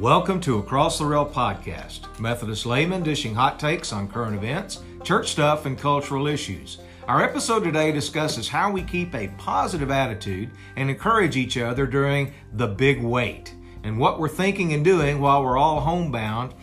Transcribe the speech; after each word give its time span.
Welcome 0.00 0.40
to 0.40 0.58
Across 0.58 0.98
the 0.98 1.06
Rail 1.06 1.24
podcast, 1.24 2.18
Methodist 2.18 2.66
laymen 2.66 3.04
dishing 3.04 3.32
hot 3.32 3.60
takes 3.60 3.92
on 3.92 4.08
current 4.08 4.34
events, 4.34 4.82
church 5.04 5.30
stuff, 5.30 5.66
and 5.66 5.78
cultural 5.78 6.26
issues. 6.26 6.78
Our 7.06 7.22
episode 7.22 7.62
today 7.62 7.92
discusses 7.92 8.48
how 8.48 8.72
we 8.72 8.82
keep 8.82 9.14
a 9.14 9.28
positive 9.38 9.92
attitude 9.92 10.50
and 10.74 10.90
encourage 10.90 11.36
each 11.36 11.56
other 11.56 11.86
during 11.86 12.34
the 12.54 12.66
big 12.66 13.04
wait, 13.04 13.54
and 13.84 13.96
what 13.96 14.18
we're 14.18 14.28
thinking 14.28 14.72
and 14.72 14.84
doing 14.84 15.20
while 15.20 15.44
we're 15.44 15.56
all 15.56 15.78
homebound 15.78 16.54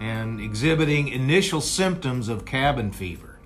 and 0.00 0.40
exhibiting 0.40 1.06
initial 1.06 1.60
symptoms 1.60 2.28
of 2.28 2.44
cabin 2.44 2.90
fever. 2.90 3.38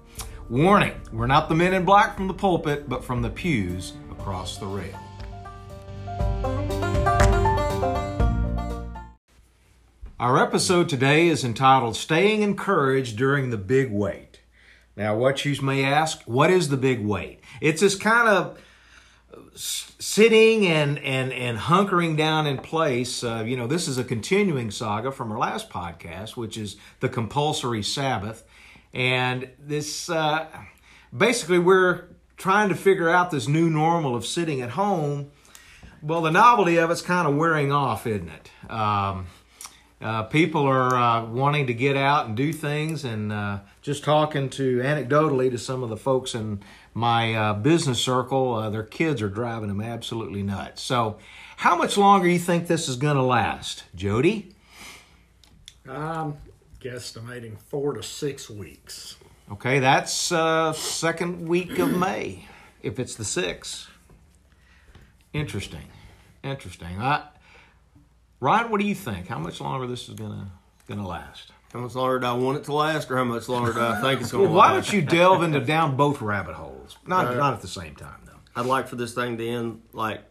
Warning, 0.49 0.99
we're 1.13 1.27
not 1.27 1.51
the 1.51 1.55
men 1.55 1.75
in 1.75 1.85
black 1.85 2.17
from 2.17 2.27
the 2.27 2.35
pulpit, 2.35 2.89
but 2.89 3.05
from 3.05 3.21
the 3.21 3.31
pews 3.31 3.93
across 4.11 4.57
the 4.57 4.67
rail. 4.67 4.99
Our 10.19 10.43
episode 10.43 10.89
today 10.89 11.29
is 11.29 11.45
entitled 11.45 11.95
Staying 11.95 12.41
Encouraged 12.41 13.19
During 13.19 13.51
the 13.51 13.59
Big 13.59 13.93
Wait. 13.93 14.41
Now, 14.97 15.15
what 15.15 15.45
you 15.45 15.61
may 15.61 15.85
ask, 15.85 16.23
what 16.23 16.51
is 16.51 16.71
the 16.71 16.79
big 16.79 17.05
wait? 17.05 17.41
It's 17.61 17.83
this 17.83 17.97
kind 17.97 18.27
of 18.27 18.59
sitting 19.55 20.67
and, 20.67 20.99
and, 21.01 21.35
and 21.35 21.59
hunkering 21.59 22.17
down 22.17 22.47
in 22.47 22.57
place. 22.57 23.23
Uh, 23.23 23.45
you 23.47 23.59
know, 23.59 23.67
this 23.67 23.87
is 23.87 23.99
a 23.99 24.05
continuing 24.05 24.71
saga 24.71 25.13
from 25.13 25.31
our 25.31 25.39
last 25.39 25.69
podcast, 25.69 26.35
which 26.35 26.57
is 26.57 26.79
the 27.01 27.11
compulsory 27.11 27.83
Sabbath. 27.83 28.43
And 28.95 29.51
this, 29.59 30.09
uh, 30.09 30.47
basically, 31.15 31.59
we're 31.59 32.05
trying 32.39 32.71
to 32.71 32.75
figure 32.75 33.11
out 33.11 33.31
this 33.31 33.49
new 33.49 33.69
normal 33.69 34.17
of 34.17 34.25
sitting 34.25 34.63
at 34.63 34.71
home. 34.71 35.31
Well, 36.01 36.23
the 36.23 36.31
novelty 36.31 36.79
of 36.79 36.91
it's 36.91 37.03
kind 37.03 37.29
of 37.29 37.37
wearing 37.37 37.71
off, 37.71 38.07
isn't 38.07 38.31
it? 38.31 38.71
Um, 38.71 39.27
uh, 40.01 40.25
people 40.25 40.67
are 40.67 40.95
uh, 40.95 41.25
wanting 41.25 41.67
to 41.69 41.75
get 41.75 41.97
out 41.97 42.27
and 42.27 42.37
do 42.37 42.53
things, 42.53 43.05
and 43.05 43.33
uh, 43.33 43.61
just 43.81 44.05
talking 44.05 44.51
to 44.51 44.79
anecdotally 44.79 45.51
to 45.51 45.59
some 45.59 45.83
of 45.83 45.89
the 45.89 45.97
folks 45.97 46.35
in 46.35 46.61
my 46.93 47.35
uh, 47.35 47.55
business 47.55 48.01
circle, 48.01 48.55
uh, 48.55 48.71
their 48.71 48.83
kids 48.83 49.23
are 49.23 49.29
driving 49.29 49.69
them 49.69 49.81
absolutely 49.81 50.43
nuts. 50.43 50.83
So, 50.83 51.17
how 51.59 51.77
much 51.77 51.97
longer 51.97 52.27
do 52.27 52.33
you 52.33 52.39
think 52.39 52.67
this 52.67 52.89
is 52.89 52.97
going 52.97 53.17
to 53.17 53.23
last, 53.23 53.85
Jody? 53.95 54.55
I'm 55.89 56.37
guesstimating 56.81 57.59
four 57.59 57.95
to 57.95 58.03
six 58.03 58.51
weeks. 58.51 59.17
Okay, 59.51 59.79
that's 59.79 60.31
uh, 60.31 60.73
second 60.73 61.49
week 61.49 61.79
of 61.79 61.97
May, 61.97 62.47
if 62.83 62.99
it's 62.99 63.15
the 63.15 63.25
sixth. 63.25 63.89
Interesting, 65.33 65.89
interesting. 66.43 67.01
I, 67.01 67.29
Ryan, 68.41 68.71
what 68.71 68.81
do 68.81 68.87
you 68.87 68.95
think? 68.95 69.29
How 69.29 69.39
much 69.39 69.61
longer 69.61 69.87
this 69.87 70.09
is 70.09 70.15
gonna 70.15 70.51
gonna 70.89 71.07
last? 71.07 71.53
How 71.73 71.81
much 71.81 71.95
longer 71.95 72.21
do 72.21 72.27
I 72.27 72.33
want 72.33 72.59
it 72.59 72.65
to 72.65 72.75
last, 72.75 73.11
or 73.11 73.17
how 73.17 73.25
much 73.25 73.49
longer 73.49 73.73
do 73.73 73.81
I 73.81 74.01
think 74.01 74.21
it's 74.21 74.31
to 74.31 74.39
why 74.39 74.73
last? 74.73 74.91
don't 74.91 74.93
you 74.95 75.03
delve 75.03 75.43
into 75.43 75.61
down 75.61 75.97
both 75.97 76.21
rabbit 76.21 76.55
holes? 76.55 76.97
Not 77.07 77.37
not 77.37 77.55
at 77.55 77.61
the 77.61 77.69
same 77.69 77.95
time 77.95 78.21
though. 78.25 78.33
I'd 78.55 78.67
like 78.67 78.89
for 78.89 78.97
this 78.97 79.15
thing 79.15 79.37
to 79.39 79.47
end 79.47 79.83
like 79.93 80.23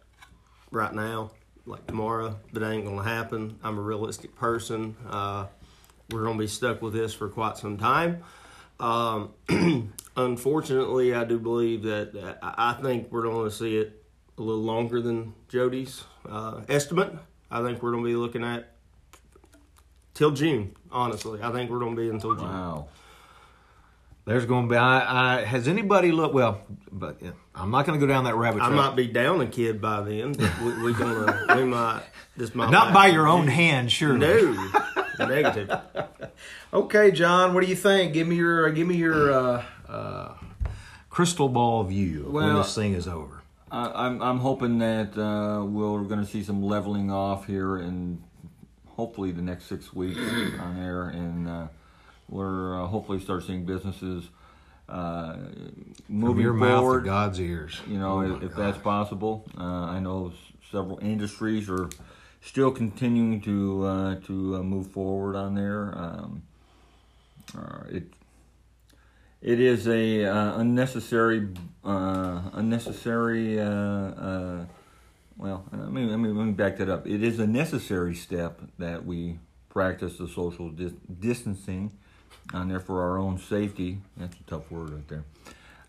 right 0.71 0.93
now, 0.93 1.31
like 1.65 1.85
tomorrow. 1.87 2.39
But 2.53 2.63
it 2.63 2.67
ain't 2.67 2.85
going 2.85 2.97
to 2.97 3.03
happen. 3.03 3.59
I'm 3.63 3.77
a 3.77 3.81
realistic 3.81 4.35
person. 4.35 4.95
Uh, 5.09 5.47
we're 6.11 6.23
going 6.23 6.37
to 6.37 6.43
be 6.43 6.47
stuck 6.47 6.81
with 6.81 6.93
this 6.93 7.13
for 7.13 7.29
quite 7.29 7.57
some 7.57 7.77
time. 7.77 8.23
Um, 8.79 9.33
unfortunately, 10.15 11.13
I 11.13 11.23
do 11.23 11.39
believe 11.39 11.83
that 11.83 12.15
uh, 12.15 12.35
I 12.41 12.71
I 12.71 12.81
think 12.81 13.11
we're 13.11 13.23
going 13.23 13.49
to 13.49 13.55
see 13.55 13.77
it 13.77 14.03
a 14.37 14.41
little 14.41 14.63
longer 14.63 15.01
than 15.01 15.33
Jody's 15.47 16.03
uh, 16.29 16.61
estimate. 16.67 17.13
I 17.49 17.61
think 17.61 17.81
we're 17.81 17.91
going 17.91 18.03
to 18.03 18.09
be 18.09 18.15
looking 18.15 18.43
at 18.43 18.71
till 20.13 20.31
June. 20.31 20.75
Honestly, 20.91 21.41
I 21.41 21.51
think 21.51 21.69
we're 21.69 21.79
going 21.79 21.95
to 21.95 22.01
be 22.01 22.09
until 22.09 22.35
June. 22.35 22.47
Wow. 22.47 22.87
There's 24.25 24.45
going 24.45 24.67
to 24.67 24.73
be. 24.73 24.75
I, 24.75 25.37
I 25.37 25.45
has 25.45 25.67
anybody 25.67 26.11
looked? 26.11 26.33
Well, 26.33 26.61
but 26.91 27.17
yeah, 27.21 27.31
I'm 27.53 27.69
not 27.69 27.85
going 27.85 27.99
to 27.99 28.05
go 28.05 28.11
down 28.11 28.23
that 28.23 28.35
rabbit 28.35 28.61
I 28.61 28.69
might 28.69 28.95
be 28.95 29.05
down 29.07 29.39
a 29.41 29.45
kid 29.45 29.79
by 29.79 30.01
then. 30.01 30.33
But 30.33 30.61
we, 30.61 30.83
we 30.83 30.93
gonna 30.93 31.55
we 31.55 31.63
might 31.63 32.01
this 32.35 32.55
might 32.55 32.69
not 32.71 32.91
by 32.91 33.07
your 33.07 33.27
own 33.27 33.47
hand, 33.47 33.91
sure. 33.91 34.17
no 34.17 34.71
negative. 35.19 35.69
Okay, 36.73 37.11
John, 37.11 37.53
what 37.53 37.63
do 37.63 37.67
you 37.69 37.75
think? 37.75 38.11
Give 38.11 38.27
me 38.27 38.35
your 38.35 38.69
give 38.71 38.85
me 38.85 38.97
your 38.97 39.31
uh, 39.31 39.65
uh, 39.87 40.33
crystal 41.09 41.47
ball 41.47 41.85
view 41.85 42.25
when 42.29 42.53
this 42.55 42.75
thing 42.75 42.93
is 42.93 43.07
over. 43.07 43.41
I, 43.71 44.05
I'm 44.05 44.21
I'm 44.21 44.39
hoping 44.39 44.79
that 44.79 45.17
uh, 45.17 45.63
we're 45.65 46.01
going 46.03 46.19
to 46.21 46.25
see 46.25 46.43
some 46.43 46.63
leveling 46.63 47.11
off 47.11 47.45
here 47.47 47.77
in 47.79 48.21
hopefully 48.95 49.31
the 49.31 49.41
next 49.41 49.65
six 49.65 49.93
weeks 49.93 50.19
on 50.59 50.79
air, 50.79 51.09
and 51.09 51.47
uh, 51.47 51.67
we're 52.29 52.81
uh, 52.83 52.87
hopefully 52.87 53.19
start 53.19 53.43
seeing 53.43 53.65
businesses 53.65 54.29
uh, 54.87 55.33
From 55.33 55.95
moving 56.09 56.43
your 56.43 56.53
mouth 56.53 56.69
to 56.69 56.81
forward. 56.81 57.05
God's 57.05 57.39
ears. 57.41 57.81
You 57.87 57.97
know, 57.97 58.19
Oh, 58.21 58.35
if, 58.35 58.43
if 58.43 58.55
that's 58.55 58.77
possible. 58.77 59.45
Uh, 59.59 59.63
I 59.63 59.99
know 59.99 60.31
s- 60.33 60.53
several 60.71 60.99
industries 60.99 61.69
are 61.69 61.89
still 62.41 62.71
continuing 62.71 63.41
to 63.41 63.85
uh, 63.85 64.15
to 64.27 64.55
uh, 64.57 64.63
move 64.63 64.87
forward 64.91 65.35
on 65.35 65.55
there. 65.55 65.93
Um, 65.97 66.43
uh, 67.57 67.83
it 67.89 68.03
it 69.45 69.59
is 69.59 69.87
a 69.87 70.25
uh, 70.25 70.59
unnecessary 70.59 71.47
uh, 71.83 72.41
unnecessary. 72.53 73.59
Uh, 73.59 73.65
uh, 73.65 74.65
well, 75.37 75.65
let 75.71 75.91
me, 75.91 76.05
let 76.05 76.17
me 76.17 76.29
let 76.29 76.45
me 76.45 76.51
back 76.53 76.77
that 76.77 76.89
up. 76.89 77.05
It 77.05 77.21
is 77.21 77.39
a 77.39 77.45
necessary 77.45 78.15
step 78.15 78.59
that 78.79 79.05
we 79.05 79.37
practice 79.69 80.17
the 80.17 80.27
social 80.27 80.69
dis- 80.69 80.93
distancing 81.19 81.91
on 82.53 82.69
there 82.69 82.79
for 82.79 83.03
our 83.03 83.19
own 83.19 83.37
safety. 83.37 83.99
That's 84.17 84.35
a 84.35 84.43
tough 84.43 84.71
word 84.71 84.89
right 84.89 85.07
there. 85.07 85.23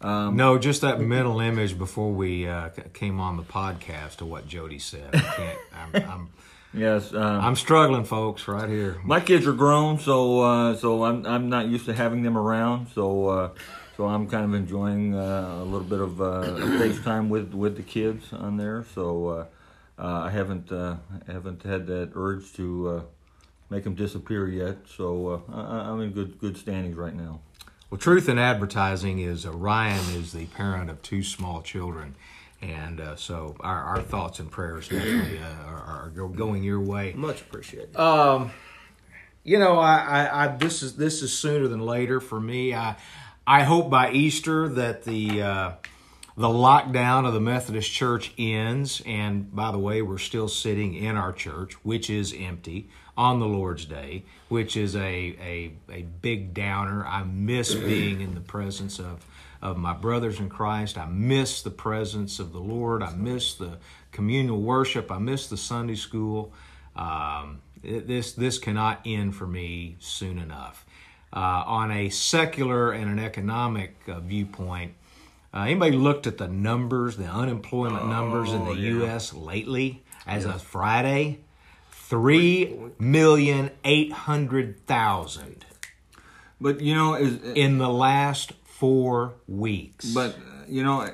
Um, 0.02 0.36
No, 0.36 0.58
just 0.58 0.82
that 0.82 1.00
mental 1.00 1.40
image 1.40 1.78
before 1.78 2.12
we 2.12 2.46
uh, 2.46 2.68
came 2.92 3.20
on 3.20 3.38
the 3.38 3.42
podcast 3.42 4.20
of 4.20 4.28
what 4.28 4.46
Jody 4.46 4.78
said. 4.78 5.14
I 5.14 5.20
can't. 5.20 5.58
I'm, 5.74 6.10
I'm, 6.10 6.28
Yes, 6.76 7.14
um, 7.14 7.40
I'm 7.40 7.56
struggling, 7.56 8.04
folks, 8.04 8.46
right 8.46 8.68
here. 8.68 9.00
my 9.02 9.18
kids 9.20 9.46
are 9.46 9.54
grown, 9.54 9.98
so 9.98 10.40
uh, 10.40 10.76
so 10.76 11.04
I'm 11.04 11.24
I'm 11.26 11.48
not 11.48 11.68
used 11.68 11.86
to 11.86 11.94
having 11.94 12.22
them 12.22 12.36
around. 12.36 12.88
So 12.94 13.28
uh, 13.28 13.50
so 13.96 14.06
I'm 14.06 14.28
kind 14.28 14.44
of 14.44 14.52
enjoying 14.52 15.14
uh, 15.14 15.58
a 15.60 15.64
little 15.64 15.86
bit 15.86 16.00
of 16.00 16.20
uh, 16.20 16.42
FaceTime 16.78 17.28
with 17.28 17.54
with 17.54 17.76
the 17.76 17.82
kids 17.82 18.30
on 18.32 18.58
there. 18.58 18.84
So 18.94 19.28
uh, 19.28 19.46
uh, 19.98 20.26
I 20.26 20.30
haven't 20.30 20.70
uh, 20.70 20.96
haven't 21.26 21.62
had 21.62 21.86
that 21.86 22.10
urge 22.14 22.52
to 22.54 22.88
uh, 22.88 23.02
make 23.70 23.84
them 23.84 23.94
disappear 23.94 24.46
yet. 24.46 24.76
So 24.86 25.42
uh, 25.48 25.52
I, 25.54 25.90
I'm 25.90 26.00
in 26.02 26.12
good 26.12 26.38
good 26.38 26.58
standings 26.58 26.96
right 26.96 27.14
now. 27.14 27.40
Well, 27.88 27.98
truth 27.98 28.28
in 28.28 28.38
advertising 28.38 29.20
is 29.20 29.46
uh, 29.46 29.52
Ryan 29.52 30.14
is 30.14 30.32
the 30.32 30.46
parent 30.46 30.90
of 30.90 31.00
two 31.02 31.22
small 31.22 31.62
children, 31.62 32.16
and 32.62 33.00
uh, 33.00 33.16
so 33.16 33.56
our, 33.60 33.82
our 33.82 34.02
thoughts 34.02 34.38
and 34.38 34.50
prayers 34.50 34.88
definitely 34.88 35.38
uh, 35.38 35.66
are, 35.66 36.12
are 36.16 36.28
going 36.28 36.62
your 36.62 36.80
way. 36.80 37.12
Much 37.14 37.40
appreciated. 37.40 37.96
Um, 37.96 38.50
you 39.44 39.58
know, 39.58 39.78
I, 39.78 39.98
I, 39.98 40.44
I 40.44 40.56
this 40.56 40.82
is 40.82 40.96
this 40.96 41.22
is 41.22 41.32
sooner 41.32 41.68
than 41.68 41.80
later 41.80 42.20
for 42.20 42.40
me. 42.40 42.74
I 42.74 42.96
I 43.46 43.62
hope 43.62 43.90
by 43.90 44.10
Easter 44.10 44.68
that 44.68 45.04
the 45.04 45.42
uh, 45.42 45.72
the 46.36 46.48
lockdown 46.48 47.26
of 47.26 47.32
the 47.32 47.40
Methodist 47.40 47.92
Church 47.92 48.32
ends. 48.36 49.02
And 49.06 49.54
by 49.54 49.70
the 49.70 49.78
way, 49.78 50.02
we're 50.02 50.18
still 50.18 50.48
sitting 50.48 50.94
in 50.94 51.16
our 51.16 51.32
church, 51.32 51.74
which 51.84 52.10
is 52.10 52.34
empty 52.36 52.88
on 53.16 53.40
the 53.40 53.46
Lord's 53.46 53.84
Day, 53.84 54.24
which 54.48 54.76
is 54.76 54.96
a 54.96 55.00
a, 55.00 55.72
a 55.90 56.02
big 56.02 56.52
downer. 56.52 57.06
I 57.06 57.22
miss 57.22 57.74
being 57.74 58.20
in 58.20 58.34
the 58.34 58.40
presence 58.40 58.98
of 58.98 59.24
of 59.62 59.76
my 59.76 59.92
brothers 59.92 60.38
in 60.38 60.48
Christ. 60.48 60.98
I 60.98 61.06
miss 61.06 61.62
the 61.62 61.70
presence 61.70 62.38
of 62.38 62.52
the 62.52 62.60
Lord. 62.60 63.02
I 63.02 63.14
miss 63.14 63.54
the 63.54 63.78
communal 64.12 64.60
worship. 64.60 65.10
I 65.10 65.18
miss 65.18 65.48
the 65.48 65.56
Sunday 65.56 65.94
school. 65.94 66.52
Um, 66.94 67.60
this 67.82 68.32
this 68.32 68.58
cannot 68.58 69.00
end 69.04 69.36
for 69.36 69.46
me 69.46 69.96
soon 70.00 70.38
enough. 70.38 70.84
Uh, 71.32 71.62
on 71.66 71.90
a 71.90 72.08
secular 72.08 72.92
and 72.92 73.10
an 73.10 73.18
economic 73.18 73.96
uh, 74.08 74.20
viewpoint, 74.20 74.94
uh, 75.52 75.60
anybody 75.60 75.96
looked 75.96 76.26
at 76.26 76.38
the 76.38 76.48
numbers, 76.48 77.16
the 77.16 77.26
unemployment 77.26 78.06
numbers 78.08 78.52
in 78.52 78.64
the 78.64 78.74
U.S. 78.74 79.34
lately 79.34 80.02
as 80.26 80.44
of 80.44 80.62
Friday? 80.62 81.40
Three 81.90 82.76
million 82.98 83.70
eight 83.84 84.12
hundred 84.12 84.86
thousand 84.86 85.64
But 86.60 86.80
you 86.80 86.94
know, 86.94 87.14
is 87.14 87.42
in 87.54 87.78
the 87.78 87.88
last 87.88 88.52
four 88.78 89.34
weeks. 89.48 90.12
But 90.12 90.34
uh, 90.34 90.64
you 90.68 90.84
know, 90.84 91.10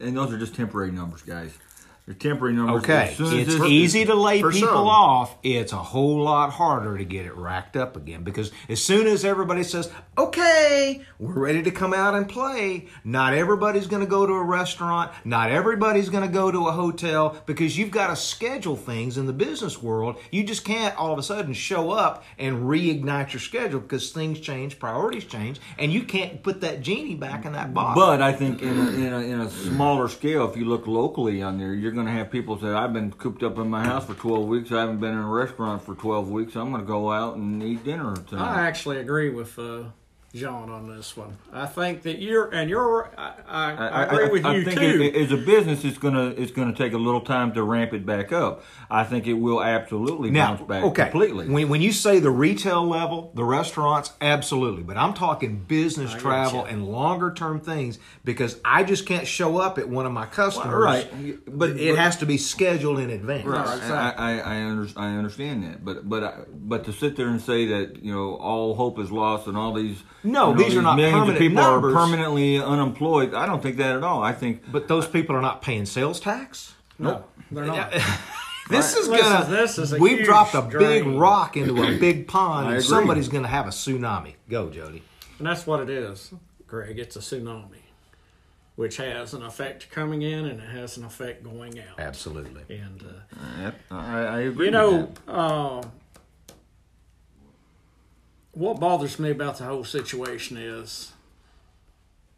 and 0.00 0.16
those 0.16 0.32
are 0.32 0.38
just 0.38 0.54
temporary 0.54 0.90
numbers, 0.90 1.22
guys. 1.22 1.56
The 2.08 2.14
temporary 2.14 2.54
numbers. 2.54 2.84
Okay, 2.84 3.10
as 3.12 3.20
as 3.20 3.32
it's 3.34 3.54
this- 3.56 3.64
easy 3.68 4.06
to 4.06 4.14
lay 4.14 4.40
for 4.40 4.50
people 4.50 4.68
some. 4.68 4.86
off. 4.86 5.36
It's 5.42 5.74
a 5.74 5.76
whole 5.76 6.22
lot 6.22 6.50
harder 6.50 6.96
to 6.96 7.04
get 7.04 7.26
it 7.26 7.36
racked 7.36 7.76
up 7.76 7.96
again 7.96 8.22
because 8.24 8.50
as 8.70 8.82
soon 8.82 9.06
as 9.06 9.26
everybody 9.26 9.62
says, 9.62 9.90
"Okay, 10.16 11.02
we're 11.18 11.38
ready 11.38 11.62
to 11.64 11.70
come 11.70 11.92
out 11.92 12.14
and 12.14 12.26
play," 12.26 12.86
not 13.04 13.34
everybody's 13.34 13.86
going 13.86 14.00
to 14.02 14.08
go 14.08 14.24
to 14.24 14.32
a 14.32 14.42
restaurant. 14.42 15.10
Not 15.26 15.50
everybody's 15.50 16.08
going 16.08 16.26
to 16.26 16.32
go 16.32 16.50
to 16.50 16.68
a 16.68 16.72
hotel 16.72 17.36
because 17.44 17.76
you've 17.76 17.90
got 17.90 18.06
to 18.06 18.16
schedule 18.16 18.74
things 18.76 19.18
in 19.18 19.26
the 19.26 19.34
business 19.34 19.82
world. 19.82 20.16
You 20.30 20.44
just 20.44 20.64
can't 20.64 20.96
all 20.96 21.12
of 21.12 21.18
a 21.18 21.22
sudden 21.22 21.52
show 21.52 21.90
up 21.90 22.24
and 22.38 22.64
reignite 22.64 23.34
your 23.34 23.40
schedule 23.40 23.80
because 23.80 24.12
things 24.12 24.40
change, 24.40 24.78
priorities 24.78 25.26
change, 25.26 25.60
and 25.78 25.92
you 25.92 26.04
can't 26.04 26.42
put 26.42 26.62
that 26.62 26.80
genie 26.80 27.16
back 27.16 27.44
in 27.44 27.52
that 27.52 27.74
bottle. 27.74 28.02
But 28.02 28.22
I 28.22 28.32
think 28.32 28.62
in 28.62 28.78
a, 28.78 28.90
in 28.92 29.12
a, 29.12 29.18
in 29.20 29.40
a 29.42 29.50
smaller 29.50 30.08
scale, 30.08 30.48
if 30.48 30.56
you 30.56 30.64
look 30.64 30.86
locally 30.86 31.42
on 31.42 31.58
there, 31.58 31.74
you're 31.74 31.97
going 31.98 32.06
to 32.06 32.12
have 32.12 32.30
people 32.30 32.58
say, 32.60 32.68
"I've 32.68 32.92
been 32.92 33.10
cooped 33.12 33.42
up 33.42 33.58
in 33.58 33.68
my 33.68 33.84
house 33.84 34.06
for 34.06 34.14
12 34.14 34.46
weeks. 34.46 34.70
I 34.72 34.80
haven't 34.80 35.00
been 35.00 35.12
in 35.12 35.18
a 35.18 35.28
restaurant 35.28 35.82
for 35.82 35.94
12 35.94 36.30
weeks. 36.30 36.54
I'm 36.54 36.70
going 36.70 36.80
to 36.82 36.86
go 36.86 37.10
out 37.10 37.36
and 37.36 37.62
eat 37.62 37.84
dinner 37.84 38.14
tonight. 38.14 38.56
I 38.56 38.66
actually 38.66 38.98
agree 38.98 39.30
with 39.30 39.58
uh, 39.58 39.84
John 40.34 40.68
on 40.68 40.94
this 40.94 41.16
one. 41.16 41.38
I 41.54 41.64
think 41.64 42.02
that 42.02 42.18
you're, 42.20 42.50
and 42.54 42.68
you're, 42.68 43.10
I, 43.16 43.32
I, 43.48 43.72
I 43.72 44.02
agree 44.04 44.28
with 44.28 44.44
I 44.44 44.56
you 44.56 44.64
think 44.64 44.78
too. 44.78 45.00
it- 45.02 45.16
as 45.16 45.32
a 45.32 45.38
business, 45.38 45.84
it's 45.86 45.96
gonna 45.96 46.26
it's 46.36 46.52
gonna 46.52 46.74
take 46.74 46.92
a 46.92 46.98
little 46.98 47.22
time 47.22 47.54
to 47.54 47.62
ramp 47.62 47.94
it 47.94 48.04
back 48.04 48.30
up. 48.30 48.62
I 48.90 49.04
think 49.04 49.26
it 49.26 49.32
will 49.32 49.62
absolutely 49.62 50.30
Now, 50.30 50.56
bounce 50.56 50.68
back 50.68 50.84
okay. 50.84 51.02
completely. 51.04 51.48
When, 51.48 51.70
when 51.70 51.80
you 51.80 51.92
say 51.92 52.20
the 52.20 52.30
retail 52.30 52.86
level, 52.86 53.32
the 53.34 53.44
restaurants, 53.44 54.12
absolutely. 54.20 54.82
But 54.82 54.98
I'm 54.98 55.14
talking 55.14 55.60
business 55.64 56.12
get 56.12 56.20
travel 56.20 56.64
and 56.66 56.86
longer 56.86 57.32
term 57.32 57.58
things 57.60 57.98
because 58.22 58.60
I 58.66 58.84
just 58.84 59.06
can't 59.06 59.26
show 59.26 59.56
up 59.56 59.78
at 59.78 59.88
one 59.88 60.04
of 60.04 60.12
my 60.12 60.26
customers. 60.26 60.74
right. 60.84 61.38
But 61.46 61.70
it 61.70 61.94
But- 61.94 61.98
has 62.04 62.16
to 62.18 62.26
be 62.26 62.36
scheduled 62.36 62.98
in 62.98 63.08
advance. 63.08 63.46
Right. 63.46 63.66
I, 63.66 63.76
exactly. 63.76 64.24
I, 64.24 64.38
I, 64.40 64.62
under, 64.62 64.88
I 64.94 65.06
understand 65.16 65.64
that, 65.64 65.82
but 65.82 66.06
but 66.06 66.22
I, 66.22 66.34
but 66.52 66.84
to 66.84 66.92
sit 66.92 67.16
there 67.16 67.28
and 67.28 67.40
say 67.40 67.64
that 67.68 68.02
you 68.04 68.12
know 68.12 68.34
all 68.36 68.74
hope 68.74 68.98
is 68.98 69.10
lost 69.10 69.46
and 69.46 69.56
all 69.56 69.72
these 69.72 70.02
No, 70.24 70.50
you 70.50 70.56
know, 70.56 70.62
these 70.64 70.76
are 70.76 70.82
not 70.82 70.96
millions 70.96 71.28
of 71.28 71.36
people 71.38 71.62
numbers. 71.62 71.94
are 71.94 71.96
permanently 71.96 72.60
unemployed. 72.60 73.34
I 73.34 73.46
don't 73.46 73.62
think 73.62 73.76
that 73.76 73.96
at 73.96 74.02
all. 74.02 74.22
I 74.22 74.32
think 74.32 74.62
But 74.70 74.88
those 74.88 75.06
people 75.06 75.36
are 75.36 75.40
not 75.42 75.62
paying 75.62 75.86
sales 75.86 76.18
tax. 76.20 76.74
no, 76.98 77.24
they're 77.50 77.64
not. 77.66 77.94
This 78.70 78.94
is 78.96 79.08
This 79.08 79.22
gonna. 79.22 79.44
is- 79.44 79.48
this 79.48 79.78
is 79.78 79.92
a 79.94 79.98
we've 79.98 80.24
dropped 80.26 80.52
a 80.54 80.60
big 80.60 81.06
rock 81.06 81.56
into 81.56 81.82
a 81.82 81.96
big 81.98 82.28
pond, 82.28 82.74
and 82.74 82.84
somebody's 82.84 83.28
gonna 83.30 83.48
have 83.48 83.66
a 83.66 83.70
tsunami. 83.70 84.34
Go, 84.50 84.68
Jody. 84.68 85.02
And 85.38 85.46
that's 85.46 85.66
what 85.66 85.80
it 85.80 85.88
is, 85.88 86.34
Greg. 86.66 86.98
It's 86.98 87.16
a 87.16 87.20
tsunami, 87.20 87.80
which 88.76 88.98
has 88.98 89.32
an 89.32 89.42
effect 89.42 89.90
coming 89.90 90.20
in 90.20 90.44
and 90.44 90.60
it 90.60 90.68
has 90.68 90.98
an 90.98 91.04
effect 91.04 91.42
going 91.44 91.78
out. 91.80 91.98
Absolutely. 91.98 92.62
And 92.76 93.02
uh, 93.02 93.36
Yep, 93.62 93.80
I, 93.90 94.18
I 94.18 94.38
agree. 94.40 94.66
you 94.66 94.72
with 94.72 94.72
know, 94.72 95.12
that. 95.26 95.32
uh, 95.32 95.82
what 98.58 98.80
bothers 98.80 99.20
me 99.20 99.30
about 99.30 99.56
the 99.58 99.64
whole 99.64 99.84
situation 99.84 100.56
is 100.56 101.12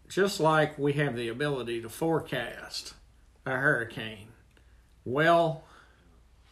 just 0.06 0.38
like 0.38 0.78
we 0.78 0.92
have 0.92 1.16
the 1.16 1.28
ability 1.28 1.80
to 1.80 1.88
forecast 1.88 2.92
a 3.46 3.52
hurricane 3.52 4.28
well 5.06 5.64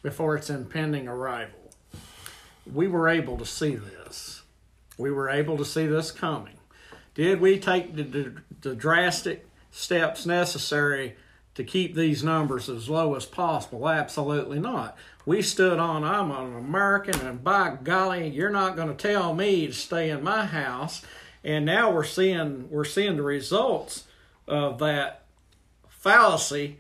before 0.03 0.37
its 0.37 0.49
impending 0.49 1.06
arrival, 1.06 1.70
we 2.73 2.88
were 2.88 3.11
able 3.11 3.37
to 3.37 3.44
see 3.44 3.75
this. 3.75 4.43
We 4.97 5.11
were 5.11 5.29
able 5.29 5.59
to 5.59 5.67
see 5.67 5.87
this 5.87 6.12
coming. 6.12 6.56
Did 7.14 7.38
we 7.38 7.59
take 7.59 7.94
the, 7.94 8.05
the, 8.05 8.32
the 8.62 8.75
drastic 8.75 9.47
steps 9.71 10.25
necessary 10.25 11.17
to 11.56 11.62
keep 11.62 11.94
these 11.94 12.25
numbers 12.25 12.71
as 12.71 12.88
low 12.88 13.17
as 13.17 13.26
possible? 13.26 13.87
Absolutely 13.87 14.61
not. 14.61 14.97
We 15.28 15.42
stood 15.42 15.78
on, 15.78 16.04
I'm 16.04 16.30
an 16.30 16.56
American, 16.56 17.20
and 17.20 17.44
by 17.44 17.76
golly, 17.82 18.28
you're 18.28 18.48
not 18.48 18.76
going 18.76 18.88
to 18.88 18.94
tell 18.94 19.34
me 19.34 19.66
to 19.66 19.75
stay 19.75 20.08
in 20.08 20.25
my 20.25 20.46
house. 20.46 21.02
And 21.44 21.66
now 21.66 21.90
we're 21.90 22.02
seeing 22.02 22.70
we're 22.70 22.86
seeing 22.86 23.19
the 23.19 23.22
results 23.22 24.04
of 24.46 24.78
that 24.78 25.25
fallacy 25.86 26.78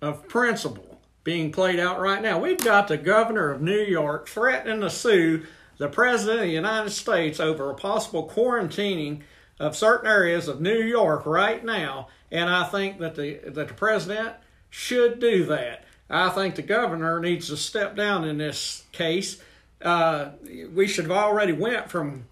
of 0.00 0.28
principle 0.28 1.00
being 1.24 1.50
played 1.50 1.80
out 1.80 1.98
right 1.98 2.22
now. 2.22 2.38
We've 2.38 2.56
got 2.56 2.86
the 2.86 2.96
governor 2.96 3.50
of 3.50 3.60
New 3.60 3.80
York 3.80 4.28
threatening 4.28 4.82
to 4.82 4.90
sue 4.90 5.44
the 5.78 5.88
president 5.88 6.38
of 6.38 6.46
the 6.46 6.52
United 6.52 6.90
States 6.90 7.40
over 7.40 7.68
a 7.68 7.74
possible 7.74 8.28
quarantining 8.28 9.22
of 9.58 9.74
certain 9.74 10.08
areas 10.08 10.46
of 10.46 10.60
New 10.60 10.80
York 10.80 11.26
right 11.26 11.64
now, 11.64 12.06
and 12.30 12.48
I 12.48 12.62
think 12.62 13.00
that 13.00 13.16
the 13.16 13.40
that 13.44 13.66
the 13.66 13.74
president 13.74 14.36
should 14.70 15.18
do 15.18 15.44
that. 15.46 15.84
I 16.10 16.28
think 16.30 16.56
the 16.56 16.62
governor 16.62 17.20
needs 17.20 17.46
to 17.48 17.56
step 17.56 17.94
down 17.96 18.24
in 18.24 18.38
this 18.38 18.84
case. 18.92 19.40
Uh, 19.80 20.30
we 20.74 20.86
should 20.86 21.04
have 21.04 21.12
already 21.16 21.52
went 21.52 21.90
from 21.90 22.24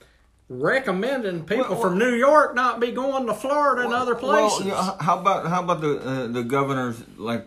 recommending 0.49 1.45
people 1.45 1.67
Well, 1.71 1.81
from 1.81 1.99
New 1.99 2.13
York 2.15 2.55
not 2.55 2.81
be 2.81 2.91
going 2.91 3.27
to 3.27 3.35
Florida 3.35 3.83
and 3.85 3.93
other 3.95 4.15
places. 4.15 4.67
Well, 4.67 4.97
how 5.01 5.19
about 5.19 5.47
how 5.47 5.63
about 5.63 5.81
the 5.81 5.99
uh, 5.99 6.27
the 6.27 6.43
governors 6.43 7.03
like 7.17 7.47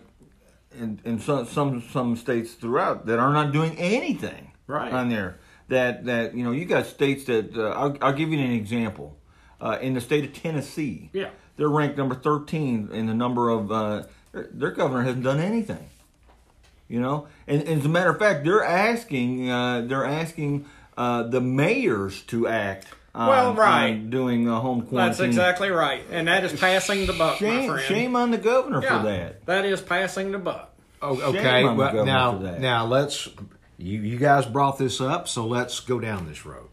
in, 0.78 1.00
in 1.04 1.18
some 1.20 1.46
some 1.46 1.82
some 1.92 2.16
states 2.16 2.54
throughout 2.54 3.06
that 3.06 3.18
are 3.18 3.32
not 3.32 3.52
doing 3.52 3.76
anything 3.78 4.52
Right. 4.66 4.92
on 4.92 5.08
there. 5.08 5.38
That 5.68 6.04
that 6.06 6.34
you 6.34 6.44
know 6.44 6.52
you 6.52 6.64
got 6.64 6.86
states 6.86 7.24
that 7.24 7.56
uh, 7.56 7.70
I'll, 7.70 7.96
I'll 8.00 8.12
give 8.12 8.30
you 8.32 8.38
an 8.38 8.52
example. 8.52 9.16
Uh, 9.60 9.78
in 9.80 9.94
the 9.94 10.00
state 10.00 10.24
of 10.24 10.32
Tennessee, 10.32 11.08
Yeah. 11.12 11.30
they're 11.56 11.68
ranked 11.68 11.96
number 11.96 12.16
thirteen 12.16 12.88
in 12.92 13.06
the 13.06 13.14
number 13.14 13.48
of 13.48 13.70
uh, 13.70 14.02
their, 14.32 14.48
their 14.52 14.70
governor 14.72 15.02
hasn't 15.02 15.22
done 15.22 15.38
anything. 15.38 15.88
You 16.92 17.00
know, 17.00 17.26
and, 17.46 17.62
and 17.62 17.78
as 17.80 17.86
a 17.86 17.88
matter 17.88 18.10
of 18.10 18.18
fact, 18.18 18.44
they're 18.44 18.62
asking 18.62 19.48
uh, 19.48 19.80
they're 19.86 20.04
asking 20.04 20.66
uh, 20.96 21.22
the 21.22 21.40
mayors 21.40 22.20
to 22.24 22.46
act. 22.46 22.86
On, 23.14 23.28
Well, 23.28 23.54
right. 23.54 23.92
on 23.92 24.10
doing 24.10 24.46
a 24.46 24.60
home 24.60 24.82
quarantine. 24.82 24.96
That's 25.08 25.20
exactly 25.20 25.70
right, 25.70 26.02
and 26.10 26.28
that 26.28 26.44
is 26.44 26.52
passing 26.60 27.06
the 27.06 27.14
buck, 27.14 27.40
my 27.40 27.48
Shame, 27.48 27.70
friend. 27.70 27.86
shame 27.86 28.14
on 28.16 28.30
the 28.30 28.36
governor 28.36 28.82
Yeah, 28.82 29.00
for 29.00 29.06
that. 29.08 29.46
that 29.46 29.64
is 29.64 29.80
passing 29.80 30.32
the 30.32 30.38
buck. 30.38 30.70
Oh, 31.00 31.16
Shame 31.16 31.36
okay. 31.36 31.62
on 31.64 31.76
Well, 31.78 31.86
government 31.92 32.06
now, 32.06 32.32
for 32.36 32.42
that. 32.44 32.60
now 32.60 32.84
let's. 32.84 33.26
You, 33.78 33.98
you 34.00 34.18
guys 34.18 34.44
brought 34.44 34.76
this 34.76 35.00
up, 35.00 35.28
so 35.28 35.46
let's 35.46 35.80
go 35.80 35.98
down 35.98 36.28
this 36.28 36.44
road. 36.44 36.68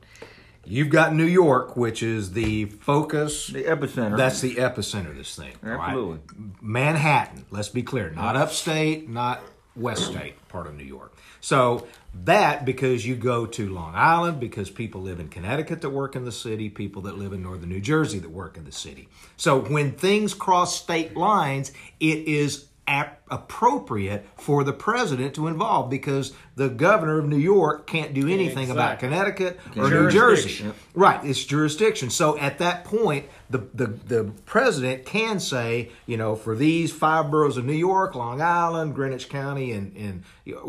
You've 0.66 0.89
got 0.89 1.16
New 1.16 1.25
York, 1.25 1.75
which 1.77 2.04
is 2.04 2.33
the 2.33 2.66
focus. 2.66 3.48
The 3.48 3.63
epicenter. 3.63 4.18
That's 4.18 4.42
the 4.42 4.56
epicenter 4.56 5.12
of 5.12 5.16
this 5.18 5.33
thing. 5.36 5.54
all 5.63 5.69
right? 5.69 5.88
Absolutely. 5.92 6.19
Manhattan, 6.62 7.45
let's 7.51 7.69
be 7.69 7.83
clear, 7.83 8.10
not 8.12 8.36
upstate, 8.36 9.10
not 9.10 9.42
west 9.80 10.06
state 10.06 10.36
part 10.50 10.68
of 10.68 10.76
New 10.76 10.84
York. 10.84 11.16
So 11.42 11.88
that 12.26 12.66
because 12.66 13.06
you 13.06 13.16
go 13.16 13.46
to 13.46 13.70
Long 13.70 13.94
Island, 13.96 14.40
because 14.40 14.70
people 14.70 15.02
live 15.02 15.20
in 15.20 15.30
Connecticut 15.30 15.81
that 15.81 15.90
work 15.90 16.16
in 16.16 16.26
the 16.26 16.31
city, 16.31 16.70
people 16.70 17.04
that 17.04 17.18
live 17.18 17.34
in 17.34 17.42
northern 17.42 17.70
New 17.70 17.81
Jersey 17.81 18.20
that 18.20 18.31
work 18.31 18.58
in 18.58 18.66
the 18.66 18.72
city. 18.72 19.10
So 19.38 19.60
when 19.60 19.94
things 19.94 20.34
cross 20.34 20.76
state 20.76 21.16
lines, 21.16 21.72
it 22.00 22.28
is 22.28 22.66
ap- 22.90 23.22
appropriate 23.31 24.26
for 24.38 24.64
the 24.64 24.74
president 24.74 25.36
to 25.36 25.48
involve 25.48 25.90
because 25.90 26.34
the 26.56 26.68
governor 26.68 27.19
of 27.19 27.28
New 27.28 27.38
York 27.38 27.86
can't 27.88 28.14
do 28.14 28.28
anything 28.28 28.69
about 28.72 28.96
Exactly. 28.96 29.08
Connecticut 29.10 29.60
or 29.78 29.90
New 29.90 30.10
Jersey. 30.10 30.66
Right, 30.96 31.24
it's 31.24 31.44
jurisdiction. 31.46 32.10
So 32.10 32.38
at 32.38 32.58
that 32.58 32.84
point, 32.86 33.26
the, 33.50 33.60
the 33.74 33.88
the 33.88 34.31
president 34.46 35.06
can 35.06 35.40
say, 35.40 35.92
you 36.06 36.18
know, 36.18 36.36
for 36.36 36.56
these 36.56 36.92
five 36.92 37.30
boroughs 37.31 37.58
of 37.58 37.66
New 37.66 37.74
York, 37.74 38.16
Long 38.16 38.42
Island, 38.42 38.96
Greenwich 38.96 39.30
County, 39.30 39.72
and 39.72 39.96
and 39.96 40.24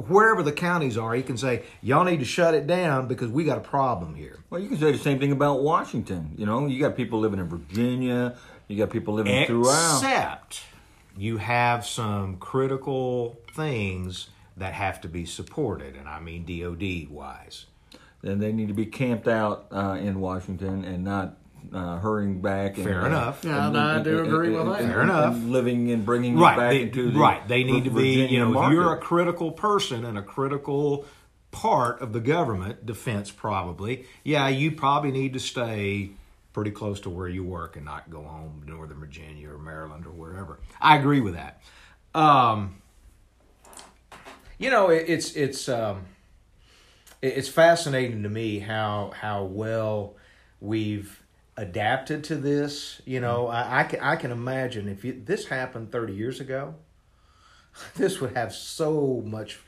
wherever 0.09 0.43
the 0.43 0.53
counties 0.53 0.97
are, 0.99 1.15
he 1.15 1.23
can 1.23 1.37
say, 1.39 1.63
y'all 1.83 2.05
need 2.05 2.19
to 2.21 2.25
shut 2.25 2.55
it 2.55 2.67
down 2.67 3.09
because 3.09 3.31
we 3.31 3.45
got 3.45 3.59
a 3.59 3.63
problem 3.63 4.15
here. 4.15 4.39
well, 4.51 4.61
you 4.61 4.69
can 4.69 4.79
say 4.79 4.93
the 4.93 4.99
same 4.99 5.19
thing 5.19 5.33
about 5.33 5.63
Washington. 5.63 6.35
You 6.37 6.47
know, 6.47 6.67
you 6.67 6.79
got 6.79 6.97
people 6.97 7.19
living 7.21 7.41
in 7.41 7.49
Virginia. 7.49 8.37
You 8.69 8.77
got 8.79 8.91
people 8.91 9.15
living 9.15 9.47
throughout. 9.47 9.97
Except 10.03 10.63
you 11.17 11.39
have 11.39 11.87
some 11.87 12.37
critical 12.37 13.41
things 13.55 14.31
that 14.57 14.75
have 14.75 15.01
to 15.03 15.09
be 15.09 15.25
supported, 15.25 15.97
and 15.97 16.09
I 16.09 16.21
mean 16.21 16.45
DoD 16.45 17.11
wise. 17.11 17.67
Then 18.23 18.39
they 18.39 18.53
need 18.53 18.69
to 18.69 18.75
be 18.75 18.87
camped 18.87 19.29
out 19.29 19.67
uh, 19.73 19.97
in 20.01 20.21
Washington 20.21 20.85
and 20.85 21.05
not 21.05 21.37
uh, 21.73 21.99
hurrying 21.99 22.41
back. 22.41 22.77
And, 22.77 22.85
Fair 22.85 23.03
uh, 23.03 23.07
enough. 23.07 23.45
Yeah, 23.45 23.69
and 23.69 23.79
I 23.79 24.03
do 24.03 24.25
agree 24.25 24.51
with 24.51 24.67
that. 24.67 24.81
Fair 24.81 25.03
enough. 25.03 25.35
and 25.35 25.51
living 25.51 25.91
and 25.91 26.05
bringing 26.05 26.37
it 26.37 26.41
right 26.41 26.57
back 26.57 26.71
they, 26.71 26.83
into 26.83 27.11
the 27.11 27.19
right 27.19 27.47
they 27.49 27.65
need 27.65 27.85
to 27.85 27.91
be 27.91 28.17
Virginia 28.17 28.29
you 28.29 28.39
know 28.41 28.51
market. 28.51 28.69
if 28.69 28.73
you're 28.75 28.93
a 28.93 28.99
critical 28.99 29.53
person 29.53 30.05
and 30.05 30.19
a 30.19 30.23
critical 30.23 31.05
part 31.51 32.01
of 32.01 32.13
the 32.13 32.21
government 32.21 32.87
defense 32.87 33.31
probably 33.31 34.07
yeah 34.23 34.47
you 34.47 34.71
probably 34.71 35.11
need 35.11 35.33
to 35.33 35.41
stay 35.41 36.11
pretty 36.53 36.71
close 36.71 37.01
to 37.01 37.11
where 37.11 37.29
you 37.29 37.45
work 37.45 37.77
and 37.77 37.85
not 37.85 38.11
go 38.11 38.23
home 38.23 38.63
to 38.65 38.71
northern 38.71 38.99
virginia 38.99 39.51
or 39.51 39.59
maryland 39.59 40.07
or 40.07 40.11
wherever. 40.11 40.59
I 40.81 40.97
agree 40.97 41.21
with 41.21 41.35
that. 41.35 41.61
Um 42.15 42.83
you 44.59 44.71
know 44.71 44.91
it, 44.91 45.05
it's 45.09 45.35
it's 45.37 45.69
um 45.69 46.05
it- 47.23 47.37
it's 47.39 47.49
fascinating 47.49 48.23
to 48.23 48.29
me 48.29 48.59
how 48.61 49.13
how 49.15 49.45
well 49.45 50.15
we've 50.61 51.23
adapted 51.57 52.25
to 52.25 52.37
this. 52.37 53.01
You 53.05 53.21
know, 53.21 53.49
I, 53.49 53.81
I 53.81 53.85
can 53.85 54.01
I 54.01 54.17
can 54.17 54.31
imagine 54.31 54.89
if 54.89 55.05
you, 55.05 55.21
this 55.25 55.47
happened 55.47 55.93
30 55.93 56.15
years 56.15 56.41
ago, 56.41 56.75
this 57.97 58.21
would 58.21 58.37
have 58.37 58.53
so 58.55 59.23
much 59.25 59.61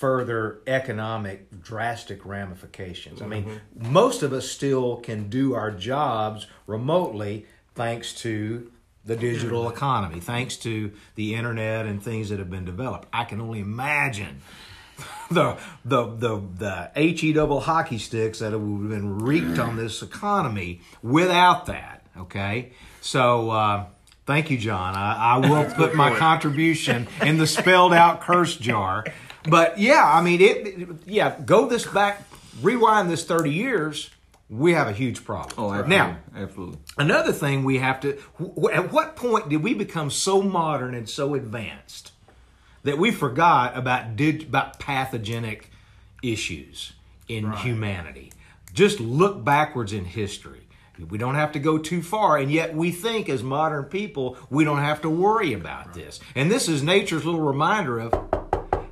further 0.00 0.60
economic 0.66 1.62
drastic 1.62 2.24
ramifications. 2.24 3.20
I 3.20 3.26
mean, 3.26 3.60
most 3.76 4.22
of 4.22 4.32
us 4.32 4.48
still 4.48 4.96
can 4.96 5.28
do 5.28 5.52
our 5.52 5.70
jobs 5.70 6.46
remotely 6.66 7.44
thanks 7.74 8.14
to 8.22 8.72
the 9.04 9.14
digital 9.14 9.68
economy, 9.68 10.20
thanks 10.20 10.56
to 10.58 10.92
the 11.16 11.34
internet 11.34 11.84
and 11.84 12.02
things 12.02 12.30
that 12.30 12.38
have 12.38 12.48
been 12.48 12.64
developed. 12.64 13.08
I 13.12 13.24
can 13.24 13.42
only 13.42 13.60
imagine 13.60 14.40
the 15.30 15.58
the 15.84 16.06
the 16.06 16.42
the 16.56 16.90
he 16.94 17.34
double 17.34 17.60
hockey 17.60 17.98
sticks 17.98 18.38
that 18.38 18.52
have 18.52 18.62
been 18.62 19.18
wreaked 19.18 19.58
on 19.58 19.76
this 19.76 20.00
economy 20.00 20.80
without 21.02 21.66
that. 21.66 22.06
Okay, 22.16 22.72
so 23.02 23.50
uh, 23.50 23.84
thank 24.24 24.50
you, 24.50 24.56
John. 24.56 24.94
I, 24.94 25.34
I 25.34 25.36
will 25.36 25.70
put 25.74 25.94
my 25.94 26.16
contribution 26.16 27.06
in 27.20 27.36
the 27.36 27.46
spelled 27.46 27.92
out 27.92 28.20
curse 28.22 28.56
jar. 28.56 29.04
But 29.48 29.78
yeah, 29.78 30.02
I 30.04 30.22
mean 30.22 30.40
it. 30.40 30.66
it- 30.66 30.88
Yeah, 31.06 31.36
go 31.44 31.66
this 31.68 31.86
back, 31.86 32.22
rewind 32.62 33.10
this 33.10 33.24
thirty 33.24 33.52
years. 33.52 34.10
We 34.48 34.72
have 34.72 34.88
a 34.88 34.92
huge 34.92 35.24
problem. 35.24 35.54
Oh, 35.58 35.72
absolutely. 35.72 35.96
now 35.96 36.16
absolutely. 36.36 36.78
Another 36.98 37.32
thing 37.32 37.62
we 37.62 37.78
have 37.78 38.00
to, 38.00 38.18
at 38.72 38.90
what 38.92 39.14
point 39.14 39.48
did 39.48 39.62
we 39.62 39.74
become 39.74 40.10
so 40.10 40.42
modern 40.42 40.92
and 40.92 41.08
so 41.08 41.34
advanced 41.36 42.10
that 42.82 42.98
we 42.98 43.12
forgot 43.12 43.76
about 43.78 44.16
dig, 44.16 44.42
about 44.42 44.80
pathogenic 44.80 45.70
issues 46.20 46.94
in 47.28 47.52
humanity? 47.52 48.32
Just 48.74 48.98
look 48.98 49.44
backwards 49.44 49.92
in 49.92 50.04
history. 50.04 50.66
We 51.08 51.16
don't 51.16 51.36
have 51.36 51.52
to 51.52 51.58
go 51.60 51.78
too 51.78 52.02
far, 52.02 52.36
and 52.36 52.50
yet 52.50 52.74
we 52.74 52.90
think 52.90 53.28
as 53.28 53.42
modern 53.44 53.84
people 53.84 54.36
we 54.50 54.64
don't 54.64 54.80
have 54.80 55.00
to 55.02 55.08
worry 55.10 55.52
about 55.52 55.94
this. 55.94 56.18
And 56.34 56.50
this 56.50 56.68
is 56.68 56.82
nature's 56.82 57.24
little 57.24 57.40
reminder 57.40 58.00
of 58.00 58.29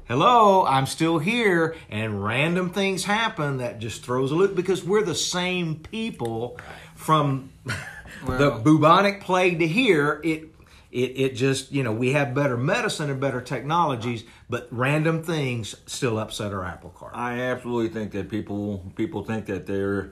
hello, 0.09 0.65
I'm 0.65 0.87
still 0.87 1.19
here, 1.19 1.77
and 1.91 2.25
random 2.25 2.71
things 2.71 3.05
happen 3.05 3.59
that 3.59 3.79
just 3.79 4.03
throws 4.03 4.33
a 4.33 4.35
loop 4.35 4.57
because 4.57 4.83
we're 4.83 5.05
the 5.05 5.15
same 5.15 5.77
people 5.77 6.59
from 6.97 7.51
the 8.27 8.51
bubonic 8.51 9.21
plague 9.21 9.59
to 9.61 9.69
here. 9.69 10.21
It, 10.25 10.49
it, 10.91 11.21
it 11.21 11.37
just, 11.37 11.71
you 11.71 11.83
know, 11.83 11.93
we 11.93 12.13
have 12.13 12.35
better 12.35 12.57
medicine 12.57 13.11
and 13.11 13.21
better 13.21 13.43
technologies, 13.43 14.25
but 14.49 14.67
random 14.71 15.23
things 15.23 15.75
still 15.85 16.19
upset 16.19 16.55
our 16.55 16.65
apple 16.65 16.91
cart. 16.91 17.13
I 17.15 17.41
absolutely 17.41 17.91
think 17.91 18.13
that 18.13 18.31
people 18.31 18.91
people 18.97 19.23
think 19.23 19.45
that 19.47 19.67
they're, 19.67 20.05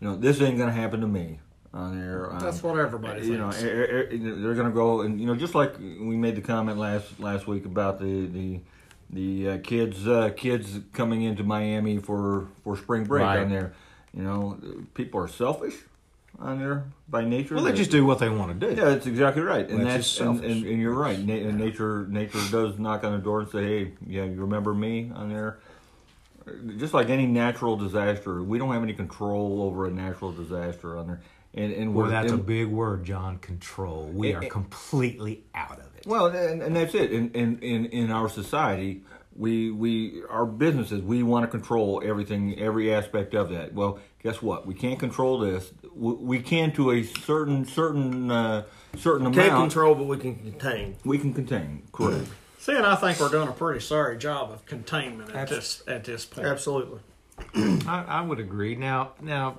you 0.00 0.08
know, 0.08 0.16
this 0.16 0.40
ain't 0.40 0.56
gonna 0.56 0.72
happen 0.72 1.02
to 1.02 1.06
me. 1.06 1.38
On 1.74 1.98
there, 1.98 2.30
um, 2.30 2.38
That's 2.38 2.62
what 2.62 2.78
everybody 2.78 3.26
you 3.26 3.38
know, 3.38 3.50
thinks. 3.50 3.64
er- 3.64 4.08
er- 4.12 4.16
they're 4.18 4.54
gonna 4.54 4.70
go 4.70 5.02
and 5.02 5.18
you 5.18 5.26
know, 5.26 5.34
just 5.34 5.54
like 5.54 5.78
we 5.78 6.16
made 6.16 6.36
the 6.36 6.42
comment 6.42 6.78
last 6.78 7.18
last 7.20 7.46
week 7.46 7.64
about 7.64 7.98
the 7.98 8.26
the 8.26 8.60
the 9.12 9.48
uh, 9.50 9.58
kids 9.58 10.06
uh, 10.08 10.30
kids 10.36 10.80
coming 10.92 11.22
into 11.22 11.44
Miami 11.44 11.98
for 11.98 12.48
for 12.64 12.76
spring 12.76 13.04
break 13.04 13.22
Right. 13.24 13.40
on 13.40 13.50
there. 13.50 13.74
You 14.14 14.22
know, 14.22 14.58
people 14.94 15.20
are 15.20 15.28
selfish 15.28 15.74
on 16.38 16.58
there 16.58 16.84
by 17.08 17.24
nature. 17.24 17.54
well, 17.54 17.64
they 17.64 17.72
just 17.72 17.90
do 17.90 18.04
what 18.04 18.18
they 18.18 18.28
want 18.28 18.58
to 18.58 18.68
do. 18.68 18.74
Yeah, 18.74 18.86
that's 18.90 19.06
exactly 19.06 19.42
right, 19.42 19.68
and 19.68 19.78
Which 19.78 19.88
that's 19.88 20.20
and, 20.20 20.42
and, 20.44 20.64
and 20.66 20.80
you're 20.80 20.94
right. 20.94 21.18
Na- 21.18 21.34
and 21.34 21.58
nature, 21.58 22.06
nature 22.08 22.40
does 22.50 22.78
knock 22.78 23.04
on 23.04 23.12
the 23.12 23.18
door 23.18 23.40
and 23.40 23.48
say, 23.50 23.64
"Hey, 23.64 23.92
yeah, 24.06 24.24
you 24.24 24.40
remember 24.40 24.74
me 24.74 25.10
on 25.14 25.28
there." 25.28 25.58
Just 26.76 26.92
like 26.92 27.08
any 27.08 27.26
natural 27.26 27.76
disaster, 27.76 28.42
we 28.42 28.58
don't 28.58 28.72
have 28.72 28.82
any 28.82 28.94
control 28.94 29.62
over 29.62 29.86
a 29.86 29.90
natural 29.90 30.32
disaster 30.32 30.98
on 30.98 31.06
there, 31.06 31.20
and 31.54 31.72
and 31.72 31.94
Well, 31.94 32.06
we're 32.06 32.10
that's 32.12 32.32
a 32.32 32.36
big 32.36 32.68
word, 32.68 33.04
John. 33.04 33.38
Control. 33.38 34.08
We 34.12 34.32
Eh, 34.32 34.36
are 34.38 34.42
completely 34.48 35.44
out 35.54 35.78
of 35.78 35.86
it. 35.96 36.06
well, 36.06 36.26
and, 36.26 36.62
and 36.62 36.74
that's 36.76 36.94
it. 36.94 37.12
In, 37.12 37.30
in 37.32 37.58
in 37.60 37.86
in 37.86 38.10
our 38.10 38.28
society, 38.28 39.02
we 39.36 39.70
we 39.70 40.22
our 40.30 40.46
businesses 40.46 41.02
we 41.02 41.22
want 41.22 41.44
to 41.44 41.48
control 41.50 42.02
everything, 42.04 42.58
every 42.58 42.92
aspect 42.94 43.34
of 43.34 43.50
that. 43.50 43.72
Well, 43.74 43.98
guess 44.22 44.40
what? 44.42 44.66
We 44.66 44.74
can't 44.74 44.98
control 44.98 45.38
this. 45.38 45.70
We, 45.94 46.12
we 46.14 46.40
can 46.40 46.72
to 46.72 46.90
a 46.92 47.02
certain 47.02 47.64
certain 47.66 48.30
uh, 48.30 48.64
certain 48.96 49.26
amount. 49.26 49.34
Can't 49.36 49.54
control, 49.60 49.94
but 49.94 50.04
we 50.04 50.16
can 50.18 50.34
contain. 50.36 50.96
We 51.04 51.18
can 51.18 51.32
contain. 51.34 51.82
Correct. 51.92 52.26
See, 52.58 52.76
and 52.76 52.86
I 52.86 52.94
think 52.94 53.18
we're 53.18 53.28
doing 53.28 53.48
a 53.48 53.52
pretty 53.52 53.80
sorry 53.80 54.16
job 54.18 54.52
of 54.52 54.64
containment 54.66 55.30
at 55.30 55.36
Abs- 55.36 55.50
this 55.50 55.82
at 55.88 56.04
this 56.04 56.24
point. 56.24 56.46
Absolutely. 56.46 57.00
I, 57.54 58.04
I 58.06 58.20
would 58.20 58.38
agree. 58.38 58.76
Now, 58.76 59.12
now, 59.20 59.58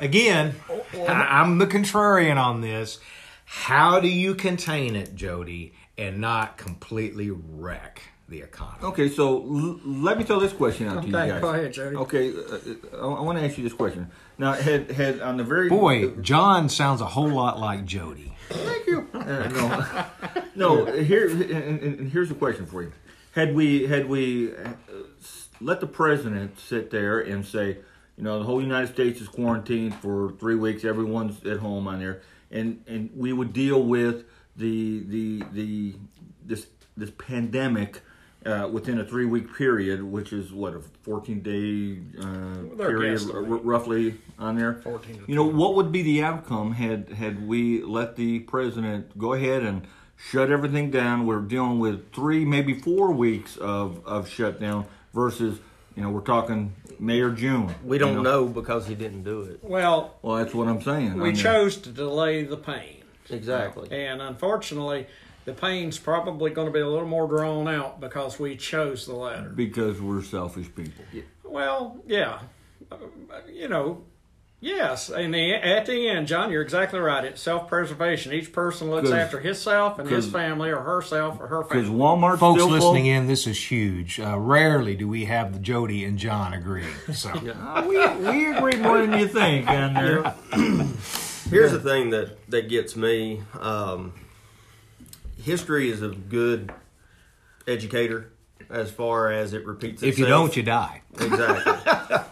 again, 0.00 0.54
I, 0.94 1.40
I'm 1.40 1.58
the 1.58 1.66
contrarian 1.66 2.36
on 2.42 2.60
this. 2.60 2.98
How 3.44 4.00
do 4.00 4.08
you 4.08 4.34
contain 4.34 4.94
it, 4.96 5.14
Jody, 5.14 5.72
and 5.96 6.18
not 6.20 6.56
completely 6.58 7.30
wreck 7.30 8.02
the 8.28 8.40
economy? 8.42 8.84
Okay, 8.84 9.08
so 9.08 9.36
l- 9.42 9.80
let 9.84 10.18
me 10.18 10.24
throw 10.24 10.38
this 10.38 10.52
question 10.52 10.86
out 10.88 11.00
to 11.02 11.06
you 11.06 11.12
guys. 11.12 11.40
go 11.40 11.48
ahead, 11.48 11.72
Jody. 11.72 11.96
Okay, 11.96 12.30
uh, 12.30 12.58
uh, 13.02 13.14
I, 13.16 13.20
want 13.22 13.38
to 13.38 13.44
ask 13.44 13.56
you 13.56 13.64
this 13.64 13.72
question. 13.72 14.10
Now, 14.36 14.52
had 14.52 14.90
had 14.90 15.20
on 15.20 15.38
the 15.38 15.44
very 15.44 15.68
Boy, 15.70 16.08
John 16.20 16.68
sounds 16.68 17.00
a 17.00 17.06
whole 17.06 17.28
lot 17.30 17.58
like 17.58 17.84
Jody. 17.86 18.32
Thank 18.50 18.86
you. 18.86 19.08
Uh, 19.14 20.06
no, 20.54 20.84
no. 20.84 20.92
Here, 21.02 21.28
and, 21.30 21.42
and- 21.42 21.80
and 22.00 22.12
here's 22.12 22.30
a 22.30 22.34
question 22.34 22.66
for 22.66 22.82
you: 22.82 22.92
Had 23.32 23.54
we 23.54 23.86
had 23.86 24.08
we 24.08 24.54
uh, 24.54 24.72
let 25.60 25.80
the 25.80 25.86
president 25.86 26.58
sit 26.60 26.90
there 26.90 27.18
and 27.20 27.44
say, 27.46 27.78
you 28.18 28.24
know, 28.24 28.40
the 28.40 28.44
whole 28.44 28.60
United 28.60 28.92
States 28.92 29.20
is 29.20 29.28
quarantined 29.28 29.94
for 29.94 30.32
three 30.40 30.56
weeks, 30.56 30.84
everyone's 30.84 31.44
at 31.46 31.60
home 31.60 31.86
on 31.86 32.00
there, 32.00 32.20
and 32.50 32.82
and 32.88 33.10
we 33.14 33.32
would 33.32 33.52
deal 33.52 33.80
with 33.80 34.24
the 34.56 35.04
the 35.04 35.44
the 35.52 35.94
this 36.44 36.66
this 36.96 37.10
pandemic. 37.16 38.02
Uh, 38.46 38.68
within 38.70 39.00
a 39.00 39.04
three 39.04 39.26
week 39.26 39.52
period, 39.56 40.00
which 40.00 40.32
is 40.32 40.52
what 40.52 40.72
a 40.72 40.80
14 41.02 41.40
day 41.42 41.98
uh, 42.22 42.76
period, 42.76 43.20
r- 43.34 43.42
roughly 43.42 44.14
on 44.38 44.56
there. 44.56 44.74
14 44.74 45.24
You 45.26 45.34
know 45.34 45.42
what 45.42 45.74
would 45.74 45.90
be 45.90 46.02
the 46.02 46.22
outcome 46.22 46.72
had 46.72 47.10
had 47.10 47.46
we 47.48 47.82
let 47.82 48.14
the 48.14 48.38
president 48.38 49.18
go 49.18 49.32
ahead 49.32 49.64
and 49.64 49.86
shut 50.16 50.52
everything 50.52 50.92
down? 50.92 51.26
We're 51.26 51.40
dealing 51.40 51.80
with 51.80 52.12
three, 52.12 52.44
maybe 52.44 52.74
four 52.74 53.10
weeks 53.10 53.56
of 53.56 54.06
of 54.06 54.28
shutdown 54.28 54.86
versus 55.12 55.58
you 55.98 56.04
know 56.04 56.10
we're 56.10 56.20
talking 56.20 56.72
May 57.00 57.20
or 57.20 57.30
June. 57.30 57.74
We 57.82 57.98
don't 57.98 58.22
know 58.22 58.46
because 58.46 58.86
he 58.86 58.94
didn't 58.94 59.24
do 59.24 59.42
it. 59.42 59.58
Well, 59.64 60.14
Well, 60.22 60.36
that's 60.36 60.54
what 60.54 60.68
I'm 60.68 60.80
saying. 60.80 61.14
we 61.14 61.20
I 61.20 61.24
mean, 61.32 61.34
chose 61.34 61.76
to 61.78 61.90
delay 61.90 62.44
the 62.44 62.56
pain. 62.56 63.02
Exactly. 63.28 63.90
And 63.90 64.22
unfortunately, 64.22 65.08
the 65.44 65.52
pain's 65.54 65.98
probably 65.98 66.50
going 66.50 66.68
to 66.68 66.72
be 66.72 66.78
a 66.78 66.86
little 66.88 67.08
more 67.08 67.26
drawn 67.26 67.66
out 67.66 68.00
because 68.00 68.38
we 68.38 68.56
chose 68.56 69.06
the 69.06 69.14
latter. 69.14 69.48
because 69.48 70.00
we're 70.00 70.22
selfish 70.22 70.68
people. 70.74 71.04
Yeah. 71.12 71.22
Well, 71.42 71.98
yeah. 72.06 72.38
Uh, 72.92 72.96
You 73.52 73.68
know, 73.68 74.04
yes. 74.60 75.08
And 75.10 75.34
the, 75.34 75.54
at 75.54 75.86
the 75.86 76.08
end, 76.08 76.26
John, 76.26 76.50
you're 76.50 76.62
exactly 76.62 76.98
right. 76.98 77.24
It's 77.24 77.40
self 77.40 77.68
preservation. 77.68 78.32
Each 78.32 78.52
person 78.52 78.90
looks 78.90 79.10
after 79.10 79.40
himself 79.40 79.98
and 79.98 80.08
his 80.08 80.28
family 80.28 80.70
or 80.70 80.80
herself 80.80 81.40
or 81.40 81.46
her 81.46 81.62
family. 81.64 81.82
Because 81.82 81.88
family. 81.88 82.00
Walmart's 82.00 82.40
Folks 82.40 82.60
still 82.62 82.70
listening 82.72 83.04
full. 83.04 83.12
in, 83.12 83.26
this 83.26 83.46
is 83.46 83.70
huge. 83.70 84.20
Uh, 84.20 84.38
rarely 84.38 84.96
do 84.96 85.08
we 85.08 85.24
have 85.26 85.52
the 85.52 85.58
Jody 85.58 86.04
and 86.04 86.18
John 86.18 86.52
agreeing. 86.54 86.88
So, 87.12 87.30
Uh, 87.58 87.84
we 87.86 87.98
we 87.98 88.46
agree 88.52 88.76
more 88.76 89.00
than 89.04 89.18
you 89.18 89.28
think 89.28 89.68
on 89.68 89.94
there. 89.94 90.34
Here's 91.50 91.72
the 91.72 91.80
thing 91.82 92.10
that 92.10 92.38
that 92.50 92.68
gets 92.68 92.94
me. 92.96 93.42
Um, 93.58 94.12
history 95.42 95.90
is 95.90 96.02
a 96.02 96.08
good 96.08 96.72
educator 97.66 98.32
as 98.70 98.90
far 98.90 99.30
as 99.32 99.52
it 99.54 99.64
repeats 99.66 100.02
itself. 100.02 100.12
if 100.12 100.18
you 100.18 100.26
don't, 100.26 100.56
you 100.56 100.62
die. 100.62 101.02
Exactly. 101.20 101.72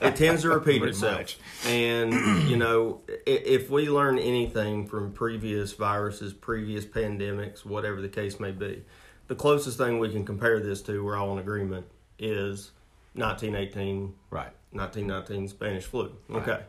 it 0.08 0.16
tends 0.16 0.42
to 0.42 0.50
repeat 0.50 0.80
Pretty 0.80 0.90
itself. 0.90 1.18
much. 1.18 1.38
And, 1.66 2.12
you 2.48 2.56
know, 2.56 3.00
if 3.26 3.70
we 3.70 3.88
learn 3.88 4.18
anything 4.18 4.86
from 4.86 5.12
previous 5.12 5.72
viruses, 5.72 6.32
previous 6.32 6.84
pandemics, 6.84 7.64
whatever 7.64 8.00
the 8.02 8.08
case 8.08 8.38
may 8.38 8.52
be, 8.52 8.84
the 9.28 9.34
closest 9.34 9.78
thing 9.78 9.98
we 9.98 10.10
can 10.10 10.24
compare 10.24 10.60
this 10.60 10.82
to, 10.82 11.02
we're 11.02 11.16
all 11.16 11.32
in 11.32 11.38
agreement, 11.38 11.86
is 12.18 12.70
1918, 13.14 14.14
Right. 14.30 14.52
1919 14.72 15.48
Spanish 15.48 15.84
flu. 15.84 16.12
Okay. 16.30 16.60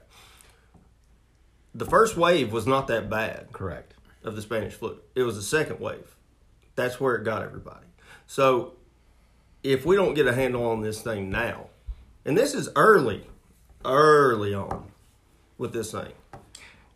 The 1.76 1.86
first 1.86 2.16
wave 2.16 2.52
was 2.54 2.66
not 2.66 2.88
that 2.88 3.10
bad 3.10 3.50
Correct. 3.52 3.94
of 4.24 4.36
the 4.36 4.42
Spanish 4.42 4.74
flu. 4.74 4.98
It 5.14 5.24
was 5.24 5.36
the 5.36 5.42
second 5.44 5.80
wave. 5.82 6.16
That's 6.76 7.00
where 7.00 7.16
it 7.16 7.24
got 7.26 7.44
everybody. 7.44 7.86
So 8.26 8.77
if 9.64 9.86
we 9.86 9.96
don't 9.96 10.14
get 10.14 10.28
a 10.28 10.34
handle 10.34 10.66
on 10.66 10.82
this 10.82 11.02
thing 11.02 11.30
now, 11.30 11.68
and 12.26 12.38
this 12.38 12.54
is 12.54 12.70
early, 12.76 13.28
early 13.86 14.54
on 14.54 14.92
with 15.58 15.74
this 15.74 15.92
thing, 15.92 16.14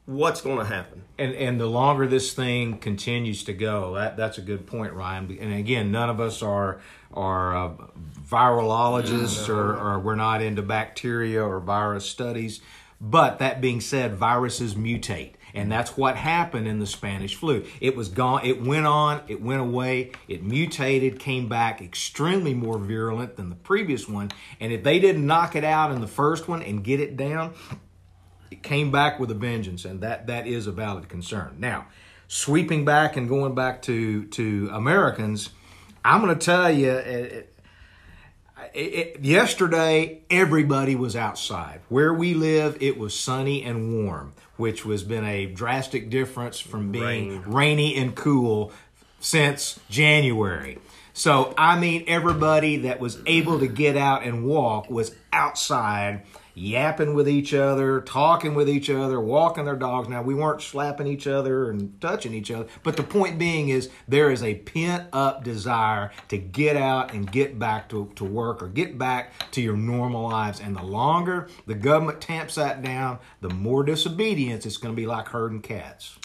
what's 0.06 0.42
going 0.42 0.58
to 0.58 0.66
happen? 0.66 1.04
And 1.18 1.34
and 1.36 1.60
the 1.60 1.68
longer 1.68 2.08
this 2.08 2.34
thing 2.34 2.78
continues 2.78 3.44
to 3.46 3.54
go, 3.54 3.96
that 3.96 4.18
that's 4.18 4.38
a 4.38 4.42
good 4.42 4.68
point, 4.68 4.94
Ryan. 4.94 5.38
And 5.40 5.54
again, 5.54 5.92
none 5.92 6.10
of 6.10 6.20
us 6.20 6.42
are 6.42 6.82
are 7.14 7.56
uh, 7.56 7.74
virologists 8.28 9.50
or, 9.50 9.78
or 9.78 10.00
we're 10.00 10.16
not 10.16 10.42
into 10.42 10.62
bacteria 10.62 11.44
or 11.44 11.60
virus 11.60 12.06
studies. 12.06 12.62
But 13.00 13.40
that 13.40 13.62
being 13.62 13.82
said, 13.82 14.16
viruses 14.16 14.76
mutate, 14.76 15.34
And 15.54 15.64
mm-hmm. 15.64 15.70
that's 15.70 15.98
what 15.98 16.16
happened 16.16 16.68
in 16.68 16.80
the 16.80 16.86
Spanish 16.86 17.36
flu. 17.36 17.66
It 17.80 17.96
was 17.96 18.10
gone, 18.10 18.46
it 18.46 18.62
went 18.62 18.86
on, 18.86 19.22
it 19.28 19.42
went 19.42 19.62
away, 19.62 20.12
it 20.28 20.44
mutated, 20.44 21.20
came 21.20 21.48
back 21.48 21.82
extremely 21.82 22.54
more 22.54 22.78
virulent 22.78 23.36
than 23.36 23.50
the 23.50 23.56
previous 23.56 24.08
one. 24.08 24.32
And 24.60 24.72
if 24.72 24.84
they 24.84 25.00
didn't 25.00 25.26
knock 25.26 25.56
it 25.56 25.64
out 25.64 25.92
in 25.92 26.02
the 26.02 26.08
first 26.08 26.48
one 26.48 26.62
and 26.62 26.84
get 26.84 27.00
it 27.00 27.18
down, 27.18 27.54
it 28.52 28.64
came 28.64 28.92
back 28.92 29.20
with 29.20 29.32
a 29.32 29.36
vengeance, 29.36 29.86
and 29.86 30.02
that 30.02 30.28
that 30.28 30.46
is 30.46 30.68
a 30.68 30.72
valid 30.72 31.08
concern. 31.08 31.56
Now, 31.58 31.88
sweeping 32.28 32.86
back 32.86 33.16
and 33.16 33.30
going 33.30 33.56
back 33.56 33.82
to 33.84 34.26
to 34.26 34.70
Americans, 34.74 35.50
I'm 36.04 36.22
going 36.22 36.38
to 36.38 36.46
tell 36.46 36.70
you. 36.70 36.90
Eh, 36.90 37.30
eh, 37.32 37.42
It, 38.74 39.20
yesterday, 39.22 40.22
everybody 40.30 40.96
was 40.96 41.16
outside. 41.16 41.82
Where 41.90 42.14
we 42.14 42.34
live, 42.34 42.78
it 42.80 42.98
was 42.98 43.18
sunny 43.18 43.64
and 43.64 44.06
warm, 44.06 44.34
which 44.58 44.84
has 44.84 45.04
been 45.04 45.26
a 45.26 45.46
drastic 45.46 46.10
difference 46.10 46.60
from 46.60 46.92
being 46.92 47.42
rainy 47.44 47.96
and 47.96 48.16
cool 48.16 48.72
since 49.20 49.80
January. 49.90 50.80
So, 51.14 51.54
I 51.58 51.78
mean, 51.78 52.06
everybody 52.08 52.78
that 52.78 53.00
was 53.00 53.18
able 53.26 53.60
to 53.60 53.68
get 53.68 53.98
out 53.98 54.24
and 54.24 54.46
walk 54.46 54.90
was 54.90 55.14
outside 55.34 56.24
yapping 56.54 57.14
with 57.14 57.28
each 57.28 57.54
other, 57.54 58.02
talking 58.02 58.56
with 58.56 58.70
each 58.70 58.90
other, 58.90 59.20
walking 59.20 59.66
their 59.66 59.76
dogs. 59.76 60.08
Now, 60.08 60.22
we 60.22 60.34
weren't 60.34 60.62
slapping 60.62 61.08
each 61.08 61.28
other 61.28 61.70
and 61.70 62.00
touching 62.02 62.34
each 62.34 62.52
other, 62.52 62.68
but 62.84 62.98
the 62.98 63.04
point 63.04 63.38
being 63.38 63.70
is 63.70 63.90
there 64.08 64.32
is 64.32 64.44
a 64.44 64.56
pent 64.56 65.08
up 65.14 65.44
desire 65.44 66.12
to 66.30 66.38
get 66.38 66.76
out 66.76 67.14
and 67.14 67.32
get 67.32 67.58
back 67.60 67.90
to, 67.90 68.12
to 68.16 68.26
work 68.26 68.62
or 68.62 68.68
get 68.68 68.98
back 68.98 69.52
to 69.52 69.62
your 69.62 69.78
normal 69.78 70.30
lives. 70.30 70.60
And 70.60 70.76
the 70.76 70.84
longer 70.84 71.48
the 71.66 71.76
government 71.76 72.22
tamps 72.22 72.56
that 72.56 72.82
down, 72.82 73.20
the 73.42 73.50
more 73.50 73.84
disobedience 73.84 74.66
it's 74.66 74.78
going 74.78 74.96
to 74.96 75.00
be 75.00 75.08
like 75.08 75.28
herding 75.28 75.62
cats. 75.62 76.18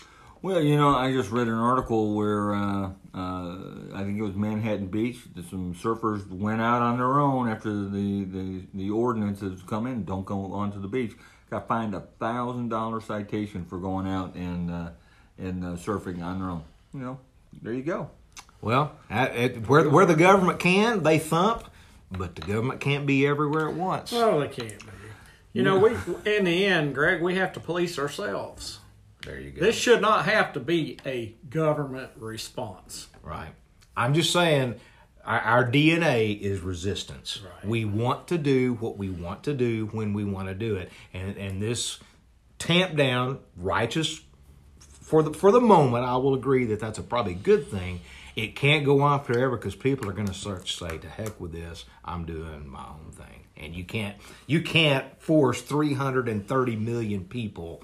Well, 0.43 0.61
you 0.61 0.76
know, 0.76 0.95
I 0.95 1.12
just 1.12 1.31
read 1.31 1.49
an 1.49 1.55
article 1.55 2.14
where 2.14 2.55
uh, 2.55 2.90
uh, 3.14 3.57
I 3.95 4.02
think 4.05 4.19
it 4.19 4.23
was 4.23 4.35
Manhattan 4.35 4.88
Beach. 4.88 5.19
that 5.35 5.49
Some 5.49 5.75
surfers 5.75 6.28
went 6.28 6.61
out 6.61 6.83
on 6.83 6.99
their 6.99 7.19
own 7.19 7.49
after 7.49 7.71
the 7.71 8.25
the, 8.25 8.62
the 8.75 8.90
ordinances 8.90 9.62
come 9.66 9.87
in. 9.87 10.05
Don't 10.05 10.26
go 10.26 10.52
onto 10.52 10.81
the 10.81 10.88
beach. 10.88 11.12
Got 11.50 11.69
fined 11.69 11.95
a 11.95 12.00
thousand 12.21 12.69
dollar 12.69 13.00
citation 13.00 13.64
for 13.64 13.78
going 13.78 14.07
out 14.07 14.35
and 14.35 14.71
uh, 14.71 14.90
and 15.38 15.64
uh, 15.64 15.69
surfing 15.71 16.23
on 16.23 16.40
their 16.40 16.50
own. 16.50 16.64
You 16.93 17.00
know, 17.00 17.21
there 17.62 17.73
you 17.73 17.83
go. 17.83 18.11
Well, 18.61 18.97
at, 19.09 19.35
at, 19.35 19.69
where 19.69 19.88
where 19.88 20.07
the 20.07 20.16
government 20.16 20.59
can, 20.61 21.02
they 21.02 21.19
thump, 21.19 21.64
but 22.11 22.35
the 22.35 22.43
government 22.43 22.81
can't 22.81 23.07
be 23.07 23.26
everywhere 23.26 23.69
at 23.69 23.75
once. 23.75 24.12
Well, 24.12 24.40
they 24.40 24.49
can't 24.49 24.78
be. 24.78 24.93
You 25.55 25.62
know, 25.62 25.78
we 25.78 25.97
in 26.31 26.45
the 26.45 26.66
end, 26.66 26.95
Greg, 26.95 27.23
we 27.23 27.37
have 27.37 27.55
to 27.55 27.61
police 27.61 27.99
ourselves. 27.99 28.81
There 29.26 29.40
you 29.40 29.50
go. 29.50 29.61
This 29.61 29.76
should 29.76 30.00
not 30.00 30.25
have 30.25 30.52
to 30.54 30.61
be 30.61 30.99
a 31.04 31.35
government 31.50 32.12
response. 32.16 33.09
Right. 33.23 33.50
I'm 33.97 34.14
just 34.14 34.33
saying 34.33 34.76
our, 35.25 35.40
our 35.40 35.71
DNA 35.71 36.40
is 36.40 36.61
resistance. 36.61 37.40
Right. 37.45 37.68
We 37.68 37.85
want 37.85 38.28
to 38.28 38.38
do 38.38 38.75
what 38.75 38.97
we 38.97 39.11
want 39.11 39.42
to 39.45 39.54
do 39.54 39.87
when 39.87 40.14
we 40.14 40.25
want 40.25 40.49
to 40.49 40.54
do 40.54 40.76
it. 40.76 40.90
And 41.12 41.37
and 41.37 41.61
this 41.61 41.99
tamp 42.59 42.97
down 42.97 43.40
righteous 43.56 44.21
for 44.78 45.23
the 45.23 45.33
for 45.33 45.50
the 45.50 45.61
moment, 45.61 46.04
I 46.04 46.16
will 46.16 46.35
agree 46.35 46.66
that 46.66 46.80
that's 46.80 46.99
a 46.99 47.02
probably 47.02 47.35
good 47.35 47.68
thing. 47.68 48.00
It 48.37 48.54
can't 48.54 48.85
go 48.85 49.00
on 49.00 49.25
forever 49.25 49.56
because 49.56 49.75
people 49.75 50.09
are 50.11 50.12
going 50.12 50.28
to 50.28 50.35
start 50.35 50.66
to 50.66 50.73
say, 50.73 50.99
"To 50.99 51.09
heck 51.09 51.40
with 51.40 51.52
this! 51.52 51.85
I'm 52.04 52.26
doing 52.26 52.68
my 52.68 52.85
own 52.85 53.12
thing." 53.12 53.45
And 53.56 53.75
you 53.75 53.85
can't 53.85 54.16
you 54.47 54.61
can't 54.62 55.21
force 55.21 55.62
330 55.62 56.76
million 56.76 57.25
people 57.25 57.83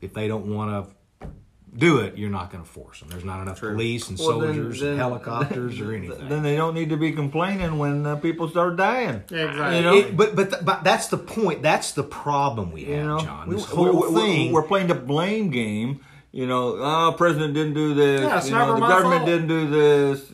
if 0.00 0.14
they 0.14 0.28
don't 0.28 0.46
want 0.54 0.88
to 0.88 1.28
do 1.76 1.98
it, 1.98 2.16
you're 2.16 2.30
not 2.30 2.50
going 2.50 2.64
to 2.64 2.68
force 2.68 3.00
them. 3.00 3.08
There's 3.10 3.24
not 3.24 3.42
enough 3.42 3.60
police 3.60 4.08
and 4.08 4.18
Well, 4.18 4.40
soldiers 4.40 4.80
then- 4.80 4.90
and 4.92 4.98
helicopters 4.98 5.78
or 5.80 5.92
anything. 5.94 6.28
Then 6.28 6.42
they 6.42 6.56
don't 6.56 6.74
need 6.74 6.88
to 6.90 6.96
be 6.96 7.12
complaining 7.12 7.78
when 7.78 8.06
uh, 8.06 8.16
people 8.16 8.48
start 8.48 8.76
dying. 8.76 9.16
Exactly. 9.30 9.76
You 9.76 9.82
know, 9.82 9.96
It- 9.96 10.16
but 10.16 10.34
but 10.34 10.50
th- 10.50 10.64
but 10.64 10.82
that's 10.82 11.08
the 11.08 11.18
point. 11.18 11.62
That's 11.62 11.92
the 11.92 12.02
problem 12.04 12.72
we 12.72 12.84
have, 12.84 12.96
you 12.96 13.02
know, 13.04 13.20
John. 13.20 13.48
we- 13.48 13.54
This 13.56 13.70
we- 13.70 13.76
whole 13.76 14.12
we- 14.14 14.20
thing. 14.20 14.52
We're 14.52 14.62
playing 14.62 14.86
the 14.88 14.94
blame 14.94 15.50
game. 15.50 16.00
You 16.32 16.46
know, 16.46 16.76
oh, 16.78 17.14
president 17.16 17.54
didn't 17.54 17.74
do 17.74 17.94
this. 17.94 18.20
Yeah, 18.20 18.36
it's 18.38 18.46
you 18.46 18.52
know, 18.52 18.58
never 18.60 18.72
the 18.74 18.80
my 18.80 18.88
government 18.88 19.20
fault. 19.20 19.26
didn't 19.26 19.48
do 19.48 19.70
this. 19.70 20.32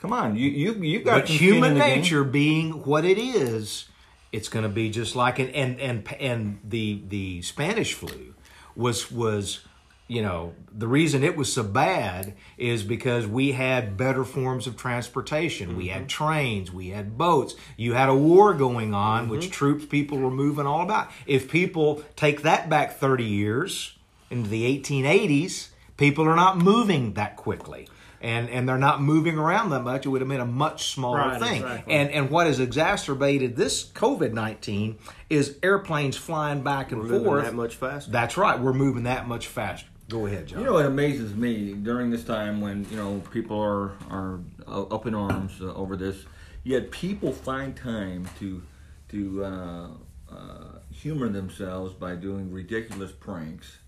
Come 0.00 0.12
on, 0.12 0.36
you 0.36 0.50
you 0.50 0.72
you 0.74 0.98
got 1.00 1.20
but 1.22 1.26
some 1.28 1.36
in 1.36 1.42
human 1.42 1.74
the 1.74 1.80
game. 1.80 1.98
nature 2.00 2.24
being 2.24 2.70
what 2.84 3.04
it 3.04 3.16
is, 3.18 3.86
it's 4.32 4.48
going 4.48 4.64
to 4.64 4.68
be 4.68 4.90
just 4.90 5.16
like 5.16 5.38
and 5.38 5.50
and 5.54 5.80
and 5.80 6.12
and 6.20 6.58
the 6.64 7.02
the 7.08 7.42
Spanish 7.42 7.94
flu 7.94 8.34
was 8.76 9.10
was 9.10 9.60
you 10.06 10.20
know 10.20 10.52
the 10.70 10.86
reason 10.86 11.24
it 11.24 11.34
was 11.36 11.50
so 11.52 11.62
bad 11.62 12.34
is 12.58 12.82
because 12.82 13.26
we 13.26 13.52
had 13.52 13.96
better 13.96 14.22
forms 14.24 14.66
of 14.66 14.76
transportation 14.76 15.76
we 15.76 15.84
Mm-hmm. 15.86 15.94
had 16.00 16.08
trains 16.08 16.70
we 16.72 16.88
had 16.88 17.16
boats 17.16 17.54
you 17.76 17.94
had 17.94 18.08
a 18.10 18.14
war 18.14 18.52
going 18.52 18.92
on 18.92 19.22
Mm-hmm. 19.22 19.30
which 19.30 19.50
troops 19.50 19.86
people 19.86 20.18
were 20.18 20.30
moving 20.30 20.66
all 20.66 20.82
about 20.82 21.08
if 21.26 21.50
people 21.50 22.02
take 22.16 22.42
that 22.42 22.68
back 22.68 22.96
30 22.98 23.24
years 23.24 23.94
into 24.30 24.50
the 24.50 24.78
1880s 24.78 25.68
people 25.96 26.26
are 26.28 26.36
not 26.36 26.58
moving 26.58 27.14
that 27.14 27.36
quickly 27.36 27.88
and 28.24 28.48
and 28.48 28.68
they're 28.68 28.78
not 28.78 29.00
moving 29.02 29.36
around 29.38 29.70
that 29.70 29.82
much 29.82 30.06
it 30.06 30.08
would 30.08 30.20
have 30.22 30.28
been 30.28 30.40
a 30.40 30.46
much 30.46 30.90
smaller 30.92 31.18
Right, 31.18 31.40
thing 31.40 31.62
exactly. 31.62 31.94
and 31.94 32.10
and 32.10 32.30
what 32.30 32.46
has 32.46 32.58
exacerbated 32.58 33.54
this 33.56 33.84
covid-19 33.92 34.96
is 35.30 35.56
airplanes 35.62 36.16
flying 36.16 36.62
back 36.62 36.90
and 36.92 37.02
Moving 37.02 37.24
forth 37.24 37.44
that 37.44 37.54
much 37.54 37.76
faster. 37.76 38.10
that's 38.10 38.36
right 38.36 38.58
we're 38.58 38.72
moving 38.72 39.02
that 39.04 39.28
much 39.28 39.46
faster 39.48 39.86
go 40.08 40.26
ahead 40.26 40.46
john 40.48 40.60
You 40.60 40.64
know 40.66 40.78
it 40.78 40.86
amazes 40.86 41.34
me 41.34 41.74
during 41.74 42.10
this 42.10 42.24
time 42.24 42.60
when 42.60 42.86
you 42.90 42.96
know 42.96 43.22
people 43.30 43.60
are 43.60 43.92
are 44.10 44.40
uh, 44.66 44.82
up 44.84 45.06
in 45.06 45.14
arms 45.14 45.52
uh, 45.60 45.74
over 45.74 45.94
this, 45.96 46.24
yet 46.62 46.90
people 46.90 47.30
find 47.32 47.76
time 47.76 48.26
to 48.38 48.62
to 49.10 49.44
uh, 49.44 49.88
uh, 50.32 50.78
humor 50.90 51.28
themselves 51.28 51.92
by 51.92 52.14
doing 52.14 52.50
ridiculous 52.50 53.12
pranks. 53.12 53.78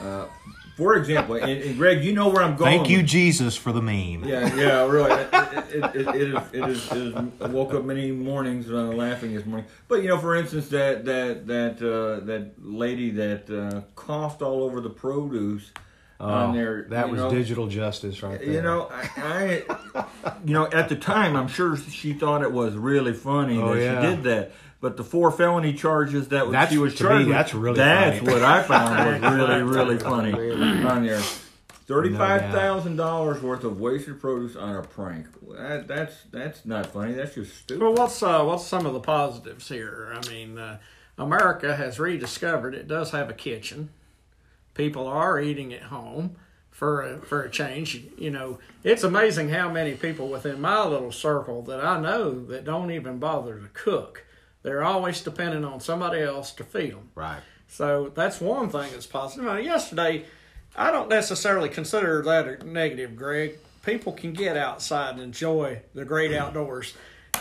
Uh, 0.00 0.26
for 0.76 0.96
example, 0.96 1.36
and, 1.36 1.62
and 1.62 1.76
Greg, 1.76 2.02
you 2.02 2.12
know 2.12 2.28
where 2.28 2.42
I'm 2.42 2.56
going. 2.56 2.78
thank 2.78 2.90
you 2.90 3.02
jesus 3.02 3.56
for 3.56 3.70
the 3.72 3.80
meme 3.80 4.24
Yeah, 4.24 4.54
yeah, 4.56 4.86
really. 4.86 5.12
It, 5.12 5.28
it, 5.32 5.74
it, 5.74 5.94
it, 5.94 6.16
is, 6.16 6.42
it, 6.52 6.68
is, 6.68 6.92
it 6.92 6.96
is. 6.96 7.14
I 7.40 7.46
woke 7.46 7.74
up 7.74 7.84
many 7.84 8.10
mornings 8.10 8.70
uh, 8.70 8.74
laughing 8.74 9.34
this 9.34 9.46
morning. 9.46 9.66
But 9.86 10.02
you 10.02 10.08
know, 10.08 10.18
for 10.18 10.34
instance, 10.34 10.68
that 10.68 11.04
that 11.04 11.46
that 11.46 11.76
uh, 11.80 12.24
that 12.26 12.52
lady 12.58 13.10
that 13.12 13.50
uh, 13.50 13.82
coughed 13.94 14.42
all 14.42 14.64
over 14.64 14.80
the 14.80 14.90
produce 14.90 15.70
on 16.20 16.54
there. 16.54 16.84
Oh, 16.86 16.90
that 16.90 17.10
was 17.10 17.20
know, 17.20 17.30
digital 17.30 17.66
justice 17.66 18.22
right 18.22 18.38
there 18.38 18.48
You 18.48 18.62
know, 18.62 18.88
I, 18.90 19.64
I, 19.94 20.04
you 20.44 20.54
know, 20.54 20.66
at 20.66 20.88
the 20.88 20.96
time, 20.96 21.36
I'm 21.36 21.48
sure 21.48 21.76
she 21.76 22.12
thought 22.12 22.42
it 22.42 22.52
was 22.52 22.74
really 22.74 23.12
funny 23.12 23.58
Oh, 23.58 23.74
that 23.74 23.80
yeah. 23.80 24.00
she 24.00 24.16
did 24.16 24.24
that. 24.24 24.52
But 24.84 24.98
the 24.98 25.02
four 25.02 25.30
felony 25.30 25.72
charges 25.72 26.28
that 26.28 26.50
That's- 26.50 26.70
she 26.70 26.76
was 26.76 26.94
to 26.96 27.04
me, 27.04 27.08
charged 27.08 27.26
with, 27.26 27.34
that's 27.36 27.54
really 27.54 27.76
that's 27.78 28.18
funny. 28.18 28.32
what 28.34 28.42
I 28.42 28.62
found 28.62 29.22
was 29.22 29.32
really, 29.38 29.62
really 29.62 29.98
funny 29.98 30.84
on 30.84 31.06
there. 31.06 31.22
Thirty-five 31.86 32.52
No 32.52 32.94
dollars 32.94 33.40
worth 33.40 33.64
of 33.64 33.80
wasted 33.80 34.20
produce 34.20 34.56
on 34.56 34.76
a 34.76 34.82
prank. 34.82 35.26
That, 35.56 35.88
that's 35.88 36.14
that's 36.30 36.66
not 36.66 36.92
funny. 36.92 37.14
That's 37.14 37.34
just 37.34 37.56
stupid. 37.56 37.82
Well, 37.82 37.94
what's 37.94 38.22
uh, 38.22 38.44
what's 38.44 38.66
some 38.66 38.84
of 38.84 38.92
the 38.92 39.00
positives 39.00 39.70
here? 39.70 40.14
I 40.14 40.28
mean, 40.28 40.58
uh, 40.58 40.76
America 41.16 41.74
has 41.76 41.98
rediscovered 41.98 42.74
it 42.74 42.86
does 42.86 43.12
have 43.12 43.30
a 43.30 43.34
kitchen. 43.34 43.88
People 44.74 45.06
are 45.06 45.40
eating 45.40 45.72
at 45.72 45.84
home 45.84 46.36
for 46.70 47.00
a, 47.00 47.18
for 47.20 47.42
a 47.42 47.50
change. 47.50 48.02
You 48.18 48.30
know, 48.30 48.58
it's 48.82 49.02
amazing 49.02 49.48
how 49.48 49.70
many 49.70 49.94
people 49.94 50.28
within 50.28 50.60
my 50.60 50.84
little 50.86 51.10
circle 51.10 51.62
that 51.62 51.82
I 51.82 51.98
know 51.98 52.44
that 52.48 52.66
don't 52.66 52.90
even 52.90 53.18
bother 53.18 53.58
to 53.58 53.68
cook. 53.72 54.26
They're 54.64 54.82
always 54.82 55.20
depending 55.20 55.64
on 55.64 55.78
somebody 55.78 56.20
else 56.20 56.50
to 56.52 56.64
feed 56.64 56.92
them. 56.92 57.10
right 57.14 57.42
So 57.68 58.10
that's 58.14 58.40
one 58.40 58.70
thing 58.70 58.90
that's 58.90 59.06
positive. 59.06 59.44
Now, 59.44 59.56
yesterday, 59.56 60.24
I 60.74 60.90
don't 60.90 61.08
necessarily 61.08 61.68
consider 61.68 62.22
that 62.22 62.48
a 62.48 62.64
negative, 62.66 63.14
Greg. 63.14 63.58
People 63.84 64.12
can 64.12 64.32
get 64.32 64.56
outside 64.56 65.10
and 65.14 65.22
enjoy 65.22 65.82
the 65.94 66.04
great 66.04 66.32
outdoors. 66.36 66.94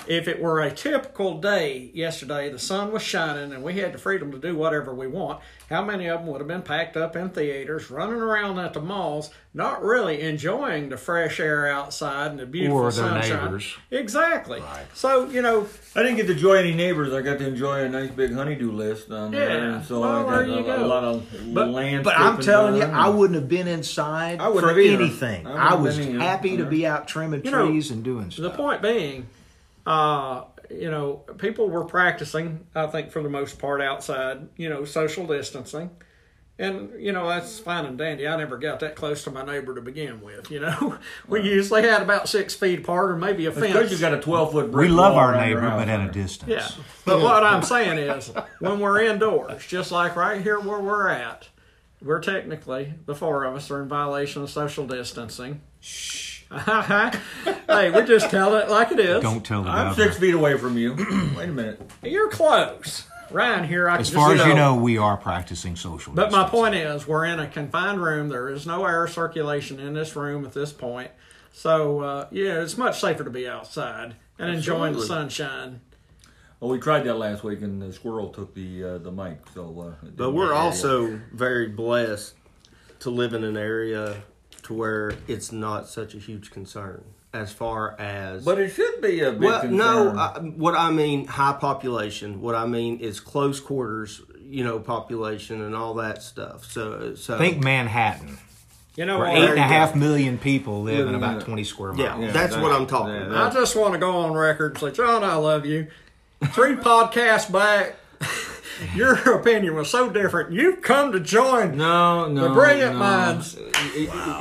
If 0.05 0.27
it 0.27 0.41
were 0.41 0.59
a 0.61 0.69
typical 0.69 1.39
day 1.39 1.89
yesterday, 1.93 2.49
the 2.49 2.59
sun 2.59 2.91
was 2.91 3.01
shining 3.01 3.53
and 3.53 3.63
we 3.63 3.73
had 3.79 3.93
the 3.93 3.97
freedom 3.97 4.31
to 4.33 4.37
do 4.37 4.53
whatever 4.55 4.93
we 4.93 5.07
want, 5.07 5.39
how 5.69 5.81
many 5.83 6.07
of 6.09 6.19
them 6.19 6.27
would 6.27 6.39
have 6.41 6.47
been 6.47 6.61
packed 6.61 6.97
up 6.97 7.15
in 7.15 7.29
theaters, 7.29 7.89
running 7.89 8.19
around 8.19 8.59
at 8.59 8.73
the 8.73 8.81
malls, 8.81 9.29
not 9.53 9.81
really 9.81 10.19
enjoying 10.21 10.89
the 10.89 10.97
fresh 10.97 11.39
air 11.39 11.67
outside 11.71 12.31
and 12.31 12.39
the 12.39 12.45
beautiful 12.45 12.79
Or 12.79 12.91
their 12.91 13.03
sunshine? 13.09 13.43
neighbors. 13.45 13.75
Exactly. 13.91 14.61
So, 14.93 15.29
you 15.29 15.41
know, 15.41 15.67
I 15.95 16.03
didn't 16.03 16.17
get 16.17 16.27
to 16.27 16.33
enjoy 16.33 16.55
any 16.55 16.73
neighbors. 16.73 17.13
I 17.13 17.21
got 17.21 17.37
to 17.39 17.47
enjoy 17.47 17.83
a 17.83 17.89
nice 17.89 18.09
big 18.11 18.33
honeydew 18.33 18.71
list 18.73 19.09
on 19.09 19.31
there, 19.31 19.49
Yeah. 19.49 19.75
and 19.75 19.85
so 19.85 20.01
Well, 20.01 20.27
I 20.27 20.43
there 20.45 20.47
got 20.47 20.65
you 20.65 20.71
a, 20.71 20.83
a 20.83 20.85
lot 20.85 21.03
of 21.05 21.25
But, 21.53 21.69
landscaping. 21.69 22.03
but 22.03 22.17
I'm 22.19 22.41
telling 22.41 22.75
you, 22.75 22.83
I 22.83 23.07
wouldn't 23.07 23.39
have 23.39 23.47
been 23.47 23.67
inside 23.69 24.41
I 24.41 24.51
for 24.51 24.77
either. 24.77 25.01
anything. 25.01 25.47
I 25.47 25.69
I, 25.69 25.73
was 25.75 25.97
been 25.97 26.09
either. 26.15 26.19
happy 26.19 26.57
to 26.57 26.65
be 26.65 26.85
out 26.85 27.07
trimming 27.07 27.45
You 27.45 27.51
know, 27.51 27.67
trees 27.67 27.89
and 27.89 28.03
doing 28.03 28.31
stuff. 28.31 28.43
The 28.43 28.49
point 28.57 28.81
being, 28.81 29.27
uh, 29.85 30.45
you 30.69 30.89
know, 30.89 31.23
people 31.37 31.69
were 31.69 31.83
practicing, 31.85 32.65
I 32.73 32.87
think, 32.87 33.11
for 33.11 33.21
the 33.21 33.29
most 33.29 33.59
part 33.59 33.81
outside, 33.81 34.47
you 34.57 34.69
know, 34.69 34.85
social 34.85 35.25
distancing. 35.27 35.89
And 36.59 36.91
you 37.03 37.11
know 37.11 37.27
that's 37.27 37.57
fine 37.57 37.85
and 37.85 37.97
dandy. 37.97 38.27
I 38.27 38.37
never 38.37 38.59
got 38.59 38.79
that 38.81 38.95
close 38.95 39.23
to 39.23 39.31
my 39.31 39.43
neighbor 39.43 39.73
to 39.73 39.81
begin 39.81 40.21
with. 40.21 40.51
You 40.51 40.59
know, 40.59 40.97
we 41.27 41.41
usually 41.41 41.81
had 41.81 42.03
about 42.03 42.29
six 42.29 42.53
feet 42.53 42.79
apart, 42.81 43.09
or 43.09 43.15
maybe 43.17 43.47
a 43.47 43.51
Because 43.51 43.71
fence. 43.73 43.91
you 43.91 43.97
got 43.97 44.13
a 44.13 44.21
twelve 44.21 44.51
foot. 44.51 44.69
We 44.71 44.87
love 44.87 45.15
our 45.17 45.35
neighbor, 45.35 45.61
but 45.61 45.89
at 45.89 46.07
a 46.07 46.11
distance. 46.11 46.51
Yeah. 46.51 46.83
But 47.05 47.21
what 47.21 47.43
I'm 47.43 47.63
saying 47.63 47.97
is, 47.97 48.31
when 48.59 48.79
we're 48.79 49.01
indoors, 49.01 49.65
just 49.65 49.91
like 49.91 50.15
right 50.15 50.43
here 50.43 50.59
where 50.59 50.79
we're 50.79 51.09
at, 51.09 51.49
we're 52.03 52.21
technically, 52.21 52.93
the 53.07 53.15
four 53.15 53.45
of 53.45 53.55
us 53.55 53.71
are 53.71 53.81
in 53.81 53.89
violation 53.89 54.43
of 54.43 54.49
social 54.51 54.85
distancing. 54.85 55.61
Shh. 55.79 56.32
hey, 57.67 57.89
we 57.89 58.03
just 58.03 58.29
tell 58.29 58.55
it 58.55 58.69
like 58.69 58.91
it 58.91 58.99
is. 58.99 59.21
Don't 59.21 59.43
tell 59.45 59.63
the 59.63 59.69
I'm 59.69 59.87
governor. 59.89 60.05
six 60.05 60.17
feet 60.19 60.33
away 60.33 60.57
from 60.57 60.77
you. 60.77 60.93
Wait 61.37 61.49
a 61.49 61.51
minute. 61.51 61.81
You're 62.03 62.29
close. 62.29 63.05
Ryan 63.31 63.63
here, 63.63 63.89
I 63.89 63.97
As 63.97 64.09
can 64.11 64.19
far 64.19 64.31
just, 64.33 64.43
as 64.45 64.47
you 64.49 64.53
know, 64.53 64.75
we 64.75 64.97
are 64.99 65.17
practicing 65.17 65.75
social 65.75 66.13
But 66.13 66.31
my 66.31 66.43
distancing. 66.43 66.59
point 66.59 66.75
is, 66.75 67.07
we're 67.07 67.25
in 67.25 67.39
a 67.39 67.47
confined 67.47 67.99
room. 68.03 68.29
There 68.29 68.47
is 68.49 68.67
no 68.67 68.85
air 68.85 69.07
circulation 69.07 69.79
in 69.79 69.93
this 69.95 70.15
room 70.15 70.45
at 70.45 70.53
this 70.53 70.71
point. 70.71 71.09
So, 71.51 72.01
uh, 72.01 72.27
yeah, 72.31 72.61
it's 72.61 72.77
much 72.77 72.99
safer 73.01 73.23
to 73.23 73.31
be 73.31 73.47
outside 73.47 74.15
and 74.37 74.51
enjoying 74.51 74.93
the 74.93 74.99
Absolutely. 74.99 75.07
sunshine. 75.07 75.81
Well, 76.59 76.69
we 76.71 76.79
tried 76.79 77.03
that 77.05 77.15
last 77.15 77.43
week, 77.43 77.61
and 77.63 77.81
the 77.81 77.91
squirrel 77.91 78.29
took 78.29 78.53
the 78.53 78.83
uh, 78.83 78.97
the 78.99 79.11
mic. 79.11 79.39
So, 79.53 79.63
uh, 79.79 80.05
it 80.05 80.15
But 80.15 80.25
didn't 80.25 80.33
we're 80.35 80.45
work. 80.49 80.55
also 80.55 81.19
very 81.33 81.67
blessed 81.69 82.35
to 82.99 83.09
live 83.09 83.33
in 83.33 83.43
an 83.43 83.57
area 83.57 84.21
to 84.63 84.73
where 84.73 85.13
it's 85.27 85.51
not 85.51 85.87
such 85.87 86.13
a 86.15 86.17
huge 86.17 86.51
concern 86.51 87.03
as 87.33 87.51
far 87.51 87.99
as. 87.99 88.45
But 88.45 88.59
it 88.59 88.69
should 88.69 89.01
be 89.01 89.21
a 89.21 89.31
big 89.31 89.41
well, 89.41 89.61
concern. 89.61 89.77
no. 89.77 90.09
I, 90.17 90.39
what 90.39 90.75
I 90.75 90.91
mean, 90.91 91.25
high 91.27 91.53
population. 91.53 92.41
What 92.41 92.55
I 92.55 92.65
mean 92.65 92.99
is 92.99 93.19
close 93.19 93.59
quarters. 93.59 94.21
You 94.45 94.63
know, 94.63 94.77
population 94.79 95.61
and 95.63 95.75
all 95.75 95.95
that 95.95 96.21
stuff. 96.21 96.65
So, 96.71 97.15
so 97.15 97.39
Think 97.39 97.63
Manhattan, 97.63 98.37
You 98.95 99.05
know 99.05 99.17
where 99.17 99.29
what? 99.29 99.37
eight 99.37 99.43
and 99.49 99.53
a 99.53 99.55
you 99.55 99.55
go. 99.55 99.61
half 99.63 99.95
million 99.95 100.37
people 100.37 100.83
live 100.83 100.93
in 100.93 100.99
Living 101.07 101.15
in 101.15 101.23
about 101.23 101.41
a- 101.41 101.45
20 101.45 101.63
square 101.63 101.93
miles. 101.93 101.99
Yeah, 102.01 102.19
Yeah, 102.27 102.31
that's 102.31 102.53
that- 102.53 102.61
what 102.61 102.71
I'm 102.71 102.85
talking 102.85 103.15
yeah, 103.15 103.25
about. 103.27 103.51
I 103.51 103.53
just 103.59 103.75
want 103.75 103.93
to 103.93 103.99
go 103.99 104.11
on 104.17 104.33
record 104.33 104.73
and 104.73 104.79
say, 104.79 104.91
John, 104.91 105.23
I 105.23 105.35
love 105.37 105.65
you. 105.65 105.87
Three 106.49 106.75
podcasts 106.75 107.51
back, 107.51 107.95
your 108.95 109.13
opinion 109.35 109.75
was 109.75 109.89
so 109.89 110.09
different. 110.09 110.51
You've 110.53 110.81
come 110.81 111.11
to 111.11 111.19
join. 111.19 111.77
no, 111.77 112.27
no, 112.27 112.47
The 112.47 112.53
brilliant 112.53 112.93
no. 112.93 112.99
minds. 112.99 113.57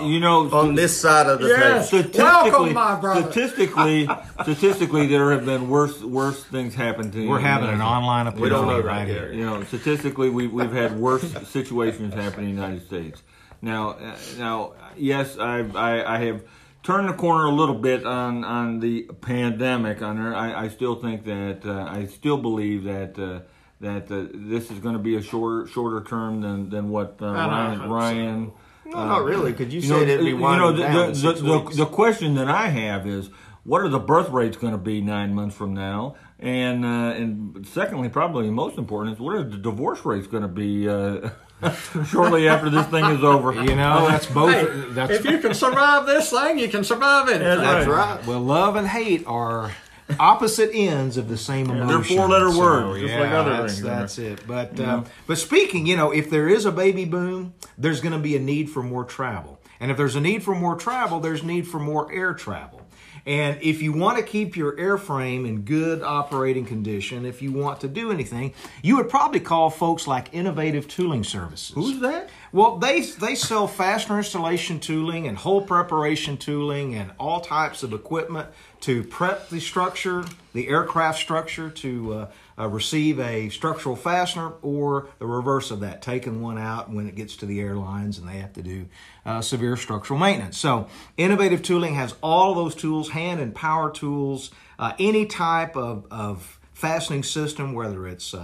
You 0.03 0.21
know, 0.21 0.49
on 0.53 0.75
this 0.75 0.99
side 0.99 1.27
of 1.27 1.41
the 1.41 1.49
Yes. 1.49 1.91
table. 1.91 2.03
statistically, 2.11 2.51
Welcome, 2.51 2.73
my 2.75 3.01
brother. 3.01 3.31
statistically, 3.33 4.09
statistically, 4.43 5.07
there 5.07 5.31
have 5.33 5.45
been 5.45 5.69
worse 5.69 6.01
worse 6.03 6.43
things 6.45 6.75
happen 6.75 7.11
to 7.13 7.23
you. 7.23 7.29
We're 7.29 7.41
having 7.41 7.69
an 7.71 7.83
online 7.83 8.33
We 8.39 8.49
don't 8.49 8.67
know 8.69 8.81
right 8.81 9.07
yet. 9.07 9.17
here. 9.17 9.33
You 9.33 9.45
know, 9.45 9.65
statistically, 9.65 10.31
we, 10.31 10.47
we've 10.47 10.73
had 10.73 10.99
worse 10.99 11.25
situations 11.49 12.15
happen 12.15 12.45
in 12.45 12.55
the 12.57 12.63
United 12.63 12.87
States. 12.87 13.23
Now, 13.61 13.91
uh, 13.91 14.17
now, 14.39 14.73
yes, 14.97 15.39
I've, 15.39 15.77
I, 15.77 16.03
I 16.03 16.19
have 16.25 16.43
turned 16.83 17.09
the 17.09 17.13
corner 17.13 17.45
a 17.47 17.51
little 17.53 17.77
bit 17.77 18.05
on, 18.05 18.43
on 18.45 18.81
the 18.81 19.03
pandemic. 19.21 20.03
On 20.03 20.17
there, 20.21 20.35
I, 20.35 20.65
I 20.65 20.69
still 20.69 20.97
think 20.97 21.25
that 21.27 21.61
uh, 21.65 21.85
I 21.89 22.07
still 22.07 22.39
believe 22.39 22.85
that 22.85 23.17
uh, 23.19 23.41
that 23.83 24.11
uh, 24.11 24.27
this 24.33 24.71
is 24.71 24.79
going 24.79 24.95
to 24.95 25.03
be 25.03 25.17
a 25.17 25.23
shorter 25.23 25.67
shorter 25.69 26.03
term 26.09 26.41
than 26.41 26.71
than 26.71 26.89
what 26.89 27.19
uh, 27.21 27.27
know, 27.27 27.33
Ryan 27.33 27.79
hope 27.79 27.91
Ryan. 27.91 28.53
No, 28.85 29.07
not 29.07 29.25
really, 29.25 29.53
Could 29.53 29.73
you, 29.73 29.81
You 29.81 29.89
know, 29.91 30.01
it'd 30.01 30.21
be 30.21 30.31
you 30.31 30.37
winding 30.37 30.61
know, 30.61 30.73
the, 30.73 30.83
down 30.83 30.95
the, 30.95 31.03
in 31.05 31.09
the, 31.11 31.15
six 31.15 31.41
the, 31.41 31.59
weeks. 31.59 31.77
the 31.77 31.87
question 31.87 32.35
that 32.35 32.49
I 32.49 32.69
have 32.69 33.07
is, 33.07 33.31
what 33.65 33.81
are 33.81 33.89
the 33.89 34.01
birth 34.01 34.29
rates 34.31 34.57
going 34.57 34.73
to 34.73 34.79
be 34.79 35.01
nine 35.01 35.35
months 35.35 35.55
from 35.55 35.73
now? 35.73 36.17
And 36.39 36.85
uh, 36.85 36.89
and 36.89 37.67
secondly, 37.67 38.09
probably 38.09 38.51
most 38.51 38.79
important 38.79 39.15
is, 39.15 39.21
what 39.21 39.37
are 39.37 39.45
the 39.45 39.57
divorce 39.57 40.05
rates 40.05 40.27
going 40.27 40.43
to 40.43 40.49
be 40.49 40.89
uh, 40.89 41.31
shortly 42.07 42.49
after 42.49 42.71
this 42.71 42.87
thing 42.87 43.05
is 43.05 43.23
over? 43.23 43.53
You 43.55 43.77
know, 43.77 44.09
that's 44.09 44.27
both. 44.27 44.53
Hey, 44.53 44.93
that's 44.95 45.13
if 45.13 45.25
you 45.25 45.39
can 45.39 45.55
survive 45.55 46.07
this 46.07 46.31
thing, 46.31 46.59
you 46.59 46.69
can 46.69 46.83
survive 46.83 47.29
anything. 47.29 47.59
That's 47.59 47.87
right. 47.87 48.27
Well, 48.27 48.41
love 48.41 48.75
and 48.75 48.87
hate 48.87 49.25
are 49.27 49.73
opposite 50.19 50.71
ends 50.73 51.17
of 51.17 51.29
the 51.29 51.37
same 51.37 51.71
emotion. 51.71 51.87
they're 51.89 52.03
four-letter 52.05 52.51
So, 52.53 52.59
words, 52.59 53.01
just 53.01 53.13
yeah, 53.15 53.21
like 53.21 53.31
other 53.33 53.51
that's. 53.63 53.81
That's 53.81 54.19
it. 54.19 54.47
But 54.47 54.79
uh, 54.81 55.05
but 55.27 55.39
speaking, 55.39 55.87
you 55.87 55.97
know, 55.97 56.11
if 56.11 56.31
there 56.31 56.49
is 56.49 56.65
a 56.65 56.73
baby 56.73 57.05
boom, 57.05 57.55
there's 57.79 58.01
going 58.01 58.13
to 58.13 58.19
be 58.19 58.37
a 58.37 58.41
need 58.41 58.71
for 58.71 58.83
more 58.83 59.05
travel, 59.05 59.61
and 59.81 59.91
if 59.91 59.97
there's 59.97 60.17
a 60.17 60.21
need 60.21 60.43
for 60.43 60.55
more 60.55 60.77
travel, 60.77 61.21
there's 61.21 61.43
need 61.43 61.67
for 61.67 61.79
more 61.81 62.13
air 62.13 62.35
travel. 62.35 62.81
And 63.25 63.63
if 63.63 63.83
you 63.83 63.93
want 63.93 64.19
to 64.19 64.25
keep 64.25 64.57
your 64.57 64.77
airframe 64.77 65.47
in 65.47 65.61
good 65.63 66.03
operating 66.03 66.65
condition, 66.67 67.25
if 67.25 67.41
you 67.41 67.53
want 67.53 67.81
to 67.83 67.89
do 67.89 68.11
anything, 68.11 68.53
you 68.83 68.97
would 68.97 69.09
probably 69.09 69.39
call 69.39 69.71
folks 69.71 70.09
like 70.09 70.35
Innovative 70.35 70.89
Tooling 70.89 71.23
Services. 71.23 71.73
Who's 71.77 72.01
that? 72.01 72.31
Well, 72.55 72.77
they 72.77 73.01
they 73.01 73.35
sell 73.35 73.67
fastener 73.67 74.19
installation 74.19 74.79
tooling 74.79 75.27
and 75.27 75.39
hole 75.39 75.63
preparation 75.63 76.37
tooling 76.37 76.95
and 76.95 77.11
all 77.19 77.41
types 77.41 77.83
of 77.83 77.95
equipment 77.95 78.51
to 78.81 79.03
prep 79.05 79.49
the 79.49 79.59
structure, 79.59 80.23
the 80.53 80.69
aircraft 80.69 81.19
structure 81.19 81.71
to 81.71 82.13
uh, 82.13 82.31
uh, 82.59 82.69
receive 82.69 83.19
a 83.21 83.49
structural 83.49 83.97
fastener, 83.97 84.53
or 84.61 85.09
the 85.19 85.25
reverse 85.27 85.71
of 85.71 85.81
that, 85.81 86.03
taking 86.03 86.43
one 86.43 86.59
out 86.59 86.91
when 86.91 87.09
it 87.09 87.15
gets 87.15 87.37
to 87.37 87.47
the 87.47 87.59
airlines 87.59 88.19
and 88.19 88.29
they 88.29 88.37
have 88.37 88.53
to 88.53 88.63
do 88.63 88.87
uh, 89.25 89.41
severe 89.41 89.77
structural 89.77 90.19
maintenance. 90.19 90.59
So, 90.59 90.89
Innovative 91.17 91.63
Tooling 91.63 91.95
has 91.95 92.15
all 92.23 92.55
those 92.55 92.75
tools, 92.75 93.09
hand 93.11 93.41
and 93.41 93.55
power 93.55 93.91
tools, 93.91 94.51
uh, 94.79 94.93
any 94.99 95.25
type 95.25 95.75
of, 95.75 96.07
of 96.11 96.61
fastening 96.75 97.23
system, 97.23 97.73
whether 97.73 98.07
it's 98.07 98.35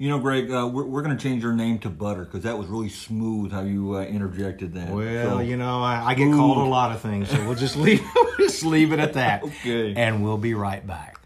You 0.01 0.09
know, 0.09 0.17
Greg, 0.17 0.49
uh, 0.51 0.67
we're, 0.67 0.85
we're 0.85 1.03
going 1.03 1.15
to 1.15 1.21
change 1.21 1.43
your 1.43 1.53
name 1.53 1.77
to 1.77 1.89
Butter 1.91 2.25
because 2.25 2.41
that 2.41 2.57
was 2.57 2.65
really 2.65 2.89
smooth 2.89 3.51
how 3.51 3.61
you 3.61 3.97
uh, 3.97 4.01
interjected 4.01 4.73
that. 4.73 4.89
Well, 4.89 5.35
So- 5.37 5.39
you 5.41 5.57
know, 5.57 5.83
I, 5.83 6.01
I 6.03 6.13
get 6.15 6.31
called 6.33 6.57
a 6.57 6.61
lot 6.67 6.91
of 6.91 7.01
things, 7.01 7.29
so 7.29 7.37
we'll 7.45 7.53
just 7.53 7.75
leave 7.77 8.01
we'll 8.15 8.37
just 8.37 8.63
leave 8.65 8.93
it 8.93 8.99
at 8.99 9.13
that. 9.13 9.43
Okay. 9.61 9.93
And 9.95 10.23
we'll 10.23 10.39
be 10.39 10.55
right 10.55 10.85
back. 10.87 11.19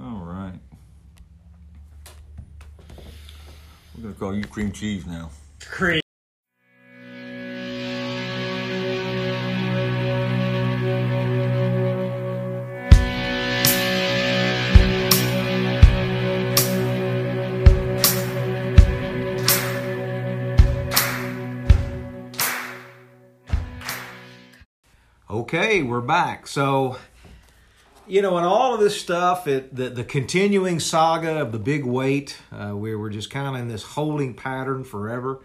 All 0.00 0.22
right. 0.24 0.52
We're 3.96 4.02
going 4.02 4.14
to 4.14 4.20
call 4.20 4.32
you 4.36 4.44
cream 4.44 4.70
cheese 4.70 5.04
now. 5.04 5.30
Cream. 5.60 6.03
Okay, 25.56 25.84
we're 25.84 26.00
back. 26.00 26.48
So, 26.48 26.98
you 28.08 28.22
know, 28.22 28.38
in 28.38 28.44
all 28.44 28.74
of 28.74 28.80
this 28.80 29.00
stuff, 29.00 29.46
it, 29.46 29.72
the, 29.72 29.88
the 29.88 30.02
continuing 30.02 30.80
saga 30.80 31.38
of 31.38 31.52
the 31.52 31.60
big 31.60 31.84
wait, 31.84 32.38
uh, 32.50 32.72
we're 32.74 33.08
just 33.08 33.30
kind 33.30 33.46
of 33.46 33.62
in 33.62 33.68
this 33.68 33.84
holding 33.84 34.34
pattern 34.34 34.82
forever. 34.82 35.44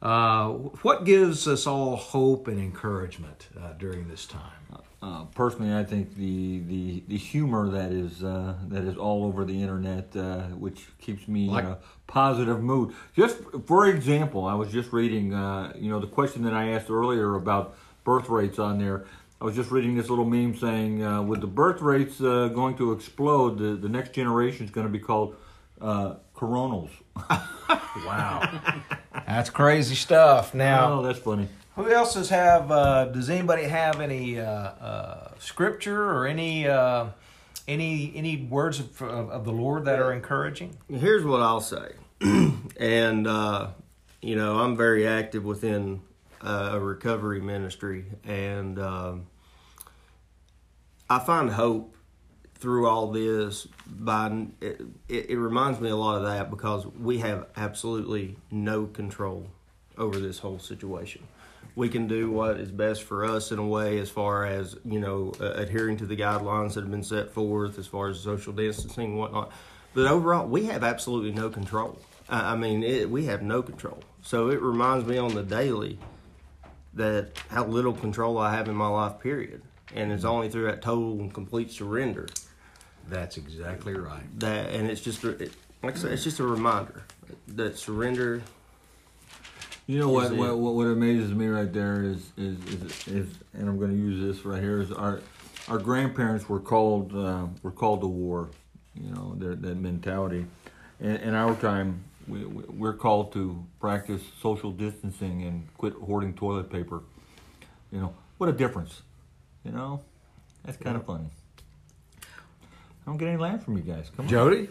Uh, 0.00 0.48
what 0.48 1.04
gives 1.04 1.46
us 1.46 1.66
all 1.66 1.96
hope 1.96 2.48
and 2.48 2.58
encouragement 2.58 3.48
uh, 3.60 3.74
during 3.74 4.08
this 4.08 4.24
time? 4.24 4.80
Uh, 5.02 5.24
personally, 5.34 5.74
I 5.74 5.84
think 5.84 6.16
the, 6.16 6.60
the, 6.60 7.04
the 7.08 7.18
humor 7.18 7.68
that 7.68 7.92
is 7.92 8.24
uh, 8.24 8.54
that 8.68 8.84
is 8.84 8.96
all 8.96 9.26
over 9.26 9.44
the 9.44 9.60
internet, 9.60 10.16
uh, 10.16 10.44
which 10.44 10.86
keeps 11.02 11.28
me 11.28 11.50
Like- 11.50 11.64
in 11.66 11.72
a 11.72 11.78
positive 12.06 12.62
mood. 12.62 12.94
Just 13.14 13.36
for 13.66 13.86
example, 13.88 14.46
I 14.46 14.54
was 14.54 14.72
just 14.72 14.90
reading, 14.90 15.34
uh, 15.34 15.74
you 15.76 15.90
know, 15.90 16.00
the 16.00 16.06
question 16.06 16.44
that 16.44 16.54
I 16.54 16.70
asked 16.70 16.88
earlier 16.88 17.34
about 17.34 17.76
birth 18.04 18.28
rates 18.28 18.58
on 18.58 18.78
there. 18.78 19.04
I 19.40 19.44
was 19.46 19.54
just 19.56 19.70
reading 19.70 19.96
this 19.96 20.10
little 20.10 20.26
meme 20.26 20.54
saying, 20.56 21.02
uh, 21.02 21.22
with 21.22 21.40
the 21.40 21.46
birth 21.46 21.80
rates 21.80 22.20
uh, 22.20 22.48
going 22.48 22.76
to 22.76 22.92
explode, 22.92 23.58
the, 23.58 23.74
the 23.74 23.88
next 23.88 24.12
generation 24.12 24.66
is 24.66 24.70
going 24.70 24.86
to 24.86 24.92
be 24.92 24.98
called 24.98 25.36
uh, 25.80 26.14
coronals. 26.34 26.90
Wow, 28.06 28.80
that's 29.26 29.50
crazy 29.50 29.94
stuff. 29.96 30.54
Now, 30.54 31.00
Oh, 31.00 31.02
that's 31.02 31.18
funny. 31.18 31.48
Who 31.74 31.90
else 31.90 32.14
does 32.14 32.28
have? 32.30 32.70
Uh, 32.70 33.06
does 33.06 33.28
anybody 33.28 33.64
have 33.64 34.00
any 34.00 34.38
uh, 34.38 34.44
uh, 34.44 35.30
scripture 35.40 36.10
or 36.10 36.26
any 36.26 36.68
uh, 36.68 37.06
any 37.66 38.12
any 38.14 38.36
words 38.48 38.78
of, 38.78 39.02
of, 39.02 39.30
of 39.30 39.44
the 39.44 39.50
Lord 39.52 39.86
that 39.86 39.98
are 39.98 40.12
encouraging? 40.12 40.76
Here's 40.88 41.24
what 41.24 41.40
I'll 41.40 41.60
say, 41.60 41.92
and 42.78 43.26
uh, 43.26 43.68
you 44.22 44.36
know 44.36 44.60
I'm 44.60 44.76
very 44.76 45.06
active 45.06 45.44
within 45.44 46.00
a 46.40 46.78
recovery 46.80 47.40
ministry, 47.40 48.06
and 48.24 48.78
um, 48.78 49.26
I 51.08 51.18
find 51.18 51.50
hope 51.50 51.96
through 52.60 52.86
all 52.86 53.10
this 53.10 53.66
by 53.86 54.46
it, 54.60 54.80
it, 55.08 55.30
it 55.30 55.38
reminds 55.38 55.80
me 55.80 55.88
a 55.88 55.96
lot 55.96 56.16
of 56.16 56.24
that 56.24 56.50
because 56.50 56.86
we 56.86 57.18
have 57.18 57.46
absolutely 57.56 58.36
no 58.50 58.86
control 58.86 59.46
over 59.96 60.18
this 60.18 60.38
whole 60.38 60.58
situation. 60.58 61.26
We 61.74 61.88
can 61.88 62.06
do 62.06 62.30
what 62.30 62.60
is 62.60 62.70
best 62.70 63.04
for 63.04 63.24
us 63.24 63.50
in 63.50 63.58
a 63.58 63.66
way 63.66 63.98
as 63.98 64.10
far 64.10 64.44
as 64.44 64.76
you 64.84 65.00
know 65.00 65.32
uh, 65.40 65.52
adhering 65.52 65.96
to 65.98 66.06
the 66.06 66.16
guidelines 66.16 66.74
that 66.74 66.82
have 66.82 66.90
been 66.90 67.02
set 67.02 67.30
forth 67.30 67.78
as 67.78 67.86
far 67.86 68.08
as 68.08 68.20
social 68.20 68.52
distancing 68.52 69.12
and 69.12 69.18
whatnot. 69.18 69.52
But 69.94 70.06
overall 70.06 70.46
we 70.46 70.66
have 70.66 70.84
absolutely 70.84 71.32
no 71.32 71.48
control. 71.48 71.98
I, 72.28 72.52
I 72.52 72.56
mean 72.56 72.82
it, 72.82 73.10
we 73.10 73.24
have 73.26 73.42
no 73.42 73.62
control. 73.62 74.02
So 74.22 74.50
it 74.50 74.60
reminds 74.60 75.06
me 75.06 75.16
on 75.16 75.34
the 75.34 75.42
daily 75.42 75.98
that 76.94 77.30
how 77.48 77.64
little 77.64 77.92
control 77.92 78.38
i 78.38 78.54
have 78.54 78.68
in 78.68 78.74
my 78.74 78.88
life 78.88 79.18
period 79.20 79.62
and 79.94 80.12
it's 80.12 80.24
only 80.24 80.48
through 80.48 80.64
that 80.64 80.82
total 80.82 81.18
and 81.20 81.32
complete 81.32 81.70
surrender 81.70 82.26
That's 83.08 83.36
exactly 83.36 83.94
right. 83.94 84.22
that 84.40 84.70
and 84.70 84.90
it's 84.90 85.00
just 85.00 85.22
a- 85.24 85.42
it, 85.44 85.52
like 85.82 85.94
i 85.96 85.98
said 85.98 86.12
it's 86.12 86.24
just 86.24 86.40
a 86.40 86.44
reminder 86.44 87.02
that 87.48 87.78
surrender 87.78 88.42
You 89.86 89.98
know 89.98 90.08
what, 90.10 90.26
Is 90.26 90.32
it- 90.32 90.36
what? 90.38 90.58
What 90.58 90.74
what 90.74 90.86
amazes 90.86 91.32
me 91.34 91.46
right 91.48 91.72
there 91.72 92.02
is 92.04 92.30
is 92.36 92.56
is, 92.66 93.08
is 93.08 93.28
and 93.54 93.68
I'm 93.68 93.78
going 93.78 93.90
to 93.90 93.96
use 93.96 94.20
this 94.36 94.44
right 94.44 94.62
here 94.62 94.80
is 94.80 94.92
our 94.92 95.20
our 95.68 95.78
grandparents 95.78 96.48
were 96.48 96.60
called 96.60 97.14
uh, 97.14 97.46
were 97.62 97.72
called 97.72 98.00
to 98.02 98.06
war. 98.06 98.50
You 98.94 99.10
know 99.14 99.34
their, 99.36 99.54
that 99.56 99.76
mentality. 99.76 100.46
In, 101.00 101.16
in 101.16 101.34
our 101.34 101.54
time, 101.56 102.04
we, 102.30 102.44
we- 102.44 102.64
we're 102.64 102.94
called 102.94 103.32
to 103.32 103.64
practice 103.80 104.22
social 104.40 104.70
distancing 104.72 105.42
and 105.42 105.66
quit 105.76 105.94
hoarding 105.94 106.34
toilet 106.34 106.70
paper. 106.70 107.02
You 107.92 108.00
know 108.00 108.14
what 108.38 108.48
a 108.48 108.52
difference. 108.52 109.02
You 109.64 109.72
know 109.72 110.00
that's 110.64 110.76
kind 110.78 110.96
of 110.96 111.04
funny. 111.04 111.26
I 112.22 112.26
don't 113.06 113.16
get 113.16 113.28
any 113.28 113.36
laugh 113.38 113.64
from 113.64 113.76
you 113.76 113.82
guys. 113.82 114.10
Come 114.16 114.26
on. 114.26 114.30
Jody? 114.30 114.68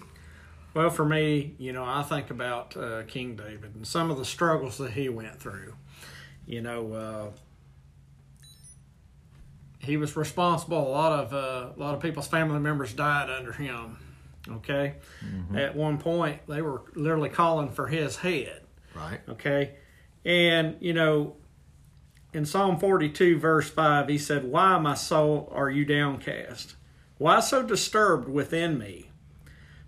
Well, 0.76 0.90
for 0.92 1.04
me, 1.04 1.56
you 1.58 1.74
know, 1.74 1.84
I 1.84 2.04
think 2.04 2.30
about 2.30 2.78
uh, 2.78 3.02
King 3.08 3.36
David 3.36 3.74
and 3.76 3.86
some 3.88 4.12
of 4.12 4.18
the 4.18 4.24
struggles 4.26 4.78
that 4.78 4.92
he 4.92 5.10
went 5.10 5.40
through. 5.40 5.74
You 6.46 6.62
know, 6.62 6.94
uh, 6.94 7.26
he 9.80 9.98
was 9.98 10.16
responsible. 10.16 10.78
A 10.78 10.90
lot 10.90 11.12
of 11.12 11.34
uh, 11.34 11.70
a 11.76 11.80
lot 11.80 11.96
of 11.96 12.02
people's 12.02 12.28
family 12.28 12.60
members 12.60 12.94
died 12.94 13.30
under 13.30 13.52
him. 13.52 13.98
Okay, 14.48 14.96
at 15.56 15.76
one 15.76 15.98
point 15.98 16.42
they 16.48 16.62
were 16.62 16.84
literally 16.96 17.30
calling 17.30 17.70
for 17.70 17.88
his 17.88 18.18
head. 18.18 18.62
Right. 18.96 19.20
Okay, 19.28 19.76
and 20.24 20.78
you 20.80 20.94
know, 20.94 21.36
in 22.34 22.46
Psalm 22.46 22.80
forty-two, 22.80 23.38
verse 23.40 23.70
five, 23.70 24.08
he 24.08 24.18
said, 24.18 24.46
"Why, 24.46 24.78
my 24.78 24.94
soul, 24.94 25.52
are 25.52 25.70
you 25.70 25.86
downcast? 25.86 26.76
Why 27.18 27.42
so 27.42 27.64
disturbed 27.64 28.30
within 28.30 28.78
me?" 28.78 29.10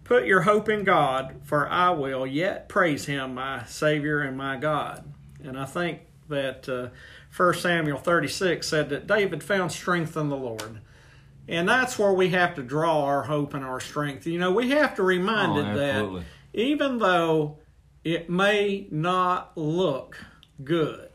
Put 0.04 0.26
your 0.26 0.42
hope 0.42 0.68
in 0.68 0.84
God, 0.84 1.40
for 1.46 1.70
I 1.70 1.92
will 1.92 2.28
yet 2.28 2.68
praise 2.68 3.06
him, 3.06 3.36
my 3.36 3.64
Savior 3.66 4.20
and 4.20 4.36
my 4.36 4.58
God. 4.58 5.06
And 5.42 5.58
I 5.58 5.64
think 5.64 6.02
that 6.28 6.68
uh, 6.68 6.90
1 7.36 7.54
Samuel 7.54 7.98
36 7.98 8.68
said 8.68 8.90
that 8.90 9.08
David 9.08 9.42
found 9.42 9.72
strength 9.72 10.18
in 10.18 10.28
the 10.28 10.36
Lord. 10.36 10.82
And 11.52 11.68
that's 11.68 12.00
where 12.00 12.14
we 12.14 12.30
have 12.30 12.56
to 12.56 12.64
draw 12.64 13.04
our 13.04 13.24
hope 13.24 13.54
and 13.54 13.64
our 13.66 13.80
strength. 13.80 14.26
You 14.26 14.40
know, 14.40 14.52
we 14.52 14.70
have 14.72 14.96
to 14.96 15.02
Oh, 15.02 15.06
remind 15.06 15.58
it 15.58 15.76
that 15.76 16.24
even 16.54 16.98
though 17.00 17.58
it 18.04 18.30
may 18.30 18.88
not 18.90 19.58
look 19.58 20.18
good, 20.64 21.10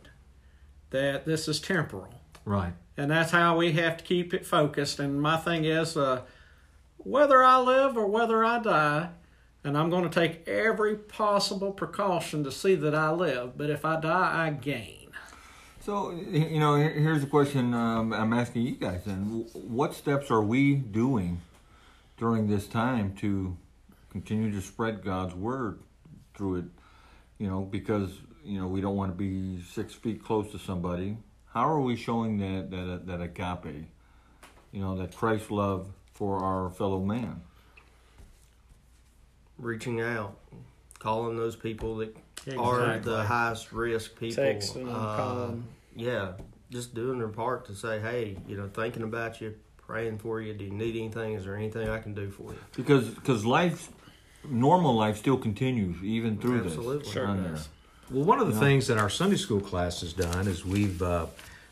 that 0.91 1.25
this 1.25 1.49
is 1.49 1.59
temporal 1.61 2.15
Right. 2.45 2.75
and 2.97 3.11
that's 3.11 3.31
how 3.33 3.57
we 3.57 3.73
have 3.73 3.97
to 3.97 4.05
keep 4.05 4.33
it 4.35 4.47
focused. 4.47 5.01
And 5.01 5.21
my 5.21 5.37
thing 5.37 5.65
is, 5.65 5.97
uh, 5.97 6.23
whether 6.99 7.43
I 7.43 7.59
live 7.59 7.97
or 7.97 8.07
whether 8.07 8.45
I 8.45 8.59
die, 8.59 9.09
and 9.65 9.77
I'm 9.77 9.91
going 9.91 10.09
to 10.09 10.11
take 10.21 10.47
every 10.47 10.97
possible 10.97 11.73
precaution 11.73 12.45
to 12.45 12.53
see 12.53 12.75
that 12.77 12.95
I 12.95 13.11
live. 13.11 13.57
But 13.57 13.69
if 13.71 13.85
I 13.85 13.99
die, 13.99 14.47
I 14.47 14.51
gain. 14.51 14.96
So 15.87 16.11
you 16.11 16.59
know, 16.59 16.75
here's 16.75 17.23
a 17.23 17.29
question 17.29 17.73
um, 17.73 18.13
I'm 18.13 18.33
asking 18.33 18.63
you 18.63 18.73
guys. 18.73 19.05
Then, 19.05 19.47
what 19.53 19.95
steps 19.95 20.33
are 20.33 20.43
we 20.43 20.75
doing 20.75 21.41
during 22.17 22.49
this 22.49 22.67
time 22.67 23.15
to 23.19 23.57
continue 24.11 24.51
to 24.51 24.61
spread 24.61 25.05
God's 25.05 25.37
word 25.37 25.79
through 26.35 26.57
it? 26.57 26.65
You 27.39 27.47
know, 27.49 27.61
because 27.61 28.11
you 28.43 28.59
know 28.59 28.67
we 28.67 28.81
don't 28.81 28.97
want 28.97 29.13
to 29.13 29.17
be 29.17 29.63
six 29.63 29.95
feet 29.95 30.25
close 30.25 30.51
to 30.51 30.59
somebody. 30.59 31.19
How 31.55 31.69
are 31.69 31.81
we 31.81 31.95
showing 31.95 32.39
that 32.39 32.73
that 32.73 33.07
that 33.07 33.21
agape? 33.21 33.87
You 34.73 34.81
know, 34.81 34.97
that 34.97 35.15
Christ 35.15 35.53
love 35.53 35.87
for 36.15 36.43
our 36.43 36.69
fellow 36.69 37.01
man. 37.01 37.43
reaching 39.57 40.01
out, 40.01 40.37
calling 40.99 41.37
those 41.37 41.55
people 41.55 41.99
that 41.99 42.17
are 42.59 42.99
the 42.99 43.23
highest 43.23 43.71
risk 43.71 44.19
people. 44.19 44.43
Texting, 44.43 44.89
uh, 44.89 45.17
calling. 45.17 45.65
Yeah, 45.97 46.33
just 46.71 46.95
doing 46.95 47.19
their 47.19 47.29
part 47.29 47.67
to 47.67 47.75
say, 47.75 47.99
hey, 48.01 48.37
you 48.47 48.57
know, 48.57 48.69
thinking 48.69 49.03
about 49.03 49.41
you, 49.41 49.55
praying 49.79 50.19
for 50.19 50.41
you. 50.41 50.53
Do 50.53 50.65
you 50.65 50.71
need 50.71 50.95
anything? 50.97 51.33
Is 51.33 51.45
there 51.45 51.57
anything 51.57 51.89
I 51.89 51.99
can 51.99 52.15
do 52.15 52.31
for 52.31 52.53
you? 52.53 52.59
Because 52.77 53.09
because 53.09 53.47
life, 53.47 53.89
normal 54.45 54.95
life 54.95 55.17
still 55.17 55.39
continues 55.39 56.03
even 56.05 56.39
through 56.39 56.65
Absolutely. 56.65 56.99
this. 56.99 57.13
Sure 57.13 57.27
does. 57.27 57.69
Well, 58.11 58.25
one 58.25 58.39
of 58.39 58.53
the 58.53 58.61
things 58.61 58.87
that 58.87 58.99
our 58.99 59.11
Sunday 59.11 59.37
school 59.37 59.61
class 59.61 60.01
has 60.03 60.13
done 60.13 60.47
is 60.47 60.65
we've 60.65 61.03
uh, 61.03 61.27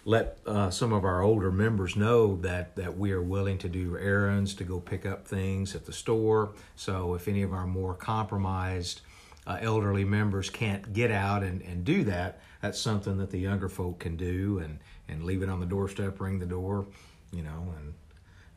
let 0.05 0.39
uh, 0.47 0.71
some 0.71 0.93
of 0.93 1.05
our 1.05 1.23
older 1.23 1.53
members 1.53 1.97
know 1.97 2.37
that 2.37 2.77
that 2.77 2.97
we 2.97 3.13
are 3.13 3.23
willing 3.23 3.59
to 3.59 3.69
do 3.69 3.97
errands 3.99 4.55
to 4.55 4.65
go 4.65 4.81
pick 4.81 5.05
up 5.05 5.29
things 5.29 5.75
at 5.75 5.85
the 5.85 5.93
store. 5.93 6.53
So 6.77 7.15
if 7.15 7.29
any 7.29 7.43
of 7.43 7.53
our 7.53 7.67
more 7.67 7.95
compromised 7.95 9.03
uh, 9.47 9.59
elderly 9.61 10.05
members 10.05 10.51
can't 10.51 10.93
get 10.93 11.11
out 11.11 11.43
and, 11.43 11.63
and 11.63 11.85
do 11.85 12.05
that, 12.05 12.41
that's 12.61 12.81
something 12.81 13.19
that 13.19 13.31
the 13.31 13.39
younger 13.39 13.69
folk 13.69 13.99
can 13.99 14.17
do 14.17 14.59
and 14.59 14.79
and 15.09 15.25
leave 15.25 15.43
it 15.43 15.51
on 15.51 15.61
the 15.61 15.67
doorstep, 15.67 16.19
ring 16.19 16.39
the 16.39 16.47
door, 16.47 16.87
you 17.31 17.43
know, 17.43 17.75
and 17.77 17.95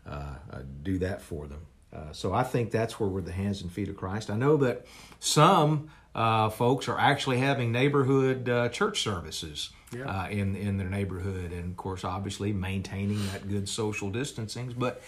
uh, 0.07 0.35
uh, 0.53 0.61
do 0.83 0.97
that 0.99 1.21
for 1.21 1.45
them. 1.45 1.65
Uh, 1.93 2.11
so 2.11 2.33
I 2.33 2.43
think 2.43 2.71
that's 2.71 2.99
where 2.99 3.09
we're 3.09 3.21
the 3.21 3.31
hands 3.31 3.61
and 3.61 3.71
feet 3.71 3.89
of 3.89 3.97
Christ. 3.97 4.29
I 4.29 4.37
know 4.37 4.55
that 4.57 4.85
some 5.19 5.89
uh, 6.15 6.49
folks 6.49 6.87
are 6.87 6.97
actually 6.97 7.39
having 7.39 7.71
neighborhood 7.71 8.47
uh, 8.49 8.69
church 8.69 9.01
services 9.01 9.71
uh, 10.05 10.27
in 10.29 10.55
in 10.55 10.77
their 10.77 10.89
neighborhood, 10.89 11.51
and 11.51 11.71
of 11.71 11.77
course, 11.77 12.03
obviously 12.03 12.51
maintaining 12.51 13.25
that 13.27 13.47
good 13.47 13.69
social 13.69 14.09
distancing. 14.09 14.73
But 14.77 15.01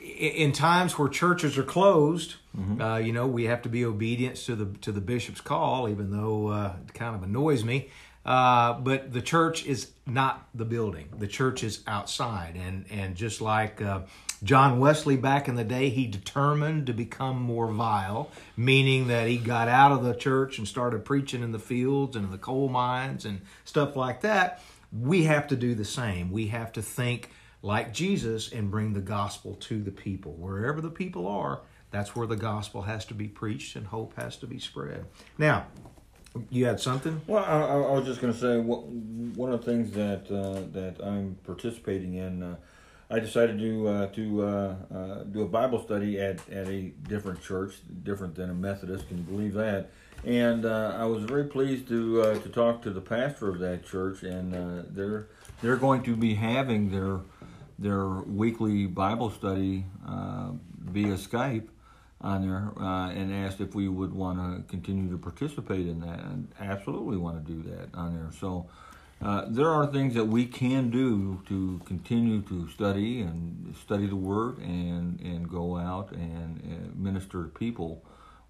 in 0.00 0.52
times 0.52 0.98
where 0.98 1.08
churches 1.08 1.58
are 1.58 1.62
closed, 1.62 2.36
uh, 2.80 2.96
you 2.96 3.12
know, 3.12 3.26
we 3.26 3.44
have 3.44 3.62
to 3.62 3.68
be 3.68 3.84
obedient 3.84 4.36
to 4.36 4.56
the 4.56 4.66
to 4.78 4.92
the 4.92 5.00
bishop's 5.00 5.40
call, 5.40 5.88
even 5.88 6.10
though 6.10 6.48
uh, 6.48 6.76
it 6.86 6.94
kind 6.94 7.14
of 7.14 7.22
annoys 7.22 7.64
me. 7.64 7.90
Uh, 8.24 8.74
but 8.74 9.12
the 9.12 9.22
church 9.22 9.64
is 9.64 9.92
not 10.06 10.46
the 10.54 10.64
building. 10.64 11.08
The 11.18 11.26
church 11.26 11.62
is 11.62 11.82
outside, 11.86 12.56
and 12.56 12.84
and 12.90 13.14
just 13.14 13.40
like 13.40 13.80
uh, 13.80 14.00
John 14.42 14.78
Wesley 14.78 15.16
back 15.16 15.48
in 15.48 15.54
the 15.54 15.64
day, 15.64 15.90
he 15.90 16.06
determined 16.06 16.86
to 16.86 16.92
become 16.92 17.40
more 17.40 17.70
vile, 17.72 18.30
meaning 18.56 19.08
that 19.08 19.28
he 19.28 19.38
got 19.38 19.68
out 19.68 19.92
of 19.92 20.02
the 20.02 20.14
church 20.14 20.58
and 20.58 20.66
started 20.66 21.04
preaching 21.04 21.42
in 21.42 21.52
the 21.52 21.58
fields 21.58 22.16
and 22.16 22.26
in 22.26 22.30
the 22.30 22.38
coal 22.38 22.68
mines 22.68 23.24
and 23.24 23.40
stuff 23.64 23.96
like 23.96 24.22
that. 24.22 24.62
We 24.92 25.24
have 25.24 25.46
to 25.48 25.56
do 25.56 25.74
the 25.74 25.84
same. 25.84 26.30
We 26.30 26.48
have 26.48 26.72
to 26.72 26.82
think 26.82 27.30
like 27.62 27.92
Jesus 27.92 28.52
and 28.52 28.70
bring 28.70 28.92
the 28.92 29.00
gospel 29.00 29.54
to 29.54 29.82
the 29.82 29.90
people. 29.90 30.32
Wherever 30.32 30.80
the 30.80 30.90
people 30.90 31.26
are, 31.26 31.60
that's 31.90 32.14
where 32.14 32.26
the 32.26 32.36
gospel 32.36 32.82
has 32.82 33.04
to 33.06 33.14
be 33.14 33.28
preached 33.28 33.76
and 33.76 33.86
hope 33.86 34.14
has 34.16 34.36
to 34.38 34.46
be 34.46 34.58
spread. 34.58 35.04
Now, 35.38 35.66
you 36.48 36.66
had 36.66 36.80
something? 36.80 37.20
Well, 37.26 37.44
I, 37.44 37.60
I 37.60 37.98
was 37.98 38.06
just 38.06 38.20
going 38.20 38.32
to 38.32 38.38
say 38.38 38.60
one 38.60 39.52
of 39.52 39.64
the 39.64 39.70
things 39.70 39.90
that 39.92 40.30
uh, 40.30 40.62
that 40.72 41.04
I'm 41.04 41.36
participating 41.44 42.14
in. 42.14 42.42
Uh, 42.42 42.56
I 43.12 43.18
decided 43.18 43.58
to 43.58 43.88
uh, 43.88 44.06
to 44.08 44.42
uh, 44.42 44.76
uh, 44.94 45.24
do 45.24 45.42
a 45.42 45.48
Bible 45.48 45.82
study 45.82 46.20
at, 46.20 46.48
at 46.48 46.68
a 46.68 46.92
different 47.08 47.42
church, 47.42 47.74
different 48.04 48.36
than 48.36 48.50
a 48.50 48.54
Methodist. 48.54 49.08
Can 49.08 49.18
you 49.18 49.24
believe 49.24 49.54
that? 49.54 49.90
And 50.24 50.64
uh, 50.64 50.96
I 50.96 51.06
was 51.06 51.24
very 51.24 51.44
pleased 51.44 51.88
to 51.88 52.40
to 52.40 52.48
talk 52.48 52.82
to 52.82 52.90
the 52.90 53.00
pastor 53.00 53.48
of 53.48 53.58
that 53.58 53.84
church, 53.84 54.22
and 54.22 54.52
they're 54.94 55.26
they're 55.62 55.76
going 55.76 56.04
to 56.04 56.14
be 56.14 56.34
having 56.34 56.92
their 56.92 57.20
their 57.80 58.06
weekly 58.06 58.86
Bible 58.86 59.30
study 59.30 59.86
uh, 60.06 60.50
via 60.78 61.14
Skype 61.14 61.68
on 62.20 62.46
there 62.46 62.72
uh, 62.78 63.10
and 63.10 63.32
asked 63.32 63.60
if 63.60 63.74
we 63.74 63.88
would 63.88 64.12
want 64.12 64.38
to 64.38 64.62
continue 64.70 65.10
to 65.10 65.16
participate 65.16 65.86
in 65.86 66.00
that 66.00 66.20
and 66.20 66.48
absolutely 66.60 67.16
want 67.16 67.44
to 67.44 67.52
do 67.52 67.62
that 67.70 67.88
on 67.94 68.14
there. 68.14 68.30
So 68.38 68.68
uh, 69.22 69.46
there 69.48 69.68
are 69.68 69.86
things 69.86 70.14
that 70.14 70.24
we 70.24 70.46
can 70.46 70.90
do 70.90 71.42
to 71.48 71.80
continue 71.86 72.42
to 72.42 72.68
study 72.70 73.20
and 73.20 73.74
study 73.82 74.06
the 74.06 74.16
word 74.16 74.58
and 74.58 75.20
and 75.20 75.48
go 75.48 75.76
out 75.76 76.12
and 76.12 76.60
uh, 76.64 76.98
minister 76.98 77.44
to 77.44 77.48
people 77.50 78.02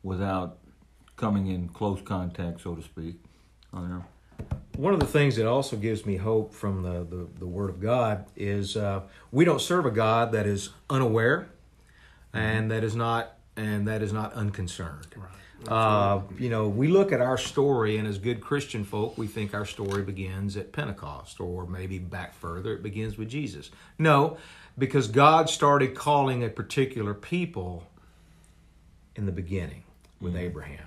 without 0.02 0.58
coming 1.16 1.48
in 1.48 1.68
close 1.68 2.00
contact 2.02 2.60
so 2.60 2.74
to 2.74 2.82
speak 2.82 3.16
on 3.72 3.88
there 3.88 4.06
One 4.76 4.94
of 4.94 5.00
the 5.00 5.06
things 5.06 5.36
that 5.36 5.46
also 5.46 5.76
gives 5.76 6.06
me 6.06 6.16
hope 6.16 6.54
from 6.54 6.82
the, 6.82 7.04
the, 7.04 7.28
the 7.38 7.46
Word 7.46 7.70
of 7.70 7.80
God 7.80 8.24
is 8.36 8.76
uh, 8.76 9.02
we 9.30 9.44
don't 9.44 9.60
serve 9.60 9.84
a 9.86 9.90
God 9.90 10.32
that 10.32 10.46
is 10.46 10.70
unaware. 10.88 11.48
and 12.32 12.70
that 12.70 12.84
is 12.84 12.94
not 12.96 13.36
and 13.56 13.88
that 13.88 14.02
is 14.02 14.12
not 14.12 14.32
unconcerned. 14.34 15.06
Uh, 15.68 16.22
you 16.38 16.48
know, 16.48 16.68
we 16.68 16.88
look 16.88 17.12
at 17.12 17.20
our 17.20 17.36
story, 17.36 17.98
and 17.98 18.08
as 18.08 18.16
good 18.16 18.40
Christian 18.40 18.84
folk, 18.84 19.18
we 19.18 19.26
think 19.26 19.52
our 19.52 19.66
story 19.66 20.02
begins 20.02 20.56
at 20.56 20.72
Pentecost, 20.72 21.38
or 21.40 21.66
maybe 21.66 21.98
back 21.98 22.32
further, 22.34 22.72
it 22.74 22.82
begins 22.82 23.18
with 23.18 23.28
Jesus. 23.28 23.70
No, 23.98 24.38
because 24.78 25.08
God 25.08 25.50
started 25.50 25.94
calling 25.94 26.42
a 26.42 26.48
particular 26.48 27.12
people 27.12 27.84
in 29.16 29.26
the 29.26 29.32
beginning 29.32 29.82
with 30.18 30.34
Abraham. 30.34 30.86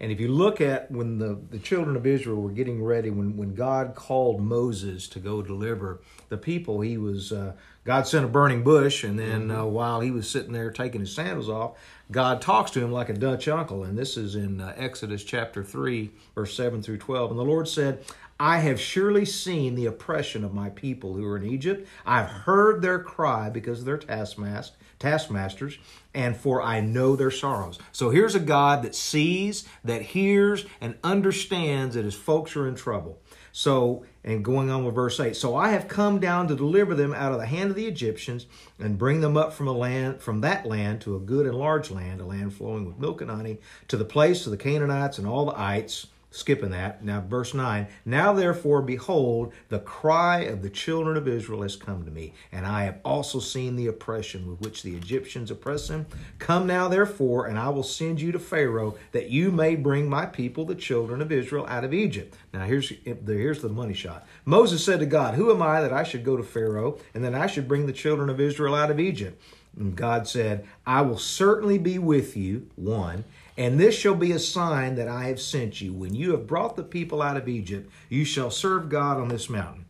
And 0.00 0.12
if 0.12 0.20
you 0.20 0.28
look 0.28 0.60
at 0.60 0.90
when 0.90 1.18
the, 1.18 1.38
the 1.50 1.58
children 1.58 1.96
of 1.96 2.06
Israel 2.06 2.40
were 2.40 2.50
getting 2.50 2.82
ready, 2.82 3.10
when, 3.10 3.36
when 3.36 3.54
God 3.54 3.94
called 3.94 4.40
Moses 4.40 5.08
to 5.08 5.18
go 5.18 5.42
deliver 5.42 6.00
the 6.28 6.36
people, 6.36 6.80
he 6.80 6.96
was 6.96 7.32
uh, 7.32 7.52
God 7.84 8.06
sent 8.06 8.24
a 8.24 8.28
burning 8.28 8.62
bush, 8.62 9.02
and 9.02 9.18
then 9.18 9.50
uh, 9.50 9.64
while 9.64 10.00
he 10.00 10.10
was 10.10 10.28
sitting 10.28 10.52
there 10.52 10.70
taking 10.70 11.00
his 11.00 11.14
sandals 11.14 11.48
off, 11.48 11.78
God 12.10 12.42
talks 12.42 12.70
to 12.72 12.84
him 12.84 12.92
like 12.92 13.08
a 13.08 13.14
Dutch 13.14 13.48
uncle. 13.48 13.82
And 13.82 13.98
this 13.98 14.16
is 14.16 14.34
in 14.34 14.60
uh, 14.60 14.74
Exodus 14.76 15.24
chapter 15.24 15.64
3, 15.64 16.10
verse 16.34 16.54
7 16.54 16.82
through 16.82 16.98
12. 16.98 17.30
And 17.30 17.40
the 17.40 17.44
Lord 17.44 17.66
said, 17.66 18.04
I 18.38 18.58
have 18.58 18.78
surely 18.78 19.24
seen 19.24 19.74
the 19.74 19.86
oppression 19.86 20.44
of 20.44 20.54
my 20.54 20.68
people 20.70 21.14
who 21.14 21.24
are 21.26 21.36
in 21.36 21.46
Egypt. 21.46 21.88
I've 22.06 22.28
heard 22.28 22.82
their 22.82 22.98
cry 22.98 23.48
because 23.50 23.80
of 23.80 23.84
their 23.86 23.98
taskmaster, 23.98 24.76
taskmasters, 24.98 25.78
and 26.14 26.36
for 26.36 26.62
I 26.62 26.80
know 26.80 27.16
their 27.16 27.30
sorrows. 27.30 27.78
So 27.92 28.10
here's 28.10 28.34
a 28.34 28.40
God 28.40 28.82
that 28.82 28.94
sees, 28.94 29.66
that 29.84 30.02
hears, 30.02 30.64
and 30.80 30.96
understands 31.04 31.94
that 31.94 32.04
his 32.04 32.14
folks 32.14 32.56
are 32.56 32.66
in 32.66 32.74
trouble. 32.74 33.20
So, 33.52 34.04
and 34.22 34.44
going 34.44 34.70
on 34.70 34.84
with 34.84 34.94
verse 34.94 35.18
8, 35.18 35.34
so 35.34 35.56
I 35.56 35.70
have 35.70 35.88
come 35.88 36.20
down 36.20 36.48
to 36.48 36.54
deliver 36.54 36.94
them 36.94 37.14
out 37.14 37.32
of 37.32 37.38
the 37.38 37.46
hand 37.46 37.70
of 37.70 37.76
the 37.76 37.86
Egyptians 37.86 38.46
and 38.78 38.98
bring 38.98 39.20
them 39.20 39.36
up 39.36 39.52
from 39.52 39.68
a 39.68 39.72
land 39.72 40.20
from 40.20 40.42
that 40.42 40.66
land 40.66 41.00
to 41.02 41.16
a 41.16 41.20
good 41.20 41.46
and 41.46 41.56
large 41.56 41.90
land, 41.90 42.20
a 42.20 42.24
land 42.24 42.52
flowing 42.52 42.86
with 42.86 42.98
milk 42.98 43.20
and 43.20 43.30
honey, 43.30 43.58
to 43.88 43.96
the 43.96 44.04
place 44.04 44.46
of 44.46 44.52
the 44.52 44.58
Canaanites 44.58 45.18
and 45.18 45.26
all 45.26 45.46
the 45.46 45.58
ites 45.58 46.06
skipping 46.30 46.70
that. 46.70 47.02
Now, 47.02 47.20
verse 47.20 47.54
9. 47.54 47.86
Now, 48.04 48.32
therefore, 48.32 48.82
behold, 48.82 49.52
the 49.68 49.78
cry 49.78 50.40
of 50.40 50.62
the 50.62 50.70
children 50.70 51.16
of 51.16 51.26
Israel 51.26 51.62
has 51.62 51.76
come 51.76 52.04
to 52.04 52.10
me, 52.10 52.34
and 52.52 52.66
I 52.66 52.84
have 52.84 52.98
also 53.04 53.40
seen 53.40 53.76
the 53.76 53.86
oppression 53.86 54.48
with 54.48 54.60
which 54.60 54.82
the 54.82 54.94
Egyptians 54.94 55.50
oppress 55.50 55.88
them. 55.88 56.06
Come 56.38 56.66
now, 56.66 56.88
therefore, 56.88 57.46
and 57.46 57.58
I 57.58 57.70
will 57.70 57.82
send 57.82 58.20
you 58.20 58.32
to 58.32 58.38
Pharaoh, 58.38 58.96
that 59.12 59.30
you 59.30 59.50
may 59.50 59.74
bring 59.74 60.08
my 60.08 60.26
people, 60.26 60.64
the 60.64 60.74
children 60.74 61.22
of 61.22 61.32
Israel, 61.32 61.66
out 61.66 61.84
of 61.84 61.94
Egypt. 61.94 62.36
Now, 62.52 62.64
here's, 62.64 62.92
here's 63.04 63.62
the 63.62 63.68
money 63.68 63.94
shot. 63.94 64.26
Moses 64.44 64.84
said 64.84 65.00
to 65.00 65.06
God, 65.06 65.34
Who 65.34 65.50
am 65.50 65.62
I 65.62 65.80
that 65.80 65.92
I 65.92 66.02
should 66.02 66.24
go 66.24 66.36
to 66.36 66.42
Pharaoh, 66.42 66.98
and 67.14 67.24
that 67.24 67.34
I 67.34 67.46
should 67.46 67.68
bring 67.68 67.86
the 67.86 67.92
children 67.92 68.28
of 68.28 68.40
Israel 68.40 68.74
out 68.74 68.90
of 68.90 69.00
Egypt? 69.00 69.40
And 69.78 69.94
God 69.94 70.26
said, 70.26 70.66
I 70.86 71.02
will 71.02 71.18
certainly 71.18 71.78
be 71.78 71.98
with 71.98 72.36
you, 72.36 72.68
one 72.74 73.24
and 73.58 73.78
this 73.78 73.98
shall 73.98 74.14
be 74.14 74.30
a 74.30 74.38
sign 74.38 74.94
that 74.94 75.08
I 75.08 75.24
have 75.24 75.40
sent 75.40 75.80
you. 75.80 75.92
When 75.92 76.14
you 76.14 76.30
have 76.30 76.46
brought 76.46 76.76
the 76.76 76.84
people 76.84 77.20
out 77.20 77.36
of 77.36 77.48
Egypt, 77.48 77.90
you 78.08 78.24
shall 78.24 78.52
serve 78.52 78.88
God 78.88 79.18
on 79.18 79.28
this 79.28 79.50
mountain. 79.50 79.84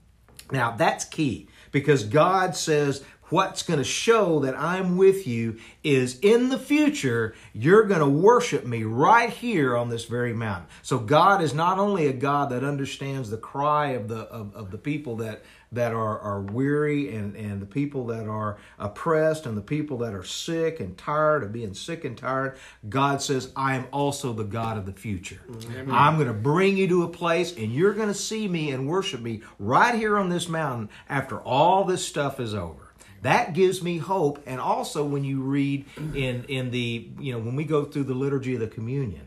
Now, 0.51 0.71
that's 0.71 1.05
key 1.05 1.49
because 1.71 2.05
God 2.05 2.57
says, 2.57 3.05
What's 3.31 3.63
going 3.63 3.79
to 3.79 3.85
show 3.85 4.41
that 4.41 4.59
I'm 4.59 4.97
with 4.97 5.27
you 5.27 5.59
is 5.85 6.19
in 6.21 6.49
the 6.49 6.59
future, 6.59 7.35
you're 7.53 7.85
going 7.85 8.01
to 8.01 8.09
worship 8.09 8.65
me 8.65 8.85
right 8.85 9.29
here 9.29 9.77
on 9.77 9.91
this 9.91 10.07
very 10.07 10.33
mountain. 10.33 10.67
So 10.81 10.99
God 10.99 11.43
is 11.43 11.53
not 11.53 11.79
only 11.79 12.07
a 12.07 12.15
God 12.15 12.49
that 12.51 12.65
understands 12.65 13.29
the 13.29 13.37
cry 13.37 13.89
of 13.89 14.09
the 14.09 14.21
of, 14.21 14.57
of 14.57 14.71
the 14.71 14.79
people 14.79 15.17
that 15.17 15.43
that 15.73 15.93
are, 15.93 16.19
are 16.19 16.41
weary 16.41 17.15
and, 17.15 17.37
and 17.37 17.61
the 17.61 17.67
people 17.67 18.07
that 18.07 18.27
are 18.27 18.59
oppressed 18.79 19.47
and 19.47 19.57
the 19.57 19.63
people 19.63 19.99
that 19.99 20.15
are 20.15 20.25
sick 20.25 20.81
and 20.81 20.97
tired 20.97 21.43
of 21.43 21.53
being 21.53 21.75
sick 21.75 22.05
and 22.05 22.17
tired, 22.17 22.57
God 22.89 23.21
says, 23.21 23.53
I 23.55 23.75
am 23.77 23.87
also 23.93 24.33
the 24.33 24.45
God 24.45 24.79
of 24.79 24.87
the 24.87 24.93
future. 24.93 25.41
Amen. 25.49 25.91
I'm 25.91 26.15
going 26.17 26.29
to 26.29 26.33
bring 26.33 26.77
you 26.77 26.89
to 26.89 27.03
a 27.03 27.09
place 27.09 27.57
and 27.57 27.73
you're 27.73 27.95
going 27.95 28.09
to 28.09 28.15
see 28.15 28.49
me 28.49 28.71
and 28.71 28.89
worship 28.89 29.21
me 29.21 29.43
right 29.59 29.95
here 29.95 30.17
on 30.17 30.29
this 30.29 30.49
mountain 30.49 30.89
after 31.09 31.41
all 31.41 31.85
this 31.85 32.07
stuff 32.07 32.41
is 32.41 32.55
over 32.55 32.89
that 33.23 33.53
gives 33.53 33.83
me 33.83 33.99
hope 33.99 34.43
and 34.47 34.61
also 34.61 35.05
when 35.05 35.25
you 35.25 35.41
read 35.41 35.85
in 36.15 36.45
in 36.45 36.71
the 36.71 37.11
you 37.19 37.33
know 37.33 37.39
when 37.39 37.57
we 37.57 37.65
go 37.65 37.85
through 37.85 38.05
the 38.05 38.15
liturgy 38.15 38.55
of 38.55 38.61
the 38.61 38.67
communion 38.67 39.27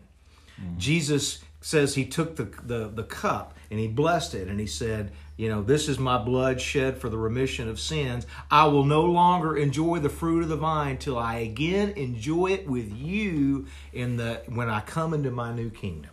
mm-hmm. 0.60 0.78
jesus 0.78 1.44
says 1.62 1.96
he 1.96 2.06
took 2.06 2.36
the, 2.36 2.46
the 2.64 2.90
the 2.90 3.04
cup 3.04 3.56
and 3.70 3.80
he 3.80 3.88
blessed 3.88 4.34
it 4.34 4.48
and 4.48 4.60
he 4.60 4.68
said 4.68 5.12
you 5.38 5.50
know, 5.50 5.62
this 5.62 5.88
is 5.88 5.98
my 5.98 6.18
blood 6.18 6.62
shed 6.62 6.98
for 6.98 7.10
the 7.10 7.18
remission 7.18 7.68
of 7.68 7.80
sins. 7.80 8.28
I 8.50 8.66
will 8.66 8.86
no 8.86 9.04
longer 9.04 9.58
enjoy 9.58 10.00
the 10.00 10.10
fruit 10.10 10.44
of 10.44 10.50
the 10.50 10.56
vine 10.56 10.98
till 10.98 11.18
I 11.18 11.38
again 11.38 11.90
enjoy 11.92 12.52
it 12.52 12.68
with 12.68 12.94
you 12.94 13.68
in 13.94 14.18
the 14.18 14.42
when 14.48 14.70
I 14.70 14.82
come 14.82 15.14
into 15.14 15.32
my 15.32 15.54
new 15.54 15.70
kingdom. 15.70 16.12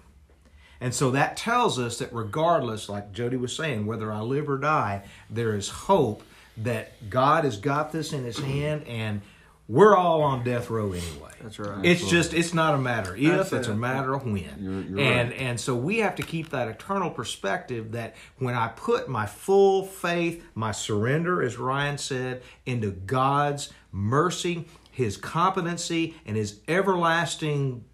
And 0.80 0.94
so 0.94 1.10
that 1.10 1.36
tells 1.36 1.78
us 1.78 1.98
that 1.98 2.12
regardless, 2.12 2.88
like 2.88 3.12
Jody 3.12 3.36
was 3.36 3.54
saying, 3.54 3.84
whether 3.84 4.12
I 4.12 4.20
live 4.20 4.48
or 4.48 4.58
die, 4.58 5.02
there 5.28 5.54
is 5.54 5.68
hope 5.68 6.22
that 6.58 7.10
God 7.10 7.44
has 7.44 7.56
got 7.56 7.92
this 7.92 8.12
in 8.12 8.24
his 8.24 8.38
hand 8.38 8.86
and 8.86 9.22
we're 9.68 9.94
all 9.94 10.22
on 10.22 10.42
death 10.44 10.70
row 10.70 10.92
anyway. 10.92 11.28
That's 11.42 11.58
right. 11.58 11.84
It's 11.84 12.02
Absolutely. 12.02 12.10
just 12.10 12.34
it's 12.34 12.54
not 12.54 12.74
a 12.74 12.78
matter 12.78 13.12
of 13.12 13.20
if, 13.20 13.52
it's 13.52 13.68
a 13.68 13.74
matter 13.74 14.14
of 14.14 14.24
when. 14.24 14.42
You're, 14.58 14.80
you're 14.80 14.98
and 14.98 15.30
right. 15.30 15.38
and 15.38 15.60
so 15.60 15.76
we 15.76 15.98
have 15.98 16.16
to 16.16 16.22
keep 16.22 16.50
that 16.50 16.68
eternal 16.68 17.10
perspective 17.10 17.92
that 17.92 18.16
when 18.38 18.54
I 18.54 18.68
put 18.68 19.08
my 19.08 19.26
full 19.26 19.84
faith, 19.84 20.42
my 20.54 20.72
surrender, 20.72 21.42
as 21.42 21.58
Ryan 21.58 21.98
said, 21.98 22.42
into 22.66 22.90
God's 22.90 23.70
mercy, 23.92 24.66
His 24.90 25.16
competency, 25.16 26.16
and 26.24 26.36
His 26.36 26.60
everlasting, 26.66 27.84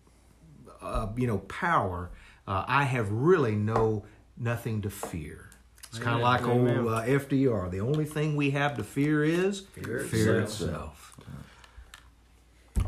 uh, 0.81 1.09
you 1.17 1.27
know, 1.27 1.39
power, 1.39 2.13
uh, 2.47 2.65
I 2.67 2.85
have 2.85 3.11
really 3.11 3.57
no 3.57 4.05
nothing 4.37 4.83
to 4.83 4.91
fear. 4.91 5.51
It's 5.89 6.03
kind 6.03 6.17
of 6.17 6.23
like 6.23 6.43
Amen. 6.43 6.79
old 6.79 6.89
uh, 6.89 7.03
FDR. 7.03 7.71
The 7.71 7.81
only 7.81 8.05
thing 8.05 8.35
we 8.35 8.51
have 8.51 8.77
to 8.79 8.85
fear 8.85 9.23
is 9.23 9.61
fear, 9.61 10.01
fear 10.01 10.41
itself. 10.41 10.63
itself. 10.67 11.14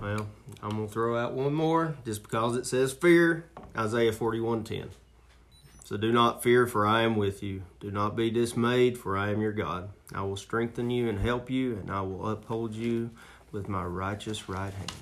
Well, 0.01 0.27
I'm 0.63 0.71
gonna 0.71 0.89
throw 0.89 1.17
out 1.17 1.33
one 1.33 1.55
more 1.55 1.97
just 2.05 2.23
because 2.23 2.57
it 2.57 2.67
says 2.67 2.93
fear. 2.93 3.47
Isaiah 3.77 4.13
41:10. 4.13 4.91
So 5.85 5.97
do 5.97 6.11
not 6.11 6.43
fear, 6.43 6.67
for 6.67 6.85
I 6.85 7.03
am 7.03 7.15
with 7.17 7.43
you. 7.43 7.63
Do 7.79 7.91
not 7.91 8.17
be 8.17 8.31
dismayed, 8.31 8.99
for 8.99 9.17
I 9.17 9.31
am 9.31 9.41
your 9.41 9.53
God. 9.53 9.91
I 10.13 10.23
will 10.23 10.37
strengthen 10.37 10.91
you 10.91 11.09
and 11.09 11.21
help 11.21 11.49
you, 11.49 11.77
and 11.77 11.91
I 11.91 12.01
will 12.01 12.29
uphold 12.29 12.75
you 12.75 13.11
with 13.53 13.69
my 13.69 13.85
righteous 13.85 14.49
right 14.49 14.73
hand. 14.73 14.93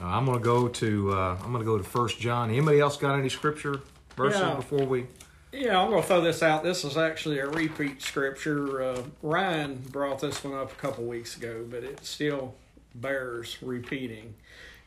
Uh, 0.00 0.06
I'm 0.06 0.26
gonna 0.26 0.38
go 0.38 0.68
to 0.68 1.12
uh, 1.12 1.38
I'm 1.44 1.52
gonna 1.52 1.64
go 1.64 1.76
to 1.76 1.84
First 1.84 2.20
John. 2.20 2.50
Anybody 2.50 2.80
else 2.80 2.96
got 2.96 3.18
any 3.18 3.28
scripture 3.28 3.80
verses 4.16 4.40
yeah. 4.40 4.54
before 4.54 4.86
we? 4.86 5.06
Yeah, 5.52 5.80
I'm 5.80 5.90
gonna 5.90 6.02
throw 6.02 6.20
this 6.20 6.42
out. 6.42 6.62
This 6.62 6.84
is 6.84 6.96
actually 6.96 7.38
a 7.38 7.46
repeat 7.46 8.00
scripture. 8.00 8.82
Uh, 8.82 9.02
Ryan 9.22 9.82
brought 9.90 10.20
this 10.20 10.42
one 10.42 10.54
up 10.54 10.72
a 10.72 10.74
couple 10.76 11.04
weeks 11.04 11.36
ago, 11.36 11.66
but 11.68 11.84
it's 11.84 12.08
still 12.08 12.54
bears 12.94 13.58
repeating. 13.62 14.34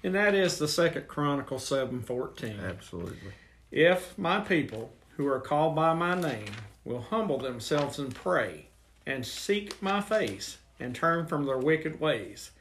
And 0.03 0.13
that 0.15 0.35
is 0.35 0.57
the 0.57 0.67
second 0.67 1.07
Chronicle 1.07 1.57
7:14. 1.57 2.59
Absolutely. 2.59 3.33
If 3.71 4.17
my 4.17 4.39
people 4.39 4.93
who 5.17 5.27
are 5.27 5.39
called 5.39 5.75
by 5.75 5.93
my 5.93 6.19
name 6.19 6.51
will 6.83 7.01
humble 7.01 7.39
themselves 7.39 7.97
and 7.97 8.13
pray 8.13 8.67
and 9.05 9.25
seek 9.25 9.81
my 9.81 10.01
face 10.01 10.57
and 10.79 10.95
turn 10.95 11.25
from 11.25 11.45
their 11.45 11.57
wicked 11.57 11.99
ways, 11.99 12.51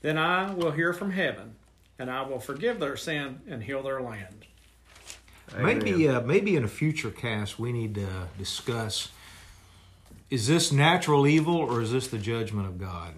then 0.00 0.16
I 0.16 0.52
will 0.52 0.72
hear 0.72 0.92
from 0.92 1.10
heaven 1.10 1.56
and 1.98 2.10
I 2.10 2.22
will 2.22 2.40
forgive 2.40 2.80
their 2.80 2.96
sin 2.96 3.40
and 3.46 3.62
heal 3.62 3.82
their 3.82 4.00
land. 4.00 4.46
Maybe 5.56 6.08
uh, 6.08 6.20
maybe 6.22 6.56
in 6.56 6.64
a 6.64 6.68
future 6.68 7.10
cast 7.10 7.58
we 7.58 7.72
need 7.72 7.94
to 7.96 8.28
discuss 8.38 9.10
is 10.30 10.48
this 10.48 10.72
natural 10.72 11.26
evil 11.26 11.56
or 11.56 11.80
is 11.80 11.92
this 11.92 12.08
the 12.08 12.18
judgment 12.18 12.66
of 12.66 12.78
God? 12.78 13.14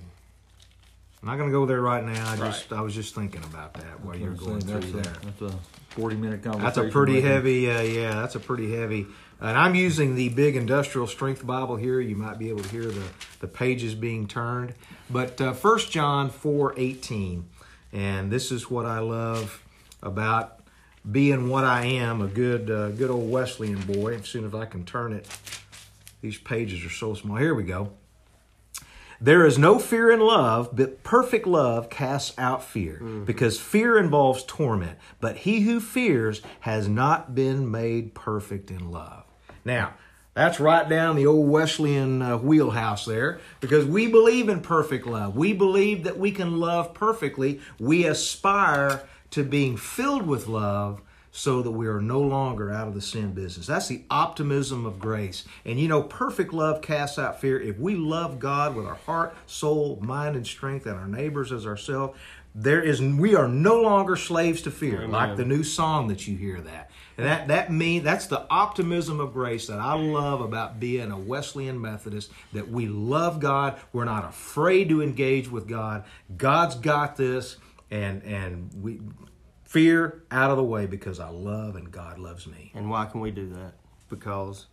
I'm 1.23 1.29
not 1.29 1.37
going 1.39 1.49
to 1.49 1.53
go 1.53 1.67
there 1.67 1.81
right 1.81 2.05
now. 2.05 2.31
I 2.31 2.37
just 2.37 2.73
I 2.73 2.81
was 2.81 2.95
just 2.95 3.15
thinking 3.15 3.43
about 3.45 3.75
that 3.75 4.01
while 4.05 4.17
you're 4.17 4.33
going 4.33 4.61
through 4.61 4.81
that's 4.81 4.93
there. 4.93 5.15
A, 5.23 5.27
that's 5.27 5.55
a 5.55 5.59
40 5.91 6.17
minute 6.17 6.43
conversation. 6.43 6.65
That's 6.65 6.79
a 6.79 6.89
pretty 6.91 7.21
heavy. 7.21 7.71
Uh, 7.71 7.81
yeah, 7.81 8.15
that's 8.21 8.35
a 8.35 8.41
pretty 8.41 8.75
heavy. 8.75 9.07
And 9.41 9.57
I'm 9.57 9.75
using 9.75 10.15
the 10.15 10.29
big 10.31 10.57
industrial 10.57 11.07
strength 11.07 11.47
Bible 11.47 11.77
here. 11.77 12.01
You 12.01 12.17
might 12.17 12.39
be 12.39 12.49
able 12.49 12.63
to 12.63 12.69
hear 12.69 12.85
the 12.85 13.05
the 13.41 13.49
pages 13.49 13.95
being 13.95 14.29
turned. 14.29 14.75
But 15.11 15.41
uh, 15.41 15.53
First 15.53 15.91
John 15.91 16.31
4:18, 16.31 17.45
and 17.93 18.31
this 18.31 18.53
is 18.53 18.71
what 18.71 18.87
I 18.87 18.99
love 18.99 19.63
about 20.03 20.61
being 21.11 21.49
what 21.49 21.65
I 21.65 21.87
am, 21.87 22.21
a 22.21 22.27
good 22.27 22.71
uh, 22.71 22.91
good 22.91 23.11
old 23.11 23.31
Wesleyan 23.31 23.81
boy. 23.83 24.17
As 24.17 24.29
soon 24.29 24.45
as 24.45 24.55
I 24.55 24.67
can 24.67 24.85
turn 24.85 25.13
it, 25.13 25.27
these 26.21 26.39
pages 26.39 26.85
are 26.85 26.91
so 26.91 27.15
small. 27.15 27.37
Here 27.37 27.55
we 27.55 27.65
go. 27.65 27.93
There 29.21 29.47
is 29.47 29.59
no 29.59 29.79
fear 29.79 30.11
in 30.11 30.21
love, 30.21 30.71
but 30.75 31.03
perfect 31.03 31.47
love 31.47 31.89
casts 31.89 32.35
out 32.39 32.63
fear, 32.63 32.95
mm-hmm. 32.95 33.25
because 33.25 33.59
fear 33.59 33.99
involves 33.99 34.43
torment. 34.45 34.99
But 35.21 35.39
he 35.39 35.61
who 35.61 35.81
fears 35.81 36.43
has 36.61 36.89
not 36.89 37.35
been 37.35 37.71
made 37.71 38.15
perfect 38.15 38.71
in 38.71 38.91
love. 38.91 39.25
Now, 39.65 39.95
That's 40.37 40.61
right 40.61 40.87
down 40.87 41.17
the 41.17 41.25
old 41.25 41.49
Wesleyan 41.49 42.21
uh, 42.21 42.37
wheelhouse 42.37 43.07
there 43.07 43.41
because 43.61 43.87
we 43.87 44.07
believe 44.07 44.51
in 44.51 44.61
perfect 44.61 45.07
love. 45.07 45.35
We 45.35 45.55
believe 45.55 46.05
that 46.05 46.19
we 46.19 46.31
can 46.31 46.61
love 46.61 46.93
perfectly. 46.93 47.61
We 47.81 48.05
aspire 48.05 49.09
to 49.31 49.43
being 49.43 49.79
filled 49.79 50.27
with 50.27 50.47
love 50.47 51.01
so 51.37 51.61
that 51.61 51.71
we 51.71 51.87
are 51.87 52.01
no 52.01 52.19
longer 52.19 52.73
out 52.73 52.89
of 52.89 52.95
the 52.95 53.01
sin 53.03 53.35
business. 53.35 53.67
That's 53.67 53.89
the 53.89 54.03
optimism 54.09 54.87
of 54.87 54.99
grace. 54.99 55.45
And 55.67 55.79
you 55.79 55.87
know, 55.87 56.03
perfect 56.03 56.55
love 56.55 56.81
casts 56.81 57.19
out 57.19 57.43
fear. 57.43 57.61
If 57.61 57.79
we 57.79 57.95
love 57.95 58.39
God 58.39 58.75
with 58.75 58.87
our 58.87 58.95
heart, 58.95 59.37
soul, 59.45 59.99
mind, 60.01 60.35
and 60.37 60.47
strength, 60.47 60.87
and 60.87 60.97
our 60.97 61.07
neighbors 61.07 61.53
as 61.53 61.67
ourselves, 61.67 62.19
there 62.55 62.81
is 62.81 63.03
we 63.03 63.35
are 63.35 63.49
no 63.49 63.83
longer 63.83 64.17
slaves 64.17 64.63
to 64.63 64.71
fear, 64.71 65.07
like 65.07 65.37
the 65.37 65.45
new 65.45 65.63
song 65.63 66.09
that 66.09 66.27
you 66.27 66.39
hear 66.39 66.59
that. 66.59 66.91
And 67.19 67.27
that 67.27 67.49
that 67.49 67.71
mean 67.71 68.03
that's 68.03 68.29
the 68.29 68.47
optimism 68.49 69.21
of 69.21 69.35
grace 69.35 69.67
that 69.67 69.79
I 69.79 69.93
love 69.93 70.41
about 70.41 70.81
being 70.81 71.11
a 71.11 71.19
Wesleyan 71.19 71.79
Methodist. 71.79 72.33
That 72.55 72.71
we 72.71 72.87
love 72.87 73.41
God, 73.41 73.79
we're 73.93 74.07
not 74.07 74.25
afraid 74.25 74.89
to 74.89 75.03
engage 75.03 75.51
with 75.51 75.69
God. 75.69 76.05
God's 76.35 76.77
got 76.77 77.17
this, 77.17 77.59
and 77.91 78.23
and 78.23 78.71
we 78.83 79.01
fear 79.67 80.23
out 80.31 80.51
of 80.51 80.57
the 80.57 80.65
way 80.65 80.87
because 80.87 81.21
I 81.21 81.29
love 81.29 81.77
and 81.77 81.91
God 81.91 82.19
loves 82.19 82.47
me. 82.47 82.71
And 82.75 82.89
why 82.89 83.07
can 83.07 83.21
we 83.21 83.31
do 83.31 83.49
that? 83.51 83.75
Because 84.09 84.67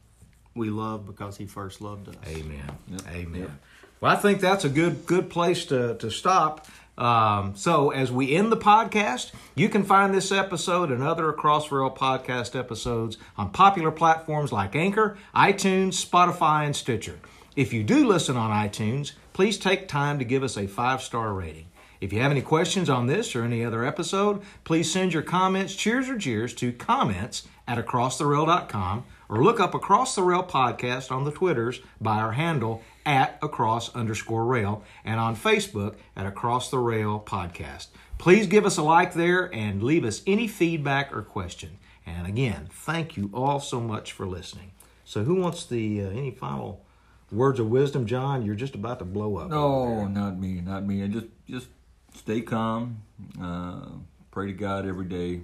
we 0.55 0.69
love 0.69 1.05
because 1.05 1.35
He 1.35 1.45
first 1.45 1.81
loved 1.81 2.07
us. 2.09 2.15
Amen. 2.27 2.71
Yep. 2.87 3.01
Amen. 3.09 3.41
Yep. 3.41 3.51
Well, 3.99 4.11
I 4.11 4.15
think 4.15 4.39
that's 4.39 4.65
a 4.65 4.69
good 4.69 5.05
good 5.05 5.29
place 5.29 5.65
to 5.65 5.95
to 5.95 6.09
stop. 6.09 6.67
Um, 6.95 7.55
so 7.55 7.89
as 7.89 8.11
we 8.11 8.35
end 8.35 8.51
the 8.51 8.57
podcast, 8.57 9.31
you 9.55 9.67
can 9.67 9.83
find 9.83 10.13
this 10.13 10.31
episode 10.31 10.91
and 10.91 11.01
other 11.01 11.27
Across 11.29 11.71
Rail 11.71 11.89
podcast 11.89 12.57
episodes 12.57 13.17
on 13.35 13.49
popular 13.49 13.89
platforms 13.89 14.51
like 14.51 14.75
Anchor, 14.75 15.17
iTunes, 15.35 16.05
Spotify, 16.05 16.65
and 16.65 16.75
Stitcher. 16.75 17.19
If 17.55 17.73
you 17.73 17.83
do 17.83 18.07
listen 18.07 18.37
on 18.37 18.51
iTunes, 18.51 19.13
please 19.33 19.57
take 19.57 19.87
time 19.87 20.19
to 20.19 20.25
give 20.25 20.43
us 20.43 20.55
a 20.55 20.67
five 20.67 21.01
star 21.01 21.33
rating. 21.33 21.65
If 22.03 22.11
you 22.11 22.19
have 22.19 22.31
any 22.31 22.41
questions 22.41 22.89
on 22.89 23.07
this 23.07 23.33
or 23.33 23.45
any 23.45 23.63
other 23.63 23.85
episode, 23.85 24.41
please 24.65 24.91
send 24.91 25.13
your 25.13 25.23
comments, 25.23 25.73
cheers 25.73 26.09
or 26.09 26.17
jeers 26.17 26.53
to 26.55 26.73
comments 26.73 27.47
at 27.65 27.77
acrosstherail.com 27.77 29.05
or 29.29 29.41
look 29.41 29.61
up 29.61 29.73
Across 29.73 30.15
the 30.15 30.21
Rail 30.21 30.43
podcast 30.43 31.13
on 31.13 31.23
the 31.23 31.31
Twitters 31.31 31.79
by 32.01 32.17
our 32.17 32.33
handle 32.33 32.81
at 33.05 33.39
across 33.41 33.95
underscore 33.95 34.43
rail 34.43 34.83
and 35.05 35.17
on 35.17 35.37
Facebook 35.37 35.95
at 36.17 36.25
Across 36.25 36.71
the 36.71 36.77
Rail 36.77 37.23
podcast. 37.25 37.87
Please 38.17 38.47
give 38.47 38.65
us 38.65 38.75
a 38.75 38.83
like 38.83 39.13
there 39.13 39.45
and 39.55 39.81
leave 39.81 40.03
us 40.03 40.23
any 40.27 40.49
feedback 40.49 41.15
or 41.15 41.21
question. 41.21 41.77
And 42.05 42.27
again, 42.27 42.67
thank 42.69 43.15
you 43.15 43.29
all 43.33 43.61
so 43.61 43.79
much 43.79 44.11
for 44.11 44.27
listening. 44.27 44.71
So, 45.05 45.23
who 45.23 45.35
wants 45.35 45.65
the 45.65 46.01
uh, 46.01 46.09
any 46.09 46.31
final 46.31 46.83
words 47.31 47.61
of 47.61 47.69
wisdom, 47.69 48.05
John? 48.05 48.45
You're 48.45 48.55
just 48.55 48.75
about 48.75 48.99
to 48.99 49.05
blow 49.05 49.37
up. 49.37 49.49
No, 49.49 50.05
not 50.07 50.37
me, 50.37 50.59
not 50.59 50.85
me. 50.85 51.01
I 51.01 51.07
just 51.07 51.27
just 51.47 51.67
stay 52.15 52.41
calm. 52.41 53.01
Uh, 53.41 53.81
pray 54.31 54.47
to 54.47 54.53
God 54.53 54.85
every 54.87 55.05
day. 55.05 55.41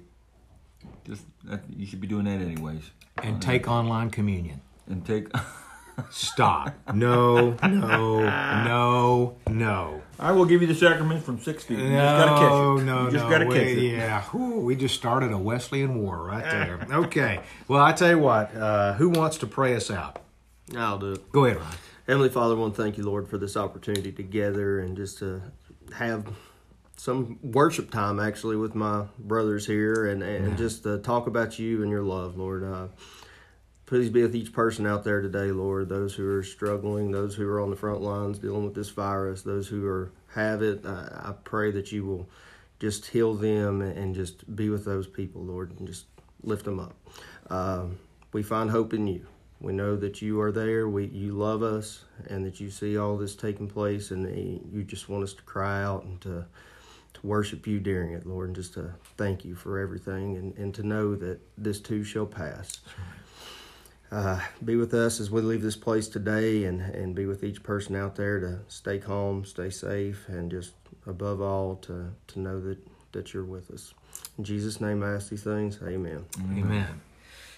Just 1.05 1.23
that, 1.45 1.61
you 1.75 1.85
should 1.85 2.01
be 2.01 2.07
doing 2.07 2.25
that 2.25 2.39
anyways. 2.41 2.91
there. 3.17 3.25
and 3.31 3.41
take 3.41 3.67
online 3.67 4.09
communion. 4.09 4.61
And 4.87 5.05
take. 5.05 5.27
Stop. 6.11 6.73
No, 6.93 7.51
no, 7.61 8.19
no, 8.23 9.35
no. 9.49 10.01
I 10.17 10.31
will 10.31 10.45
give 10.45 10.61
you 10.61 10.67
the 10.67 10.73
sacrament 10.75 11.23
from 11.25 11.39
six 11.39 11.65
feet. 11.65 11.77
You 11.79 11.89
No, 11.89 11.97
just 11.97 12.25
gotta 12.25 12.39
catch 12.39 12.81
it. 12.81 12.85
no, 12.85 13.05
you 13.05 13.11
just 13.11 13.23
no. 13.25 13.29
gotta 13.29 13.45
we- 13.45 13.55
catch 13.55 13.67
it. 13.67 13.81
Yeah, 13.97 14.21
Whew, 14.23 14.59
we 14.61 14.75
just 14.77 14.95
started 14.95 15.33
a 15.33 15.37
Wesleyan 15.37 16.01
war 16.01 16.23
right 16.23 16.43
there. 16.43 16.87
okay. 17.03 17.41
Well, 17.67 17.83
I 17.83 17.91
tell 17.91 18.09
you 18.11 18.19
what. 18.19 18.55
Uh, 18.55 18.93
who 18.93 19.09
wants 19.09 19.37
to 19.39 19.47
pray 19.47 19.75
us 19.75 19.91
out? 19.91 20.21
I'll 20.77 20.97
do 20.99 21.13
it. 21.13 21.31
Go 21.33 21.43
ahead, 21.45 21.57
Ryan. 21.59 21.77
Heavenly 22.07 22.29
Father, 22.29 22.55
I 22.55 22.57
want 22.57 22.75
to 22.75 22.81
thank 22.81 22.97
you, 22.97 23.03
Lord, 23.03 23.27
for 23.27 23.37
this 23.37 23.57
opportunity 23.57 24.13
together 24.13 24.79
and 24.79 24.95
just 24.95 25.19
to 25.19 25.41
have 25.97 26.25
some 26.99 27.39
worship 27.41 27.89
time 27.89 28.19
actually 28.19 28.57
with 28.57 28.75
my 28.75 29.05
brothers 29.17 29.65
here 29.65 30.07
and, 30.07 30.21
and 30.21 30.57
just 30.57 30.83
to 30.83 30.97
talk 30.97 31.27
about 31.27 31.57
you 31.57 31.81
and 31.81 31.89
your 31.89 32.03
love, 32.03 32.37
Lord. 32.37 32.61
Uh, 32.61 32.87
please 33.85 34.09
be 34.09 34.21
with 34.21 34.35
each 34.35 34.51
person 34.51 34.85
out 34.85 35.05
there 35.05 35.21
today, 35.21 35.51
Lord. 35.51 35.87
Those 35.87 36.13
who 36.13 36.29
are 36.29 36.43
struggling, 36.43 37.11
those 37.11 37.35
who 37.35 37.47
are 37.47 37.61
on 37.61 37.69
the 37.69 37.77
front 37.77 38.01
lines 38.01 38.37
dealing 38.37 38.65
with 38.65 38.75
this 38.75 38.89
virus, 38.89 39.43
those 39.43 39.65
who 39.69 39.87
are 39.87 40.11
have 40.35 40.61
it. 40.61 40.85
I, 40.85 41.29
I 41.29 41.33
pray 41.45 41.71
that 41.71 41.89
you 41.93 42.05
will 42.05 42.29
just 42.79 43.05
heal 43.05 43.33
them 43.33 43.81
and 43.81 44.13
just 44.13 44.53
be 44.53 44.69
with 44.69 44.83
those 44.83 45.07
people, 45.07 45.41
Lord, 45.41 45.79
and 45.79 45.87
just 45.87 46.05
lift 46.43 46.65
them 46.65 46.81
up. 46.81 46.95
Um, 47.49 47.97
we 48.33 48.43
find 48.43 48.69
hope 48.69 48.93
in 48.93 49.07
you. 49.07 49.25
We 49.61 49.71
know 49.71 49.95
that 49.95 50.21
you 50.21 50.41
are 50.41 50.51
there. 50.51 50.89
We 50.89 51.05
you 51.07 51.31
love 51.31 51.63
us, 51.63 52.03
and 52.27 52.45
that 52.45 52.59
you 52.59 52.69
see 52.69 52.97
all 52.97 53.17
this 53.17 53.37
taking 53.37 53.69
place, 53.69 54.11
and 54.11 54.69
you 54.73 54.83
just 54.83 55.07
want 55.07 55.23
us 55.23 55.33
to 55.33 55.43
cry 55.43 55.81
out 55.81 56.03
and 56.03 56.19
to 56.21 56.45
to 57.19 57.27
worship 57.27 57.67
you 57.67 57.79
during 57.79 58.13
it, 58.13 58.25
Lord, 58.25 58.49
and 58.49 58.55
just 58.55 58.73
to 58.75 58.93
thank 59.17 59.45
you 59.45 59.55
for 59.55 59.79
everything, 59.79 60.37
and, 60.37 60.57
and 60.57 60.73
to 60.75 60.83
know 60.83 61.15
that 61.15 61.39
this 61.57 61.79
too 61.79 62.03
shall 62.03 62.25
pass. 62.25 62.79
Uh, 64.11 64.39
be 64.65 64.75
with 64.75 64.93
us 64.93 65.19
as 65.19 65.29
we 65.29 65.41
leave 65.41 65.61
this 65.61 65.75
place 65.75 66.07
today, 66.07 66.63
and 66.63 66.81
and 66.81 67.13
be 67.13 67.27
with 67.27 67.43
each 67.43 67.61
person 67.61 67.95
out 67.95 68.15
there 68.15 68.39
to 68.39 68.59
stay 68.67 68.97
calm, 68.97 69.45
stay 69.45 69.69
safe, 69.69 70.27
and 70.27 70.49
just 70.49 70.73
above 71.05 71.41
all 71.41 71.75
to 71.75 72.09
to 72.27 72.39
know 72.39 72.59
that 72.59 72.79
that 73.11 73.33
you're 73.33 73.43
with 73.43 73.69
us. 73.71 73.93
In 74.37 74.43
Jesus' 74.43 74.81
name, 74.81 75.03
I 75.03 75.13
ask 75.13 75.29
these 75.29 75.43
things. 75.43 75.79
Amen. 75.83 76.25
Amen. 76.39 77.01